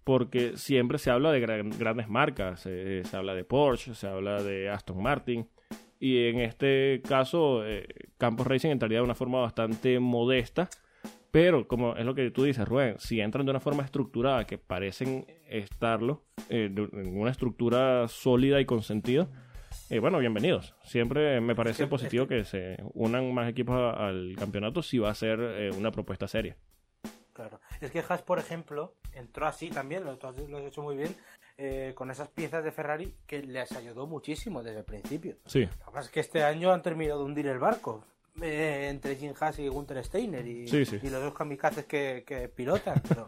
porque 0.04 0.58
siempre 0.58 0.98
se 0.98 1.10
habla 1.12 1.32
de 1.32 1.40
gran- 1.40 1.70
grandes 1.78 2.10
marcas. 2.10 2.66
eh, 2.66 3.02
se 3.06 3.18
habla 3.18 3.34
de 3.36 3.44
Porsche, 3.44 3.96
se 3.96 4.08
habla 4.08 4.42
de 4.44 4.70
Aston 4.70 5.02
Martin. 5.02 5.48
Y 6.00 6.26
en 6.28 6.40
este 6.40 7.02
caso, 7.08 7.66
eh, 7.66 7.88
Campos 8.18 8.46
Racing 8.48 8.70
entraría 8.72 8.98
de 9.00 9.04
una 9.06 9.16
forma 9.16 9.40
bastante 9.40 10.00
modesta. 10.00 10.70
Pero, 11.32 11.68
como 11.68 11.96
es 11.96 12.06
lo 12.06 12.14
que 12.14 12.30
tú 12.30 12.44
dices, 12.44 12.68
Rubén, 12.68 12.96
si 13.00 13.20
entran 13.20 13.46
de 13.46 13.50
una 13.52 13.60
forma 13.60 13.84
estructurada, 13.84 14.46
que 14.46 14.58
parecen 14.60 15.26
estarlo, 15.50 16.26
eh, 16.50 16.70
en 16.76 17.18
una 17.18 17.32
estructura 17.32 18.08
sólida 18.08 18.62
y 18.62 18.66
con 18.66 18.84
sentido, 18.84 19.30
eh, 19.90 19.98
bueno, 19.98 20.20
bienvenidos. 20.20 20.76
Siempre 20.84 21.42
me 21.42 21.56
parece 21.56 21.88
positivo 21.88 22.28
que 22.28 22.44
se 22.44 22.78
unan 22.94 23.34
más 23.34 23.50
equipos 23.50 23.76
a- 23.76 24.10
al 24.10 24.36
campeonato 24.38 24.84
si 24.84 25.00
va 25.00 25.10
a 25.10 25.16
ser 25.16 25.40
eh, 25.42 25.72
una 25.76 25.90
propuesta 25.92 26.28
seria. 26.28 26.56
Claro. 27.34 27.60
Es 27.82 27.92
que 27.92 28.00
Haas, 28.08 28.22
por 28.22 28.40
ejemplo, 28.40 28.94
entró 29.14 29.48
así 29.48 29.70
también, 29.70 30.06
lo, 30.06 30.18
tú 30.18 30.28
has- 30.28 30.38
lo 30.38 30.58
has 30.60 30.64
hecho 30.66 30.82
muy 30.84 30.96
bien, 30.96 31.16
eh, 31.58 31.94
con 31.96 32.10
esas 32.12 32.30
piezas 32.30 32.64
de 32.64 32.72
Ferrari 32.72 33.14
que 33.28 33.42
les 33.44 33.72
ayudó 33.74 34.08
muchísimo 34.08 34.62
desde 34.64 34.80
el 34.80 34.86
principio. 34.86 35.38
Sí, 35.46 35.62
Lo 35.66 35.70
que 35.86 35.92
pasa 35.92 36.02
es 36.02 36.10
que 36.10 36.20
este 36.20 36.44
año 36.44 36.72
han 36.72 36.82
terminado 36.82 37.20
de 37.20 37.26
hundir 37.26 37.48
el 37.48 37.60
barco. 37.60 38.06
eh, 38.42 38.88
entre 38.90 39.16
Jim 39.16 39.34
Haas 39.40 39.60
y 39.60 39.68
Gunther 39.68 40.04
Steiner 40.04 40.48
y, 40.48 40.68
Sí, 40.68 40.86
sí. 40.86 41.00
y 41.04 41.10
los 41.12 41.22
dos 41.22 41.36
kamikazes 41.36 41.86
que, 41.86 42.24
que 42.26 42.50
pilotan. 42.50 43.00
Pero, 43.08 43.28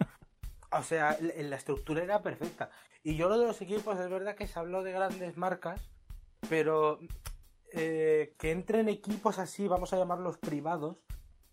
o 0.72 0.82
sea, 0.82 1.16
la 1.22 1.56
estructura 1.56 2.02
era 2.04 2.24
perfecta. 2.24 2.72
Y 3.04 3.16
yo 3.16 3.30
lo 3.30 3.38
de 3.38 3.46
los 3.46 3.62
equipos, 3.62 4.00
es 4.00 4.10
verdad 4.10 4.36
que 4.36 4.48
se 4.48 4.58
habló 4.58 4.82
de 4.82 4.92
grandes 4.94 5.38
marcas, 5.38 5.80
pero 6.50 7.00
eh, 7.72 8.34
que 8.40 8.50
entren 8.52 8.90
equipos 8.90 9.38
así, 9.38 9.68
vamos 9.68 9.94
a 9.94 9.98
llamarlos 9.98 10.38
privados, 10.40 10.98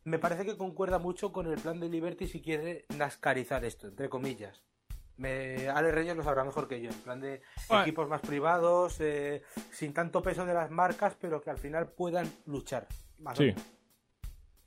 me 0.04 0.18
parece 0.18 0.44
que 0.44 0.56
concuerda 0.56 0.98
mucho 0.98 1.32
con 1.32 1.46
el 1.46 1.58
plan 1.58 1.80
de 1.80 1.88
Liberty 1.88 2.26
si 2.26 2.40
quiere 2.40 2.86
nascarizar 2.96 3.64
esto, 3.64 3.88
entre 3.88 4.08
comillas. 4.08 4.62
Me, 5.16 5.68
Ale 5.68 5.92
Reyes 5.92 6.16
lo 6.16 6.24
sabrá 6.24 6.42
mejor 6.44 6.66
que 6.66 6.80
yo, 6.80 6.90
en 6.90 7.00
plan 7.00 7.20
de 7.20 7.42
Bueno. 7.68 7.82
equipos 7.82 8.08
más 8.08 8.20
privados, 8.22 8.96
eh, 9.00 9.42
sin 9.70 9.92
tanto 9.92 10.22
peso 10.22 10.44
de 10.44 10.54
las 10.54 10.70
marcas, 10.70 11.16
pero 11.20 11.40
que 11.40 11.50
al 11.50 11.58
final 11.58 11.88
puedan 11.88 12.30
luchar. 12.46 12.86
más 13.18 13.38
sí. 13.38 13.54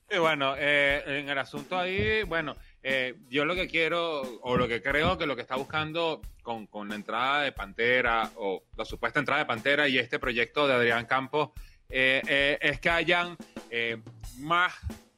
Y 0.10 0.20
bueno, 0.20 0.54
eh, 0.56 1.04
en 1.08 1.28
el 1.28 1.38
asunto 1.38 1.78
ahí, 1.78 2.22
bueno, 2.24 2.56
eh, 2.84 3.16
yo 3.28 3.44
lo 3.44 3.56
que 3.56 3.68
quiero, 3.68 4.22
o 4.42 4.56
lo 4.56 4.68
que 4.68 4.82
creo 4.82 5.18
que 5.18 5.26
lo 5.26 5.36
que 5.36 5.42
está 5.42 5.56
buscando 5.56 6.22
con, 6.44 6.68
con 6.68 6.88
la 6.88 6.96
entrada 6.96 7.42
de 7.42 7.52
Pantera, 7.52 8.32
o 8.36 8.64
la 8.78 8.86
supuesta 8.86 9.20
entrada 9.20 9.40
de 9.40 9.48
Pantera 9.48 9.88
y 9.88 9.98
este 9.98 10.20
proyecto 10.20 10.68
de 10.68 10.76
Adrián 10.76 11.08
Campos, 11.08 11.50
eh, 11.90 12.22
eh, 12.28 12.58
es 12.62 12.80
que 12.80 12.90
hayan 12.90 13.38
eh, 13.70 13.98
más, 14.40 14.74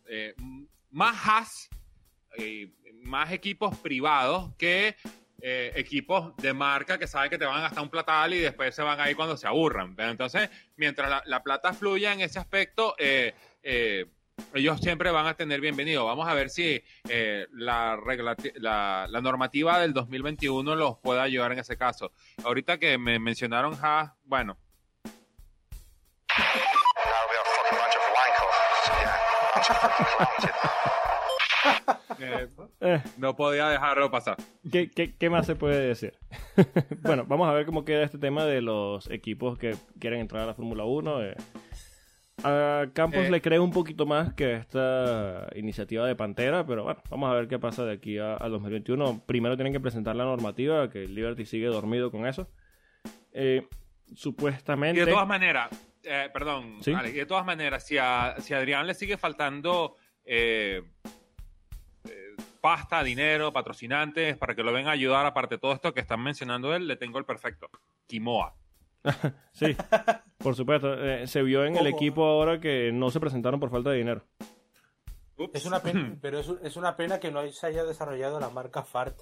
eh, 0.10 0.34
más 0.91 1.16
Haas, 1.26 1.70
eh, 2.38 2.72
más 3.03 3.32
equipos 3.32 3.78
privados 3.80 4.53
que 4.58 4.95
eh, 5.41 5.72
equipos 5.76 6.36
de 6.38 6.53
marca 6.53 6.97
que 6.97 7.08
saben 7.08 7.30
que 7.30 7.38
te 7.38 7.45
van 7.45 7.58
a 7.58 7.62
gastar 7.62 7.84
un 7.84 7.89
platal 7.89 8.34
y 8.34 8.39
después 8.39 8.74
se 8.74 8.82
van 8.82 8.99
a 8.99 9.10
ir 9.10 9.16
cuando 9.16 9.38
se 9.38 9.47
aburran. 9.47 9.95
Entonces, 9.97 10.49
mientras 10.76 11.10
la, 11.10 11.24
la 11.26 11.43
plata 11.43 11.74
fluya 11.74 12.14
en 12.14 12.22
ese 12.22 12.39
aspecto, 12.39 12.95
ellos 14.53 14.80
siempre 14.80 15.12
van 15.12 15.28
a 15.28 15.36
tener 15.36 15.62
bienvenido. 15.62 16.05
Vamos 16.05 16.28
a 16.28 16.34
ver 16.34 16.49
si 16.49 16.84
la, 17.51 17.97
reglati- 17.97 18.53
la, 18.55 19.08
normativa 19.22 19.80
del 19.80 19.93
2021 19.93 20.76
los 20.76 20.97
puede 20.99 21.22
ayudar 21.22 21.51
en 21.51 21.60
ese 21.60 21.78
caso. 21.78 22.12
Ahorita 22.43 22.78
que 22.78 22.97
me 22.97 23.20
mencionaron 23.20 23.78
Haas, 23.82 24.12
bueno, 24.24 24.58
eh, 32.20 32.47
Eh, 32.80 33.01
no 33.18 33.36
podía 33.36 33.70
dejarlo 33.70 34.09
pasar. 34.11 34.38
¿qué, 34.72 34.89
qué, 34.91 35.15
qué 35.15 35.30
más 35.30 35.45
se 35.45 35.55
puede 35.55 35.80
decir? 35.88 36.13
bueno, 37.01 37.26
vamos 37.28 37.47
a 37.49 37.53
ver 37.53 37.65
cómo 37.65 37.86
queda 37.86 38.03
este 38.03 38.18
tema 38.18 38.45
de 38.45 38.61
los 38.61 39.09
equipos 39.09 39.57
que 39.57 39.76
quieren 39.99 40.20
entrar 40.22 40.43
a 40.43 40.47
la 40.47 40.53
Fórmula 40.53 40.84
1. 40.86 41.24
eh. 41.24 41.36
A 42.43 42.86
Campos 42.93 43.22
Eh. 43.26 43.32
le 43.32 43.41
creo 43.41 43.63
un 43.63 43.72
poquito 43.72 44.05
más 44.05 44.34
que 44.34 44.53
esta 44.53 45.47
iniciativa 45.55 46.05
de 46.05 46.15
Pantera, 46.15 46.65
pero 46.68 46.84
bueno, 46.84 47.01
vamos 47.09 47.32
a 47.32 47.34
ver 47.34 47.47
qué 47.47 47.57
pasa 47.57 47.84
de 47.84 47.93
aquí 47.93 48.20
a- 48.20 48.36
al 48.36 48.51
2021. 48.51 49.22
Primero 49.26 49.55
tienen 49.57 49.74
que 49.74 49.80
presentar 49.80 50.15
la 50.15 50.24
normativa, 50.26 50.89
que 50.89 51.07
Liberty 51.07 51.45
sigue 51.45 51.65
dormido 51.68 52.11
con 52.11 52.28
eso. 52.28 52.47
Eh, 53.34 53.68
Y 54.09 54.15
supuestamente... 54.15 55.03
de 55.03 55.11
todas 55.11 55.28
maneras, 55.28 55.70
eh, 56.08 56.30
perdón, 56.34 56.78
Sí. 56.82 56.93
Alex, 56.93 57.16
de 57.16 57.26
todas 57.26 57.45
maneras, 57.45 57.86
si 57.86 57.97
a, 57.97 58.36
si 58.39 58.53
a 58.53 58.58
Adrián 58.58 58.88
le 58.88 58.93
sigue 58.93 59.18
faltando 59.18 59.95
eh, 60.26 60.84
eh, 62.05 62.36
pasta, 62.62 63.03
dinero, 63.03 63.53
patrocinantes, 63.53 64.38
para 64.38 64.55
que 64.55 64.64
lo 64.64 64.72
vengan 64.74 64.89
a 64.89 64.93
ayudar, 64.93 65.26
aparte 65.26 65.55
de 65.55 65.60
todo 65.60 65.74
esto 65.74 65.93
que 65.93 65.99
están 66.01 66.22
mencionando 66.22 66.76
él, 66.76 66.88
le 66.88 66.95
tengo 66.95 67.18
el 67.20 67.26
perfecto. 67.26 67.70
Quimoa. 68.08 68.55
Sí, 69.53 69.76
por 70.38 70.55
supuesto. 70.55 70.93
Eh, 71.03 71.28
se 71.28 71.41
vio 71.41 71.64
en 71.66 71.78
el 71.78 71.88
equipo 71.88 72.26
ahora 72.26 72.60
que 72.60 72.91
no 72.91 73.10
se 73.10 73.20
presentaron 73.20 73.60
por 73.60 73.70
falta 73.72 73.89
de 73.91 73.97
dinero. 73.97 74.24
Ups. 75.38 75.55
Es 75.55 75.66
una 75.66 75.82
pena, 75.82 76.16
pero 76.22 76.39
es, 76.39 76.51
es 76.62 76.76
una 76.76 76.95
pena 76.95 77.20
que 77.20 77.32
no 77.32 77.47
se 77.51 77.68
haya 77.68 77.84
desarrollado 77.86 78.39
la 78.39 78.49
marca 78.49 78.84
Fart. 78.84 79.22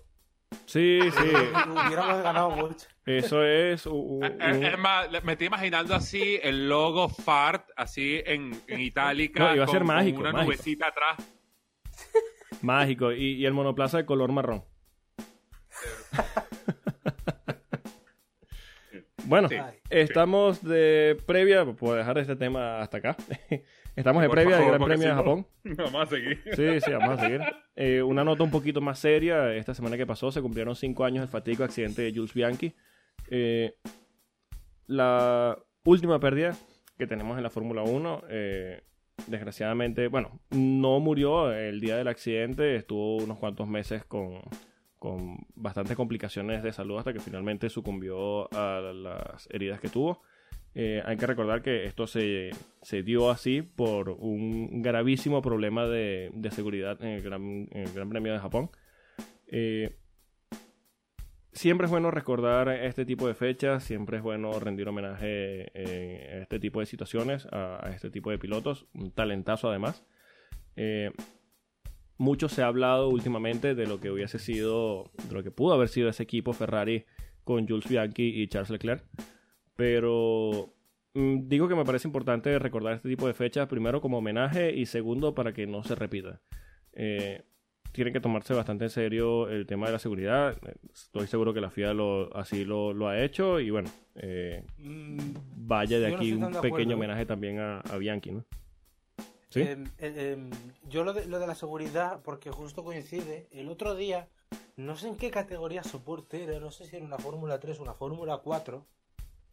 Sí, 0.66 1.00
sí. 1.02 1.30
Hubiéramos 1.88 2.24
ganado 2.24 2.50
mucho. 2.52 2.88
Eso 3.06 3.44
es 3.44 3.86
u- 3.86 3.92
u- 4.20 4.24
eh, 4.24 4.38
un- 4.54 4.64
Es 4.66 4.78
más, 4.80 5.08
me 5.24 5.34
estoy 5.34 5.48
imaginando 5.48 5.94
así 5.96 6.40
el 6.42 6.68
logo 6.68 7.08
FART, 7.10 7.70
así 7.76 8.22
en, 8.26 8.60
en 8.68 8.80
itálica. 8.82 9.44
No, 9.44 9.56
iba 9.56 9.64
a 9.66 9.68
ser 9.68 9.80
con- 9.80 9.88
con 9.88 9.96
mágico, 9.96 10.20
Una 10.22 10.32
mágico. 10.32 10.52
nubecita 10.54 10.88
atrás. 10.88 11.18
mágico. 12.62 13.12
Y, 13.12 13.34
y 13.34 13.46
el 13.46 13.54
monoplaza 13.54 13.98
de 13.98 14.06
color 14.06 14.32
marrón. 14.32 14.64
bueno, 19.26 19.50
Sí, 19.50 19.56
estamos 19.90 20.64
de 20.64 21.18
previa. 21.26 21.66
Puedo 21.66 21.96
dejar 21.96 22.18
este 22.18 22.36
tema 22.36 22.80
hasta 22.80 22.98
acá. 22.98 23.18
estamos 23.96 24.22
de 24.22 24.30
previa 24.30 24.58
del 24.58 24.68
Gran 24.68 24.84
Premio 24.84 25.08
de 25.08 25.14
Japón. 25.14 25.48
Vamos 25.64 26.02
a 26.02 26.06
seguir. 26.06 26.42
Sí, 26.56 26.82
sí, 26.82 26.92
vamos 26.92 27.20
a 27.20 27.24
seguir. 27.24 27.42
Eh, 27.76 28.02
una 28.02 28.24
nota 28.24 28.44
un 28.44 28.52
poquito 28.52 28.82
más 28.82 29.00
seria. 29.00 29.54
Esta 29.54 29.74
semana 29.74 29.98
que 29.98 30.06
pasó 30.06 30.32
se 30.32 30.42
cumplieron 30.42 30.76
cinco 30.76 31.06
años 31.06 31.22
del 31.22 31.30
fatídico 31.30 31.64
accidente 31.64 32.02
de 32.04 32.14
Jules 32.14 32.34
Bianchi. 32.34 32.76
Eh, 33.30 33.76
la 34.88 35.58
última 35.84 36.20
pérdida 36.20 36.56
que 36.98 37.08
tenemos 37.08 37.38
en 37.38 37.44
la 37.44 37.50
Fórmula 37.50 37.84
1, 37.84 38.24
eh, 38.30 38.84
desgraciadamente, 39.28 40.08
bueno, 40.08 40.40
no 40.52 41.00
murió 41.00 41.52
el 41.52 41.82
día 41.82 41.98
del 41.98 42.08
accidente, 42.08 42.76
estuvo 42.76 43.18
unos 43.18 43.38
cuantos 43.38 43.68
meses 43.68 44.06
con, 44.06 44.42
con 45.06 45.46
bastantes 45.54 45.96
complicaciones 45.96 46.64
de 46.64 46.74
salud 46.74 46.98
hasta 46.98 47.14
que 47.14 47.20
finalmente 47.20 47.70
sucumbió 47.70 48.52
a 48.52 48.82
las 48.82 49.48
heridas 49.52 49.80
que 49.80 49.88
tuvo. 49.88 50.24
Eh, 50.74 51.04
hay 51.06 51.16
que 51.16 51.28
recordar 51.28 51.62
que 51.62 51.86
esto 51.86 52.08
se, 52.08 52.50
se 52.82 53.04
dio 53.04 53.30
así 53.30 53.62
por 53.62 54.10
un 54.10 54.82
gravísimo 54.82 55.44
problema 55.44 55.86
de, 55.86 56.32
de 56.34 56.50
seguridad 56.50 57.00
en 57.04 57.10
el, 57.10 57.22
gran, 57.22 57.68
en 57.70 57.84
el 57.84 57.94
Gran 57.94 58.10
Premio 58.10 58.34
de 58.34 58.40
Japón. 58.40 58.72
Eh, 59.46 59.96
siempre 61.54 61.86
es 61.86 61.92
bueno 61.92 62.10
recordar 62.10 62.70
este 62.70 63.06
tipo 63.06 63.28
de 63.28 63.36
fechas, 63.36 63.84
siempre 63.84 64.18
es 64.18 64.24
bueno 64.24 64.60
rendir 64.60 64.88
homenaje 64.88 65.70
eh, 65.76 66.30
en 66.32 66.42
este 66.42 66.60
tipo 66.60 66.80
de 66.80 66.88
situaciones 66.88 67.46
a, 67.52 67.86
a 67.86 67.92
este 67.92 68.10
tipo 68.10 68.32
de 68.32 68.40
pilotos, 68.40 68.88
un 68.96 69.12
talentazo 69.12 69.70
además. 69.70 70.04
Mucho 72.18 72.48
se 72.50 72.62
ha 72.62 72.68
hablado 72.68 73.10
últimamente 73.10 73.76
de 73.76 73.88
lo 73.88 74.00
que 74.00 74.10
hubiese 74.10 74.40
sido, 74.40 75.12
de 75.28 75.34
lo 75.34 75.44
que 75.44 75.52
pudo 75.52 75.74
haber 75.74 75.90
sido 75.90 76.10
ese 76.10 76.24
equipo 76.24 76.54
Ferrari 76.54 77.06
con 77.44 77.68
Jules 77.68 77.88
Bianchi 77.88 78.42
y 78.42 78.48
Charles 78.48 78.70
Leclerc. 78.70 79.04
Pero 79.76 80.74
mm, 81.14 81.48
digo 81.48 81.68
que 81.68 81.76
me 81.76 81.84
parece 81.86 82.08
importante 82.08 82.58
recordar 82.60 82.94
este 82.94 83.10
tipo 83.10 83.28
de 83.28 83.34
fechas, 83.34 83.68
primero 83.68 84.02
como 84.02 84.20
homenaje 84.20 84.74
y 84.74 84.86
segundo 84.86 85.36
para 85.36 85.54
que 85.54 85.68
no 85.68 85.84
se 85.84 85.96
repita. 85.96 86.42
Eh, 86.94 87.44
tienen 87.92 88.14
que 88.14 88.20
tomarse 88.20 88.54
bastante 88.54 88.86
en 88.86 88.90
serio 88.90 89.50
el 89.50 89.66
tema 89.66 89.88
de 89.88 89.94
la 89.94 90.00
seguridad. 90.00 90.58
Estoy 90.94 91.28
seguro 91.28 91.54
que 91.54 91.62
la 91.62 91.70
FIA 91.70 91.94
lo, 91.94 92.36
así 92.36 92.66
lo, 92.66 92.94
lo 92.94 93.08
ha 93.08 93.22
hecho 93.22 93.60
y 93.60 93.70
bueno, 93.70 93.90
eh, 94.16 94.64
Mm, 94.78 95.18
vaya 95.56 96.00
de 96.00 96.10
no 96.10 96.16
aquí 96.16 96.34
un 96.34 96.52
de 96.52 96.60
pequeño 96.62 96.96
homenaje 96.96 97.26
también 97.26 97.60
a, 97.60 97.80
a 97.80 97.98
Bianchi, 97.98 98.32
¿no? 98.32 98.46
¿Sí? 99.56 99.62
Em, 99.62 99.86
em, 100.00 100.50
yo 100.90 101.04
lo 101.06 101.14
de, 101.14 101.26
lo 101.28 101.40
de 101.40 101.48
la 101.48 101.56
seguridad, 101.56 102.22
porque 102.24 102.52
justo 102.52 102.84
coincide, 102.84 103.48
el 103.52 103.70
otro 103.70 103.96
día, 103.96 104.28
no 104.76 104.98
sé 104.98 105.08
en 105.08 105.16
qué 105.16 105.32
categoría 105.32 105.82
soporte 105.82 106.44
era, 106.44 106.60
no 106.60 106.72
sé 106.72 106.86
si 106.86 106.98
era 106.98 107.06
una 107.06 107.18
Fórmula 107.18 107.58
3 107.58 107.80
o 107.80 107.84
una 107.84 107.94
Fórmula 107.94 108.40
4, 108.40 108.86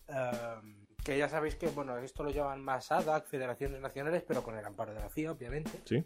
em, 0.09 0.86
que 1.05 1.16
ya 1.18 1.28
sabéis 1.28 1.55
que, 1.55 1.68
bueno, 1.68 1.96
esto 1.98 2.24
lo 2.24 2.30
llaman 2.30 2.61
más 2.62 2.90
ADAC, 2.90 3.26
Federaciones 3.28 3.80
Nacionales, 3.80 4.24
pero 4.26 4.42
con 4.42 4.57
el 4.59 4.64
amparo 4.64 4.92
de 4.92 4.98
la 5.00 5.09
FIA, 5.09 5.30
obviamente. 5.30 5.80
Sí. 5.84 6.05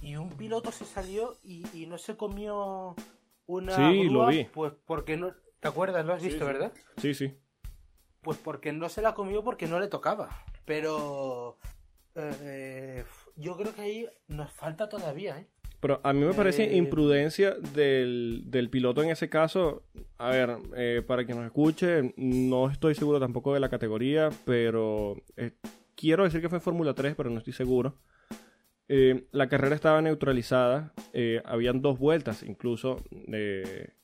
Y 0.00 0.14
un 0.16 0.30
piloto 0.30 0.70
se 0.70 0.84
salió 0.84 1.36
y, 1.42 1.66
y 1.72 1.86
no 1.86 1.98
se 1.98 2.16
comió 2.16 2.94
una 3.46 3.74
Sí, 3.76 4.04
lo 4.04 4.26
vi. 4.28 4.44
pues 4.44 4.72
porque 4.86 5.16
no... 5.16 5.34
¿Te 5.58 5.68
acuerdas? 5.68 6.04
¿Lo 6.06 6.12
has 6.12 6.22
visto, 6.22 6.44
verdad? 6.44 6.72
Sí, 6.98 7.14
sí. 7.14 7.36
Pues 8.20 8.38
porque 8.38 8.72
no 8.72 8.88
se 8.88 9.02
la 9.02 9.14
comió 9.14 9.42
porque 9.42 9.66
no 9.66 9.80
le 9.80 9.88
tocaba. 9.88 10.28
Pero 10.66 11.58
eh, 12.14 13.04
yo 13.36 13.56
creo 13.56 13.74
que 13.74 13.82
ahí 13.82 14.08
nos 14.28 14.50
falta 14.52 14.88
todavía, 14.88 15.38
¿eh? 15.38 15.46
Pero 15.80 16.00
a 16.02 16.14
mí 16.14 16.24
me 16.24 16.32
parece 16.32 16.64
Eh, 16.64 16.76
imprudencia 16.76 17.56
del, 17.74 18.44
del 18.46 18.70
piloto 18.70 19.02
en 19.02 19.10
ese 19.10 19.28
caso. 19.28 19.82
A 20.16 20.30
ver, 20.30 20.56
eh, 20.76 21.02
para 21.06 21.26
quien 21.26 21.36
nos 21.36 21.46
escuche, 21.46 22.14
no 22.16 22.70
estoy 22.70 22.94
seguro 22.94 23.20
tampoco 23.20 23.52
de 23.52 23.60
la 23.60 23.68
categoría, 23.68 24.30
pero 24.46 25.16
eh, 25.36 25.52
quiero 25.94 26.24
decir 26.24 26.40
que 26.40 26.48
fue 26.48 26.60
Fórmula 26.60 26.94
3, 26.94 27.14
pero 27.14 27.28
no 27.28 27.36
estoy 27.36 27.52
seguro. 27.52 27.98
La 28.86 29.48
carrera 29.48 29.74
estaba 29.74 30.00
neutralizada, 30.00 30.92
habían 31.44 31.80
dos 31.82 31.98
vueltas, 31.98 32.42
incluso 32.42 33.02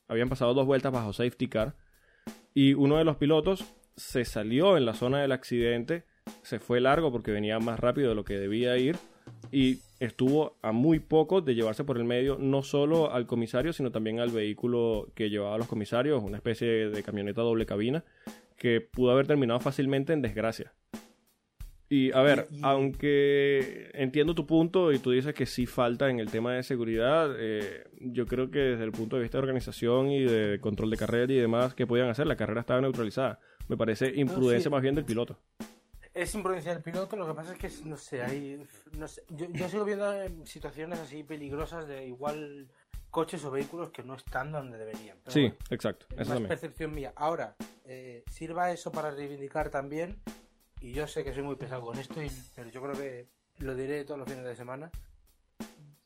habían 0.09 0.29
pasado 0.29 0.53
dos 0.53 0.67
vueltas 0.67 0.91
bajo 0.91 1.13
safety 1.13 1.49
car, 1.49 1.77
y 2.55 2.75
uno 2.75 2.97
de 2.97 3.05
los 3.05 3.17
pilotos 3.17 3.65
se 3.97 4.25
salió 4.25 4.77
en 4.77 4.87
la 4.87 4.95
zona 4.95 5.21
del 5.21 5.33
accidente, 5.33 6.05
se 6.43 6.59
fue 6.59 6.81
largo 6.81 7.13
porque 7.13 7.31
venía 7.31 7.59
más 7.59 7.79
rápido 7.79 8.09
de 8.09 8.15
lo 8.15 8.25
que 8.25 8.39
debía 8.39 8.77
ir, 8.79 8.97
y 9.53 9.79
estuvo 9.99 10.57
a 10.63 10.73
muy 10.73 10.99
poco 10.99 11.41
de 11.41 11.55
llevarse 11.55 11.85
por 11.85 11.97
el 11.99 12.05
medio 12.05 12.37
no 12.39 12.63
solo 12.63 13.13
al 13.13 13.27
comisario, 13.27 13.73
sino 13.73 13.91
también 13.91 14.21
al 14.21 14.31
vehículo 14.31 15.09
que 15.15 15.29
llevaba 15.31 15.55
a 15.55 15.59
los 15.59 15.67
comisarios, 15.69 16.23
una 16.23 16.37
especie 16.37 16.89
de 16.91 17.03
camioneta 17.03 17.43
doble 17.43 17.67
cabina, 17.67 18.05
que 18.57 18.81
pudo 18.81 19.11
haber 19.13 19.27
terminado 19.27 19.61
fácilmente 19.61 20.13
en 20.13 20.23
desgracia. 20.23 20.73
Y 21.93 22.13
a 22.13 22.23
ver, 22.23 22.47
Y- 22.53 22.59
y- 22.59 22.61
aunque 22.63 23.91
entiendo 23.95 24.35
tu 24.35 24.47
punto 24.47 24.93
y 24.93 25.01
tú 25.01 25.11
dices 25.11 25.35
que 25.35 25.45
sí 25.45 25.67
falta 25.67 26.09
en 26.09 26.21
el 26.21 26.31
tema 26.31 26.55
de 26.55 26.63
seguridad, 26.63 27.35
eh, 27.37 27.83
yo 28.01 28.27
creo 28.27 28.49
que 28.51 28.61
desde 28.61 28.85
el 28.85 28.93
punto 28.93 29.17
de 29.17 29.23
vista 29.23 29.39
de 29.39 29.43
organización 29.43 30.09
y 30.13 30.23
de 30.23 30.61
control 30.61 30.91
de 30.91 30.97
carrera 30.97 31.33
y 31.33 31.37
demás 31.37 31.75
que 31.75 31.89
podían 31.89 32.09
hacer, 32.09 32.29
la 32.29 32.37
carrera 32.37 32.61
estaba 32.61 32.81
neutralizada. 32.81 33.41
Me 33.69 33.77
parece 33.77 34.13
imprudencia 34.15 34.65
sí. 34.65 34.71
más 34.71 34.83
bien 34.83 34.95
del 34.95 35.05
piloto. 35.05 35.39
Es 36.13 36.35
imprudencia 36.35 36.75
del 36.75 36.83
piloto, 36.83 37.17
lo 37.17 37.27
que 37.27 37.35
pasa 37.35 37.53
es 37.53 37.59
que, 37.59 37.71
no 37.89 37.97
sé, 37.97 38.23
hay, 38.23 38.67
no 38.93 39.07
sé, 39.07 39.23
yo, 39.29 39.47
yo 39.51 39.69
sigo 39.69 39.85
viendo 39.85 40.13
en 40.13 40.45
situaciones 40.47 40.99
así 40.99 41.23
peligrosas 41.23 41.87
de 41.87 42.07
igual 42.07 42.69
coches 43.11 43.45
o 43.45 43.51
vehículos 43.51 43.91
que 43.91 44.03
no 44.03 44.15
están 44.15 44.51
donde 44.51 44.77
deberían. 44.77 45.19
Pero 45.23 45.33
Sí, 45.33 45.41
bueno, 45.43 45.57
exacto. 45.71 46.07
es 46.17 46.29
más 46.29 46.41
percepción 46.43 46.93
mía. 46.93 47.13
Ahora, 47.17 47.55
eh, 47.85 48.25
sirva 48.31 48.73
eso 48.73 48.91
para 48.91 49.11
reivindicar 49.13 49.71
también, 49.71 50.21
y 50.81 50.93
yo 50.93 51.07
sé 51.07 51.23
que 51.23 51.33
soy 51.33 51.43
muy 51.45 51.57
pesado 51.57 51.83
con 51.83 51.97
esto, 51.99 52.21
y- 52.23 52.31
pero 52.57 52.71
yo 52.71 52.83
creo 52.83 52.95
que 52.95 53.29
lo 53.59 53.75
diré 53.77 54.05
todos 54.05 54.19
los 54.19 54.29
fines 54.29 54.45
de 54.45 54.57
semana, 54.57 54.91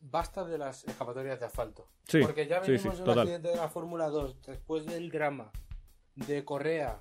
basta 0.01 0.45
de 0.45 0.59
las 0.59 0.85
escapatorias 0.85 1.41
de 1.41 1.47
asfalto. 1.47 1.89
Sí, 2.07 2.21
Porque 2.21 2.47
ya 2.47 2.63
sí, 2.63 2.73
venimos 2.73 2.95
sí, 2.95 2.97
de 2.99 3.03
un 3.03 3.09
total. 3.09 3.19
accidente 3.21 3.49
de 3.49 3.57
la 3.57 3.69
Fórmula 3.69 4.09
2, 4.09 4.41
después 4.43 4.85
del 4.87 5.11
drama 5.11 5.51
de 6.15 6.45
Correa 6.45 7.01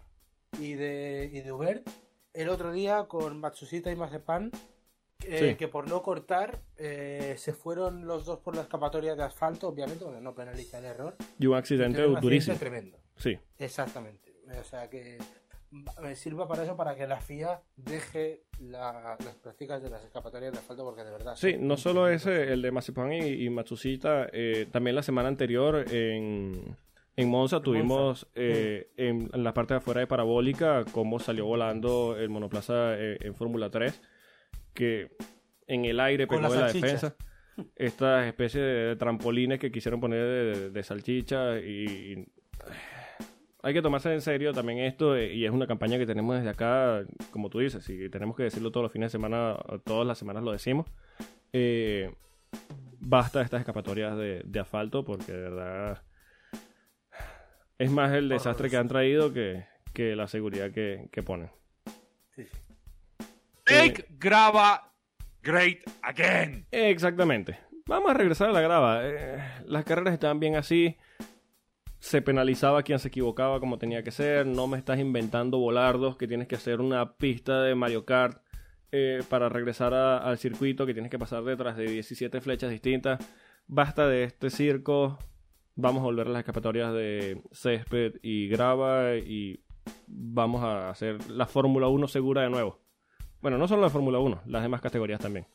y 0.59 0.73
de, 0.73 1.29
y 1.33 1.41
de 1.41 1.51
Hubert, 1.51 1.87
el 2.33 2.49
otro 2.49 2.71
día 2.71 3.05
con 3.05 3.39
Matsushita 3.39 3.91
y 3.91 3.95
Mazepan, 3.95 4.51
eh, 5.25 5.51
Sí. 5.51 5.55
que 5.55 5.67
por 5.67 5.87
no 5.87 6.01
cortar 6.01 6.59
eh, 6.77 7.35
se 7.37 7.53
fueron 7.53 8.05
los 8.07 8.25
dos 8.25 8.39
por 8.39 8.55
la 8.55 8.63
escapatoria 8.63 9.15
de 9.15 9.23
asfalto, 9.23 9.67
obviamente, 9.69 10.03
donde 10.03 10.19
no 10.21 10.33
penaliza 10.35 10.79
el 10.79 10.85
error. 10.85 11.15
Y 11.39 11.45
un 11.47 11.55
accidente 11.55 12.01
durísimo. 12.01 12.57
tremendo. 12.57 12.97
Sí, 13.15 13.37
Exactamente. 13.57 14.33
O 14.59 14.63
sea 14.63 14.89
que 14.89 15.17
me 16.01 16.15
sirva 16.15 16.47
para 16.47 16.63
eso, 16.63 16.75
para 16.77 16.95
que 16.95 17.07
la 17.07 17.19
FIA 17.19 17.61
deje 17.77 18.43
la- 18.59 19.17
las 19.25 19.35
prácticas 19.37 19.81
de 19.81 19.89
las 19.89 20.03
escapatorias 20.03 20.51
de 20.51 20.59
asfalto, 20.59 20.83
porque 20.83 21.03
de 21.03 21.09
verdad. 21.11 21.35
Sí, 21.35 21.55
no 21.59 21.77
solo 21.77 22.07
ese, 22.09 22.51
el 22.53 22.61
de 22.61 22.71
Mazepan 22.71 23.11
y, 23.13 23.45
y 23.45 23.49
Matsushita, 23.49 24.27
eh, 24.31 24.67
también 24.71 24.95
la 24.95 25.01
semana 25.03 25.29
anterior 25.29 25.83
en, 25.91 26.77
en 27.15 27.29
Monza 27.29 27.61
tuvimos 27.61 28.27
eh, 28.35 28.87
en, 28.97 29.29
en 29.33 29.43
la 29.43 29.53
parte 29.53 29.73
de 29.73 29.77
afuera 29.79 29.99
de 30.01 30.07
Parabólica 30.07 30.83
cómo 30.91 31.19
salió 31.19 31.45
volando 31.45 32.17
el 32.17 32.29
monoplaza 32.29 32.97
eh, 32.99 33.17
en 33.21 33.35
Fórmula 33.35 33.69
3, 33.69 34.01
que 34.73 35.11
en 35.67 35.85
el 35.85 35.99
aire 35.99 36.25
pegó 36.27 36.41
en 36.41 36.59
la 36.59 36.67
defensa. 36.81 37.15
Estas 37.75 38.25
especies 38.25 38.63
de 38.63 38.95
trampolines 38.97 39.59
que 39.59 39.71
quisieron 39.71 39.99
poner 39.99 40.25
de, 40.25 40.69
de 40.71 40.83
salchicha 40.83 41.59
y, 41.59 41.85
y- 42.15 42.27
hay 43.61 43.73
que 43.73 43.81
tomarse 43.81 44.11
en 44.11 44.21
serio 44.21 44.51
también 44.51 44.79
esto 44.79 45.15
eh, 45.15 45.33
y 45.33 45.45
es 45.45 45.51
una 45.51 45.67
campaña 45.67 45.97
que 45.97 46.05
tenemos 46.05 46.35
desde 46.35 46.49
acá, 46.49 47.05
como 47.31 47.49
tú 47.49 47.59
dices, 47.59 47.87
y 47.89 48.09
tenemos 48.09 48.35
que 48.35 48.43
decirlo 48.43 48.71
todos 48.71 48.83
los 48.83 48.91
fines 48.91 49.07
de 49.11 49.17
semana, 49.17 49.55
todas 49.85 50.05
las 50.07 50.17
semanas 50.17 50.43
lo 50.43 50.51
decimos. 50.51 50.87
Eh, 51.53 52.11
basta 52.99 53.39
de 53.39 53.45
estas 53.45 53.59
escapatorias 53.61 54.17
de, 54.17 54.41
de 54.43 54.59
asfalto 54.59 55.05
porque 55.05 55.31
de 55.31 55.37
verdad 55.39 56.01
es 57.77 57.91
más 57.91 58.13
el 58.13 58.29
desastre 58.29 58.69
que 58.69 58.77
han 58.77 58.87
traído 58.87 59.33
que, 59.33 59.65
que 59.93 60.15
la 60.15 60.27
seguridad 60.27 60.71
que, 60.71 61.09
que 61.11 61.23
ponen. 61.23 61.49
Sí, 62.35 62.45
sí. 62.45 62.57
Make 63.69 64.05
grava 64.19 64.91
great 65.41 65.79
again. 66.01 66.65
Exactamente. 66.71 67.59
Vamos 67.85 68.11
a 68.11 68.13
regresar 68.13 68.49
a 68.49 68.53
la 68.53 68.61
grava. 68.61 69.01
Eh, 69.03 69.39
las 69.65 69.83
carreras 69.85 70.13
estaban 70.13 70.39
bien 70.39 70.55
así. 70.55 70.97
Se 71.99 72.21
penalizaba 72.21 72.79
a 72.79 72.83
quien 72.83 72.99
se 72.99 73.07
equivocaba 73.09 73.59
como 73.59 73.77
tenía 73.77 74.03
que 74.03 74.11
ser. 74.11 74.45
No 74.45 74.67
me 74.67 74.77
estás 74.77 74.99
inventando 74.99 75.57
volardos 75.57 76.17
que 76.17 76.27
tienes 76.27 76.47
que 76.47 76.55
hacer 76.55 76.81
una 76.81 77.13
pista 77.15 77.61
de 77.61 77.75
Mario 77.75 78.05
Kart 78.05 78.41
eh, 78.91 79.21
para 79.29 79.49
regresar 79.49 79.93
a- 79.93 80.17
al 80.17 80.37
circuito 80.37 80.85
que 80.85 80.93
tienes 80.93 81.09
que 81.11 81.19
pasar 81.19 81.43
detrás 81.43 81.75
de 81.77 81.85
17 81.85 82.41
flechas 82.41 82.69
distintas. 82.69 83.19
Basta 83.67 84.07
de 84.07 84.25
este 84.25 84.49
circo. 84.49 85.17
Vamos 85.75 86.01
a 86.01 86.05
volver 86.05 86.27
a 86.27 86.29
las 86.29 86.39
escapatorias 86.41 86.93
de 86.93 87.41
césped 87.51 88.15
y 88.21 88.47
grava 88.47 89.15
y 89.15 89.59
vamos 90.05 90.63
a 90.63 90.89
hacer 90.91 91.29
la 91.31 91.47
Fórmula 91.47 91.87
1 91.87 92.07
segura 92.07 92.43
de 92.43 92.49
nuevo. 92.49 92.79
Bueno, 93.41 93.57
no 93.57 93.67
solo 93.67 93.81
la 93.81 93.89
Fórmula 93.89 94.19
1, 94.19 94.43
las 94.45 94.61
demás 94.61 94.81
categorías 94.81 95.19
también. 95.19 95.47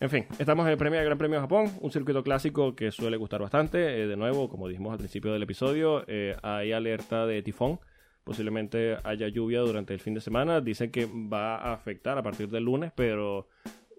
En 0.00 0.10
fin, 0.10 0.26
estamos 0.38 0.66
en 0.66 0.72
el 0.72 0.78
premio, 0.78 1.04
Gran 1.04 1.18
Premio 1.18 1.36
de 1.36 1.42
Japón, 1.42 1.70
un 1.80 1.92
circuito 1.92 2.24
clásico 2.24 2.74
que 2.74 2.90
suele 2.90 3.16
gustar 3.16 3.40
bastante. 3.40 4.02
Eh, 4.02 4.06
de 4.08 4.16
nuevo, 4.16 4.48
como 4.48 4.66
dijimos 4.66 4.92
al 4.92 4.98
principio 4.98 5.32
del 5.32 5.44
episodio, 5.44 6.02
eh, 6.08 6.34
hay 6.42 6.72
alerta 6.72 7.26
de 7.26 7.42
tifón. 7.42 7.78
Posiblemente 8.24 8.96
haya 9.04 9.28
lluvia 9.28 9.60
durante 9.60 9.94
el 9.94 10.00
fin 10.00 10.14
de 10.14 10.20
semana. 10.20 10.60
Dicen 10.60 10.90
que 10.90 11.06
va 11.06 11.56
a 11.56 11.74
afectar 11.74 12.16
a 12.18 12.22
partir 12.22 12.48
del 12.48 12.64
lunes, 12.64 12.90
pero 12.96 13.48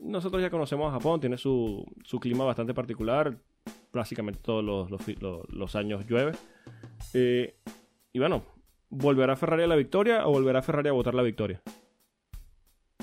nosotros 0.02 0.42
ya 0.42 0.50
conocemos 0.50 0.90
a 0.90 0.94
Japón, 0.94 1.22
tiene 1.22 1.38
su, 1.38 1.86
su 2.04 2.20
clima 2.20 2.44
bastante 2.44 2.74
particular. 2.74 3.38
Básicamente 3.94 4.40
todos 4.42 4.64
los, 4.64 4.90
los 4.92 5.02
fi- 5.02 5.16
los- 5.22 5.48
los 5.50 5.76
años 5.76 6.06
llueve. 6.08 6.34
Eh, 7.14 7.56
y 8.12 8.20
bueno, 8.20 8.44
¿volverá 8.90 9.36
Ferrari 9.36 9.64
a 9.64 9.68
la 9.68 9.76
victoria 9.76 10.26
o 10.28 10.32
volverá 10.32 10.62
Ferrari 10.62 10.90
a 10.90 10.94
votar 10.94 11.14
la 11.14 11.22
victoria? 11.24 11.62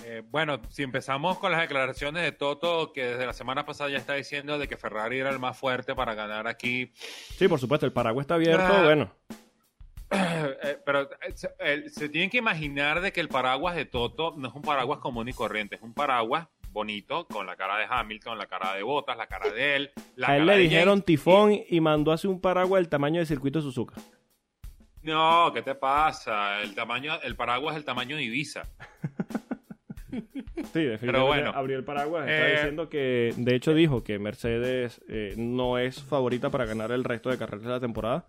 Eh, 0.05 0.23
bueno, 0.29 0.61
si 0.71 0.83
empezamos 0.83 1.39
con 1.39 1.53
las 1.53 1.61
declaraciones 1.61 2.23
de 2.23 2.33
Toto, 2.33 2.93
que 2.93 3.05
desde 3.05 3.27
la 3.27 3.33
semana 3.33 3.65
pasada 3.65 3.91
ya 3.91 3.99
está 3.99 4.15
diciendo 4.15 4.59
de 4.59 4.67
que 4.67 4.77
Ferrari 4.77 5.19
era 5.19 5.31
el 5.31 5.39
más 5.39 5.57
fuerte 5.57 5.95
para 5.95 6.15
ganar 6.15 6.49
aquí. 6.49 6.91
Sí, 6.95 7.47
por 7.49 7.61
supuesto, 7.61 7.87
el 7.87 7.93
paraguas 7.93 8.25
está 8.25 8.35
abierto, 8.35 8.65
Ah. 8.69 8.83
bueno. 8.85 9.11
Eh, 10.63 10.77
pero 10.85 11.09
se, 11.37 11.89
se 11.89 12.09
tienen 12.09 12.31
que 12.31 12.39
imaginar 12.39 13.01
de 13.01 13.13
que 13.13 13.21
el 13.21 13.29
paraguas 13.29 13.77
de 13.77 13.85
Toto 13.85 14.35
no 14.37 14.49
es 14.49 14.55
un 14.55 14.63
paraguas 14.63 14.99
común 14.99 15.29
y 15.29 15.33
corriente, 15.33 15.77
es 15.77 15.83
un 15.83 15.95
paraguas 15.95 16.49
bonito 16.71 17.27
con 17.27 17.47
la 17.47 17.57
cara 17.57 17.77
de 17.79 17.87
Hamilton, 17.89 18.39
la 18.39 18.47
cara 18.47 18.75
de 18.75 18.83
Bottas, 18.83 19.17
la 19.17 19.27
cara 19.27 19.51
de 19.51 19.77
él. 19.77 19.91
La 20.17 20.29
A 20.29 20.37
él 20.37 20.43
cara 20.43 20.53
le 20.53 20.59
de 20.59 20.65
dijeron 20.65 20.95
James. 20.95 21.05
tifón 21.05 21.59
y 21.69 21.81
mandó 21.81 22.13
así 22.13 22.27
un 22.27 22.41
paraguas 22.41 22.81
del 22.81 22.89
tamaño 22.89 23.19
del 23.19 23.27
circuito 23.27 23.59
de 23.59 23.63
Suzuka. 23.65 23.97
No, 25.03 25.51
¿qué 25.55 25.63
te 25.63 25.75
pasa? 25.75 26.61
El 26.61 26.75
tamaño, 26.75 27.15
el 27.23 27.35
paraguas 27.35 27.75
es 27.75 27.79
el 27.79 27.85
tamaño 27.85 28.17
de 28.17 28.23
Ibiza. 28.25 28.63
Sí, 30.73 30.83
definitivamente 30.85 31.07
Pero 31.07 31.27
bueno. 31.27 31.51
abrió 31.55 31.79
el 31.79 31.85
paraguas. 31.85 32.29
Está 32.29 32.49
Eh, 32.49 32.53
diciendo 32.57 32.89
que, 32.89 33.33
de 33.37 33.55
hecho, 33.55 33.75
dijo 33.75 34.03
que 34.05 34.19
Mercedes 34.19 35.01
eh, 35.09 35.35
no 35.37 35.79
es 35.79 36.03
favorita 36.03 36.51
para 36.51 36.65
ganar 36.67 36.91
el 36.93 37.05
resto 37.05 37.31
de 37.31 37.39
carreras 37.39 37.63
de 37.63 37.71
la 37.71 37.81
temporada. 37.81 38.27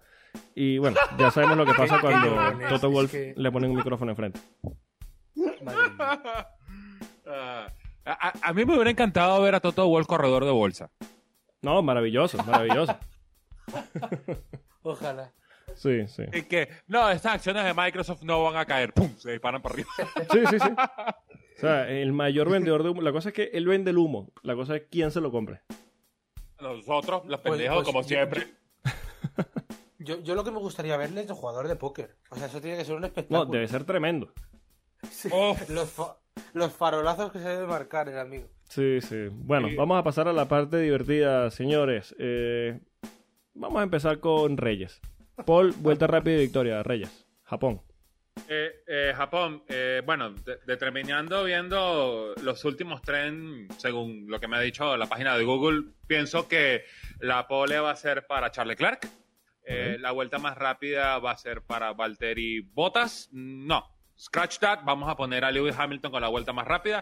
Y 0.55 0.77
bueno, 0.77 0.97
ya 1.17 1.29
sabemos 1.31 1.57
lo 1.57 1.65
que 1.65 1.73
pasa 1.73 1.99
cuando 2.01 2.35
Toto 2.69 2.87
es 2.87 2.93
Wolf 2.93 3.11
que- 3.11 3.33
le 3.35 3.51
pone 3.51 3.67
un 3.67 3.75
micrófono 3.75 4.11
enfrente. 4.11 4.39
Madre 5.63 5.89
mía. 5.97 6.47
A, 8.05 8.29
a- 8.29 8.33
a 8.49 8.53
mí 8.53 8.65
me 8.65 8.73
hubiera 8.73 8.89
encantado 8.91 9.41
ver 9.41 9.55
a 9.55 9.59
Toto 9.59 9.87
Wolff 9.87 10.07
corredor 10.07 10.45
de 10.45 10.51
bolsa. 10.51 10.89
No, 11.61 11.81
maravilloso, 11.81 12.37
maravilloso. 12.43 12.97
Ojalá. 14.83 15.31
Sí, 15.75 16.07
sí. 16.07 16.23
Y 16.33 16.41
que, 16.43 16.67
no, 16.87 17.09
estas 17.09 17.35
acciones 17.35 17.63
de 17.63 17.73
Microsoft 17.73 18.23
no 18.23 18.43
van 18.43 18.57
a 18.57 18.65
caer. 18.65 18.93
¡Pum! 18.93 19.15
Se 19.17 19.31
disparan 19.31 19.61
para 19.61 19.75
arriba. 19.75 19.89
Sí, 20.31 20.39
sí, 20.49 20.59
sí. 20.59 20.69
O 21.57 21.59
sea, 21.61 21.87
el 21.87 22.11
mayor 22.11 22.49
vendedor 22.49 22.83
de 22.83 22.89
humo. 22.89 23.01
La 23.01 23.11
cosa 23.11 23.29
es 23.29 23.35
que 23.35 23.51
él 23.53 23.67
vende 23.67 23.91
el 23.91 23.97
humo. 23.97 24.31
La 24.41 24.55
cosa 24.55 24.75
es 24.75 24.83
quién 24.89 25.11
se 25.11 25.21
lo 25.21 25.31
compre. 25.31 25.61
Nosotros, 26.59 27.23
los 27.27 27.39
Pues- 27.39 27.51
pendejos, 27.51 27.75
pues 27.83 27.85
como 27.87 28.01
yo- 28.01 28.07
siempre. 28.07 28.47
Yo, 29.99 30.19
yo 30.23 30.33
lo 30.33 30.43
que 30.43 30.49
me 30.49 30.57
gustaría 30.57 30.97
verle 30.97 31.21
es 31.21 31.27
de 31.27 31.33
jugador 31.35 31.67
de 31.67 31.75
póker. 31.75 32.17
O 32.31 32.35
sea, 32.35 32.47
eso 32.47 32.59
tiene 32.59 32.75
que 32.77 32.85
ser 32.85 32.95
un 32.95 33.01
No, 33.01 33.07
espectáculo. 33.07 33.51
debe 33.51 33.67
ser 33.67 33.83
tremendo. 33.83 34.33
Sí, 35.11 35.29
los, 35.69 35.89
fa- 35.91 36.17
los 36.53 36.71
farolazos 36.73 37.31
que 37.31 37.39
se 37.39 37.49
debe 37.49 37.67
marcar 37.67 38.09
el 38.09 38.17
amigo. 38.19 38.47
Sí, 38.69 39.01
sí. 39.01 39.27
Bueno, 39.31 39.67
Sí. 39.69 39.75
vamos 39.75 39.97
a 39.99 40.03
pasar 40.03 40.27
a 40.27 40.33
la 40.33 40.47
parte 40.47 40.77
divertida, 40.79 41.49
señores. 41.51 42.15
Eh, 42.19 42.79
vamos 43.53 43.79
a 43.79 43.83
empezar 43.83 44.19
con 44.19 44.57
Reyes. 44.57 45.01
Paul, 45.45 45.73
vuelta 45.77 46.07
rápida 46.07 46.35
y 46.35 46.41
victoria. 46.41 46.83
Reyes, 46.83 47.27
Japón. 47.43 47.81
Eh, 48.47 48.71
eh, 48.87 49.13
Japón, 49.15 49.63
eh, 49.67 50.01
bueno, 50.05 50.31
de- 50.31 50.57
determinando, 50.65 51.43
viendo 51.43 52.33
los 52.41 52.63
últimos 52.63 53.01
tren, 53.01 53.67
según 53.77 54.25
lo 54.29 54.39
que 54.39 54.47
me 54.47 54.55
ha 54.55 54.61
dicho 54.61 54.95
la 54.95 55.07
página 55.07 55.35
de 55.37 55.43
Google, 55.43 55.83
pienso 56.07 56.47
que 56.47 56.83
la 57.19 57.45
pole 57.47 57.77
va 57.79 57.91
a 57.91 57.95
ser 57.97 58.25
para 58.27 58.51
Charles 58.51 58.77
Clark. 58.77 59.01
Eh, 59.65 59.97
La 59.99 60.11
vuelta 60.11 60.39
más 60.39 60.57
rápida 60.57 61.19
va 61.19 61.31
a 61.31 61.37
ser 61.37 61.61
para 61.61 61.93
Valtteri 61.93 62.61
Bottas. 62.61 63.29
No, 63.31 63.85
scratch 64.21 64.59
that. 64.59 64.79
Vamos 64.83 65.09
a 65.09 65.15
poner 65.15 65.43
a 65.45 65.51
Lewis 65.51 65.75
Hamilton 65.77 66.11
con 66.11 66.21
la 66.21 66.27
vuelta 66.27 66.53
más 66.53 66.67
rápida. 66.67 67.01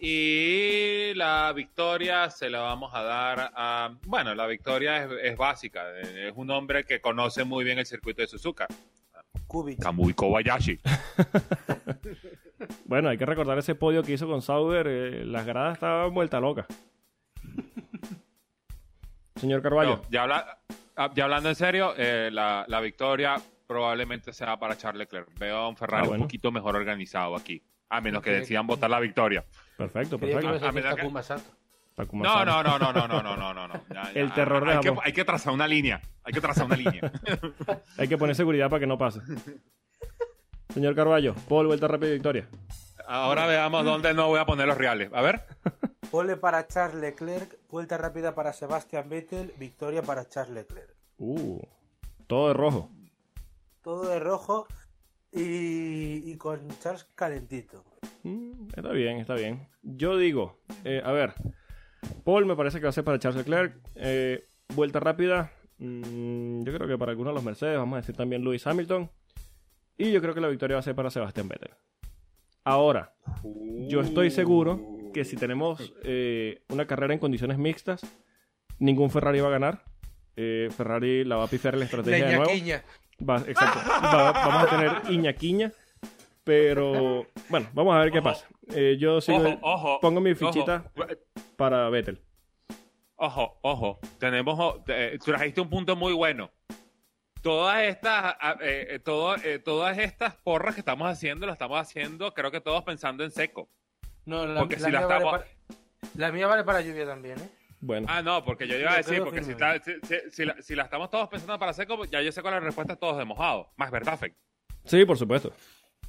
Y 0.00 1.14
la 1.14 1.52
victoria 1.54 2.28
se 2.30 2.50
la 2.50 2.60
vamos 2.60 2.92
a 2.94 3.02
dar 3.02 3.52
a. 3.56 3.94
Bueno, 4.06 4.34
la 4.34 4.46
victoria 4.46 5.04
es, 5.04 5.10
es 5.22 5.36
básica. 5.36 5.82
Es 6.00 6.32
un 6.36 6.50
hombre 6.50 6.84
que 6.84 7.00
conoce 7.00 7.44
muy 7.44 7.64
bien 7.64 7.78
el 7.78 7.86
circuito 7.86 8.20
de 8.22 8.28
Suzuka. 8.28 8.66
Kubic. 9.46 9.80
Kamui 9.82 10.14
Kobayashi. 10.14 10.78
Bueno, 12.86 13.10
hay 13.10 13.18
que 13.18 13.26
recordar 13.26 13.58
ese 13.58 13.74
podio 13.74 14.02
que 14.02 14.12
hizo 14.12 14.26
con 14.26 14.40
Sauber. 14.40 14.86
eh, 14.88 15.24
las 15.26 15.44
gradas 15.44 15.74
estaban 15.74 16.14
vuelta 16.14 16.40
loca. 16.40 16.66
Señor 19.36 19.60
Carballo. 19.60 19.96
No, 19.96 20.02
ya, 20.10 20.22
habla- 20.22 20.58
ah, 20.96 21.10
ya 21.14 21.24
hablando 21.24 21.48
en 21.50 21.54
serio, 21.56 21.94
eh, 21.96 22.30
la, 22.32 22.64
la 22.68 22.80
victoria 22.80 23.36
probablemente 23.74 24.32
sea 24.32 24.56
para 24.56 24.76
Charles 24.76 25.00
Leclerc. 25.00 25.36
Veo 25.36 25.56
a 25.56 25.68
un 25.68 25.76
Ferrari 25.76 26.04
Ah, 26.04 26.08
bueno. 26.08 26.22
un 26.22 26.28
poquito 26.28 26.52
mejor 26.52 26.76
organizado 26.76 27.34
aquí. 27.34 27.60
A 27.88 28.00
menos 28.00 28.22
que 28.22 28.30
decidan 28.30 28.68
votar 28.68 28.88
la 28.88 29.00
victoria. 29.00 29.44
Perfecto, 29.76 30.16
perfecto. 30.16 30.48
a 30.64 30.68
A 30.68 30.72
medida 30.72 30.94
que- 30.94 31.02
No, 32.12 32.44
no, 32.44 32.62
no, 32.62 32.78
no, 32.78 32.92
no, 32.92 33.08
no, 33.08 33.22
no, 33.22 33.36
no, 33.36 33.52
no, 33.54 33.68
no. 33.68 33.74
Ya, 33.92 34.12
ya. 34.12 34.20
El 34.20 34.32
terror 34.32 34.64
de 34.64 34.74
hay 34.74 34.80
que, 34.80 34.94
hay 35.02 35.12
que 35.12 35.24
trazar 35.24 35.52
una 35.52 35.66
línea. 35.66 36.00
Hay 36.22 36.32
que 36.32 36.40
trazar 36.40 36.66
una 36.66 36.76
línea. 36.76 37.00
Hay 37.98 38.06
que 38.06 38.16
poner 38.16 38.36
seguridad 38.36 38.70
para 38.70 38.78
que 38.80 38.86
no 38.86 38.96
pase. 38.96 39.20
Señor 40.72 40.94
Carballo, 40.94 41.34
Paul, 41.48 41.66
vuelta 41.66 41.88
rápida 41.88 42.10
y 42.10 42.14
victoria. 42.14 42.48
Ahora 43.08 43.46
veamos 43.46 43.84
dónde 43.84 44.14
no 44.14 44.28
voy 44.28 44.38
a 44.38 44.46
poner 44.46 44.66
los 44.68 44.78
reales. 44.78 45.10
A 45.12 45.20
ver. 45.20 45.42
Pole 46.12 46.36
para 46.36 46.66
Charles 46.68 47.00
Leclerc, 47.00 47.58
vuelta 47.68 47.98
rápida 47.98 48.34
para 48.36 48.52
Sebastian 48.52 49.08
Vettel, 49.08 49.52
victoria 49.58 50.02
para 50.02 50.28
Charles 50.28 50.54
Leclerc. 50.54 50.90
Uh, 51.18 51.60
todo 52.28 52.48
de 52.48 52.54
rojo. 52.54 52.90
Todo 53.84 54.08
de 54.08 54.18
rojo 54.18 54.66
y, 55.30 56.22
y 56.24 56.36
con 56.38 56.66
Charles 56.80 57.04
calentito. 57.14 57.84
Mm, 58.22 58.68
está 58.74 58.92
bien, 58.92 59.18
está 59.18 59.34
bien. 59.34 59.68
Yo 59.82 60.16
digo, 60.16 60.58
eh, 60.84 61.02
a 61.04 61.12
ver, 61.12 61.34
Paul 62.24 62.46
me 62.46 62.56
parece 62.56 62.78
que 62.78 62.84
va 62.84 62.88
a 62.88 62.92
ser 62.92 63.04
para 63.04 63.18
Charles 63.18 63.46
Leclerc. 63.46 63.76
Eh, 63.96 64.46
vuelta 64.74 65.00
rápida, 65.00 65.52
mm, 65.76 66.62
yo 66.62 66.72
creo 66.72 66.88
que 66.88 66.96
para 66.96 67.10
algunos 67.10 67.32
de 67.32 67.34
los 67.34 67.44
Mercedes, 67.44 67.76
vamos 67.76 67.98
a 67.98 68.00
decir 68.00 68.16
también 68.16 68.42
Lewis 68.42 68.66
Hamilton. 68.66 69.10
Y 69.98 70.10
yo 70.12 70.22
creo 70.22 70.34
que 70.34 70.40
la 70.40 70.48
victoria 70.48 70.76
va 70.76 70.80
a 70.80 70.82
ser 70.82 70.94
para 70.94 71.10
Sebastián 71.10 71.48
Vettel. 71.48 71.74
Ahora, 72.64 73.14
yo 73.88 74.00
estoy 74.00 74.30
seguro 74.30 74.80
que 75.12 75.26
si 75.26 75.36
tenemos 75.36 75.92
eh, 76.02 76.62
una 76.70 76.86
carrera 76.86 77.12
en 77.12 77.20
condiciones 77.20 77.58
mixtas, 77.58 78.00
ningún 78.78 79.10
Ferrari 79.10 79.40
va 79.40 79.48
a 79.48 79.52
ganar. 79.52 79.84
Eh, 80.36 80.68
Ferrari 80.74 81.24
la 81.24 81.36
va 81.36 81.44
a 81.44 81.48
pifiar 81.48 81.74
en 81.74 81.80
la 81.80 81.84
estrategia 81.84 82.26
de 82.26 82.36
nuevo. 82.36 82.50
Va- 83.20 83.42
exacto. 83.46 83.78
Va- 83.88 84.32
vamos 84.32 84.62
a 84.64 84.66
tener 84.68 85.12
iñaquiña. 85.12 85.72
Pero 86.44 87.26
bueno, 87.48 87.68
vamos 87.72 87.94
a 87.94 88.00
ver 88.00 88.12
qué 88.12 88.18
Ojo. 88.18 88.24
pasa. 88.28 88.46
Eh, 88.74 88.96
yo 88.98 89.20
sigo, 89.22 89.38
Ojo, 89.38 89.58
ojo. 89.62 90.00
pongo 90.00 90.20
mi 90.20 90.32
ojo. 90.32 90.46
fichita 90.52 90.90
para 91.56 91.88
Vettel. 91.88 92.20
Ojo, 93.16 93.58
ojo, 93.62 93.98
tenemos, 94.18 94.76
eh, 94.88 95.16
tú 95.24 95.26
trajiste 95.30 95.60
un 95.62 95.70
punto 95.70 95.96
muy 95.96 96.12
bueno. 96.12 96.50
Todas 97.40 97.82
estas, 97.84 98.34
eh, 98.60 98.88
eh, 98.90 98.98
todo- 98.98 99.36
eh, 99.36 99.58
todas 99.58 99.96
estas 99.98 100.34
porras 100.36 100.74
que 100.74 100.80
estamos 100.80 101.08
haciendo, 101.08 101.46
las 101.46 101.54
estamos 101.54 101.78
haciendo, 101.80 102.34
creo 102.34 102.50
que 102.50 102.60
todos 102.60 102.82
pensando 102.84 103.24
en 103.24 103.30
seco. 103.30 103.70
No, 104.26 104.46
la, 104.46 104.60
Porque 104.60 104.76
la 104.76 104.86
si 104.86 104.90
la 104.92 104.98
mía 105.00 105.06
vale 105.06 105.24
estamos- 105.24 105.40
para, 105.40 105.78
la 106.16 106.32
mía 106.32 106.46
vale 106.46 106.64
para 106.64 106.80
lluvia 106.82 107.06
también, 107.06 107.38
¿eh? 107.38 107.50
Bueno, 107.86 108.06
Ah, 108.08 108.22
no, 108.22 108.42
porque 108.42 108.66
yo 108.66 108.76
iba 108.78 108.92
a 108.94 108.96
decir, 108.96 109.22
porque 109.22 109.42
si, 109.44 109.52
firmemente. 109.52 109.90
está- 109.92 110.06
si, 110.08 110.20
si- 110.24 110.30
si 110.30 110.44
la, 110.46 110.62
si 110.62 110.74
la 110.74 110.84
estamos 110.84 111.10
todos 111.10 111.28
pensando 111.28 111.58
para 111.58 111.74
seco, 111.74 112.02
ya 112.06 112.22
yo 112.22 112.32
sé 112.32 112.40
cuál 112.40 112.54
es 112.54 112.60
la 112.60 112.66
respuesta 112.66 112.96
todos 112.96 113.18
de 113.18 113.26
mojado. 113.26 113.72
Más 113.76 113.90
verdad, 113.90 114.18
sí, 114.84 115.04
por 115.04 115.18
supuesto. 115.18 115.52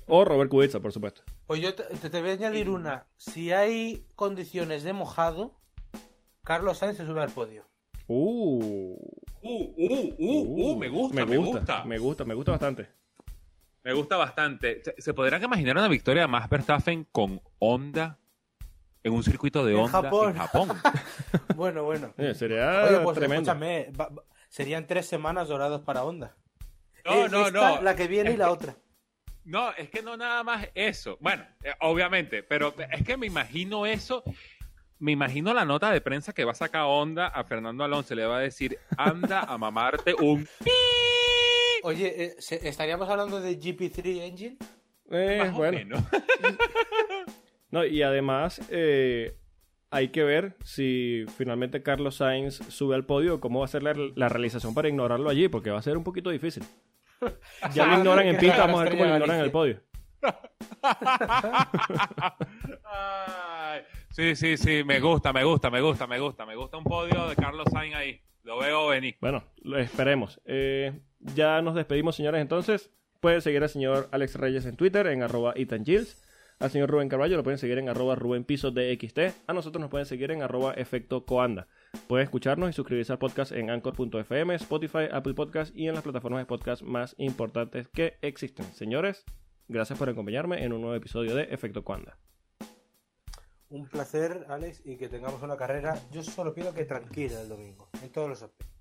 O 0.08 0.24
Robert 0.24 0.50
Kubica, 0.50 0.80
por 0.80 0.94
supuesto. 0.94 1.22
Pues 1.48 1.60
yo 1.60 1.74
te, 1.76 2.22
voy 2.22 2.30
a 2.30 2.34
añadir 2.34 2.70
una. 2.70 3.08
Si 3.18 3.52
hay 3.52 4.06
condiciones 4.16 4.84
de 4.84 4.94
mojado, 4.94 5.60
Carlos 6.46 6.78
Sainz 6.78 6.96
se 6.98 7.06
sube 7.06 7.22
al 7.22 7.32
podio. 7.32 7.66
Uh, 8.08 8.96
Uh, 9.48 9.74
uh, 9.78 10.16
uh, 10.18 10.72
uh, 10.72 10.78
me 10.80 10.88
gusta, 10.90 11.26
me 11.26 11.38
gusta. 11.38 11.84
Me 11.86 11.98
gusta, 12.00 12.24
me 12.26 12.34
gusta 12.34 12.52
bastante. 12.54 12.88
Me 13.84 13.94
gusta 13.94 14.18
bastante. 14.18 14.82
¿Se, 14.84 14.96
se 15.00 15.14
podrán 15.14 15.44
imaginar 15.44 15.76
una 15.78 15.88
victoria 15.88 16.24
de 16.24 16.28
Max 16.28 16.50
Verstappen 16.50 17.04
con 17.12 17.42
Honda 17.60 18.18
en 19.06 19.14
un 19.14 19.24
circuito 19.24 19.64
de 19.66 19.74
En 19.74 19.80
Honda 19.80 20.02
Japón. 20.02 20.30
en 20.32 20.38
Japón? 20.38 20.70
Bueno, 21.56 21.84
bueno. 21.84 22.14
Eh, 22.18 22.34
sería 22.34 22.84
Oye, 22.90 23.00
pues 23.00 23.16
tremendo. 23.18 23.50
escúchame, 23.52 23.92
va- 24.00 24.10
va- 24.10 24.24
serían 24.50 24.86
tres 24.88 25.06
semanas 25.06 25.48
dorados 25.48 25.82
para 25.82 26.04
Honda. 26.04 26.36
No, 27.06 27.14
Eh, 27.14 27.30
no, 27.30 27.48
esta, 27.48 27.76
no. 27.76 27.82
La 27.82 27.96
que 27.96 28.08
viene 28.08 28.32
y 28.32 28.34
Es 28.34 28.40
la 28.40 28.46
que- 28.48 28.52
otra. 28.52 28.76
No, 29.46 29.72
es 29.74 29.90
que 29.92 30.02
no 30.02 30.18
nada 30.18 30.44
más 30.44 30.68
eso. 30.74 31.18
Bueno, 31.22 31.46
eh, 31.64 31.72
obviamente, 31.82 32.42
pero 32.44 32.74
es 32.92 33.04
que 33.06 33.16
me 33.16 33.28
imagino 33.28 33.86
eso. 33.86 34.24
Me 34.98 35.12
imagino 35.12 35.54
la 35.54 35.66
nota 35.66 35.92
de 35.92 36.02
prensa 36.02 36.34
que 36.34 36.44
va 36.46 36.54
a 36.54 36.56
sacar 36.56 36.84
Honda 36.88 37.28
a 37.28 37.44
Fernando 37.44 37.84
Alonso. 37.84 38.16
Le 38.16 38.26
va 38.26 38.38
a 38.38 38.42
decir, 38.42 38.80
anda 38.98 39.42
a 39.42 39.58
mamarte 39.58 40.16
un 40.16 40.46
pi. 40.64 40.72
Oye, 41.84 42.24
eh, 42.26 42.36
¿estaríamos 42.64 43.08
hablando 43.08 43.40
de 43.40 43.60
GP3 43.60 44.22
Engine? 44.24 44.58
Eh, 45.12 45.38
Más 45.40 45.50
o 45.50 45.58
bueno, 45.58 45.78
menos. 45.78 46.02
no, 47.72 47.86
y 47.86 48.02
además 48.02 48.62
eh, 48.70 49.38
hay 49.90 50.10
que 50.10 50.24
ver 50.24 50.56
si 50.64 51.26
finalmente 51.38 51.84
Carlos 51.84 52.16
Sainz 52.16 52.56
sube 52.70 52.96
al 52.96 53.06
podio, 53.06 53.40
cómo 53.40 53.60
va 53.60 53.66
a 53.66 53.70
ser 53.70 53.84
la, 53.84 53.94
la 54.16 54.30
realización 54.30 54.74
para 54.74 54.90
ignorarlo 54.90 55.30
allí, 55.30 55.48
porque 55.48 55.70
va 55.72 55.80
a 55.80 55.84
ser 55.84 55.98
un 55.98 56.04
poquito 56.04 56.30
difícil. 56.30 56.64
Ya 57.74 57.88
lo 57.88 57.98
ignoran 57.98 58.28
en 58.28 58.38
pista, 58.38 58.66
vamos 58.66 58.82
a 58.82 58.84
ver 58.84 58.92
cómo 58.92 59.06
lo 59.06 59.14
ignoran 59.14 59.38
en 59.38 59.44
el 59.46 59.52
podio. 59.52 59.82
Ay, 62.84 63.82
sí, 64.12 64.36
sí, 64.36 64.58
sí, 64.58 64.84
me 64.84 65.00
gusta, 65.00 65.34
me 65.34 65.44
gusta, 65.44 65.70
me 65.70 65.82
gusta, 65.82 66.08
me 66.08 66.20
gusta. 66.20 66.46
Me 66.46 66.56
gusta 66.56 66.78
un 66.78 66.84
podio 66.84 67.28
de 67.28 67.36
Carlos 67.36 67.68
Sainz 67.72 67.96
ahí. 67.96 68.22
Lo 68.44 68.60
veo 68.60 68.88
venir. 68.88 69.18
Bueno, 69.22 69.44
lo 69.64 69.78
esperemos. 69.80 70.40
Eh, 70.46 71.00
ya 71.20 71.62
nos 71.62 71.76
despedimos, 71.76 72.16
señores, 72.16 72.42
entonces. 72.42 72.92
Pueden 73.20 73.42
seguir 73.42 73.64
al 73.64 73.70
señor 73.70 74.08
Alex 74.12 74.36
Reyes 74.36 74.66
en 74.66 74.76
Twitter, 74.76 75.08
en 75.08 75.24
arroba 75.24 75.54
Ethan 75.56 75.84
Gilles. 75.84 76.24
Al 76.60 76.72
señor 76.72 76.90
Rubén 76.90 77.10
Carballo 77.10 77.36
lo 77.36 77.44
pueden 77.44 77.58
seguir 77.58 77.78
en 77.80 77.90
arroba 77.90 78.16
Rubén 78.16 78.46
Piso 78.46 78.72
DXT. 78.72 79.20
A 79.46 79.54
nosotros 79.54 79.82
nos 79.82 79.90
pueden 79.90 80.06
seguir 80.06 80.32
en 80.32 80.42
arroba 80.42 80.74
Efecto 80.74 81.26
Coanda. 81.26 81.68
Pueden 82.08 82.24
escucharnos 82.24 82.70
y 82.70 82.74
suscribirse 82.74 83.12
al 83.12 83.20
podcast 83.20 83.52
en 83.52 83.70
anchor.fm, 83.70 84.56
Spotify, 84.56 85.10
Apple 85.12 85.34
Podcast 85.34 85.76
y 85.76 85.90
en 85.90 85.96
las 85.96 86.04
plataformas 86.04 86.42
de 86.42 86.46
podcast 86.46 86.82
más 86.82 87.14
importantes 87.18 87.90
que 87.90 88.18
existen. 88.22 88.66
Señores, 88.74 89.26
gracias 89.68 90.00
por 90.00 90.08
acompañarme 90.08 90.64
en 90.64 90.72
un 90.72 90.80
nuevo 90.80 90.96
episodio 90.96 91.36
de 91.36 91.44
Efecto 91.44 91.84
Cuanda. 91.84 92.18
Un 93.68 93.90
placer, 93.90 94.46
Alex, 94.48 94.82
y 94.86 94.96
que 94.96 95.10
tengamos 95.10 95.42
una 95.42 95.58
carrera. 95.58 96.00
Yo 96.12 96.24
solo 96.24 96.54
pido 96.54 96.74
que 96.74 96.86
tranquila 96.86 97.42
el 97.42 97.50
domingo, 97.50 97.90
en 98.02 98.10
todos 98.14 98.30
los 98.30 98.42
aspectos. 98.42 98.76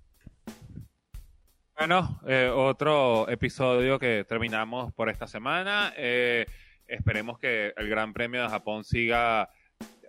Bueno, 1.77 2.21
eh, 2.25 2.49
otro 2.49 3.27
episodio 3.27 3.99
que 3.99 4.23
terminamos 4.23 4.93
por 4.93 5.09
esta 5.09 5.27
semana. 5.27 5.93
Eh, 5.97 6.45
esperemos 6.87 7.39
que 7.39 7.73
el 7.75 7.89
Gran 7.89 8.13
Premio 8.13 8.43
de 8.43 8.49
Japón 8.49 8.83
siga 8.83 9.49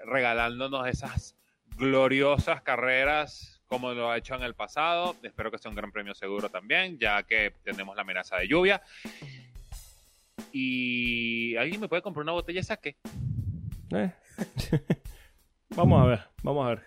regalándonos 0.05 0.87
esas 0.87 1.37
gloriosas 1.77 2.63
carreras 2.63 3.57
como 3.67 3.93
lo 3.93 4.11
ha 4.11 4.17
hecho 4.17 4.35
en 4.35 4.43
el 4.43 4.55
pasado. 4.55 5.17
Espero 5.23 5.51
que 5.51 5.59
sea 5.59 5.71
un 5.71 5.77
Gran 5.77 5.93
Premio 5.93 6.15
seguro 6.15 6.49
también, 6.49 6.99
ya 6.99 7.23
que 7.25 7.53
tenemos 7.63 7.97
la 7.97 8.03
amenaza 8.03 8.37
de 8.37 8.49
lluvia. 8.49 8.83
Y 10.53 11.57
alguien 11.57 11.81
me 11.81 11.89
puede 11.89 12.03
comprar 12.03 12.23
una 12.23 12.33
botella 12.33 12.61
de 12.61 12.65
saque. 12.65 12.97
Eh. 13.91 14.13
vamos 15.71 16.03
a 16.03 16.07
ver, 16.07 16.21
vamos 16.43 16.67
a 16.67 16.69
ver. 16.71 16.83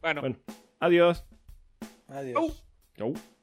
Bueno, 0.00 0.20
Bueno, 0.20 0.36
adiós. 0.80 1.24
Adiós. 2.08 2.34
Chau. 2.96 3.12
Chau. 3.12 3.35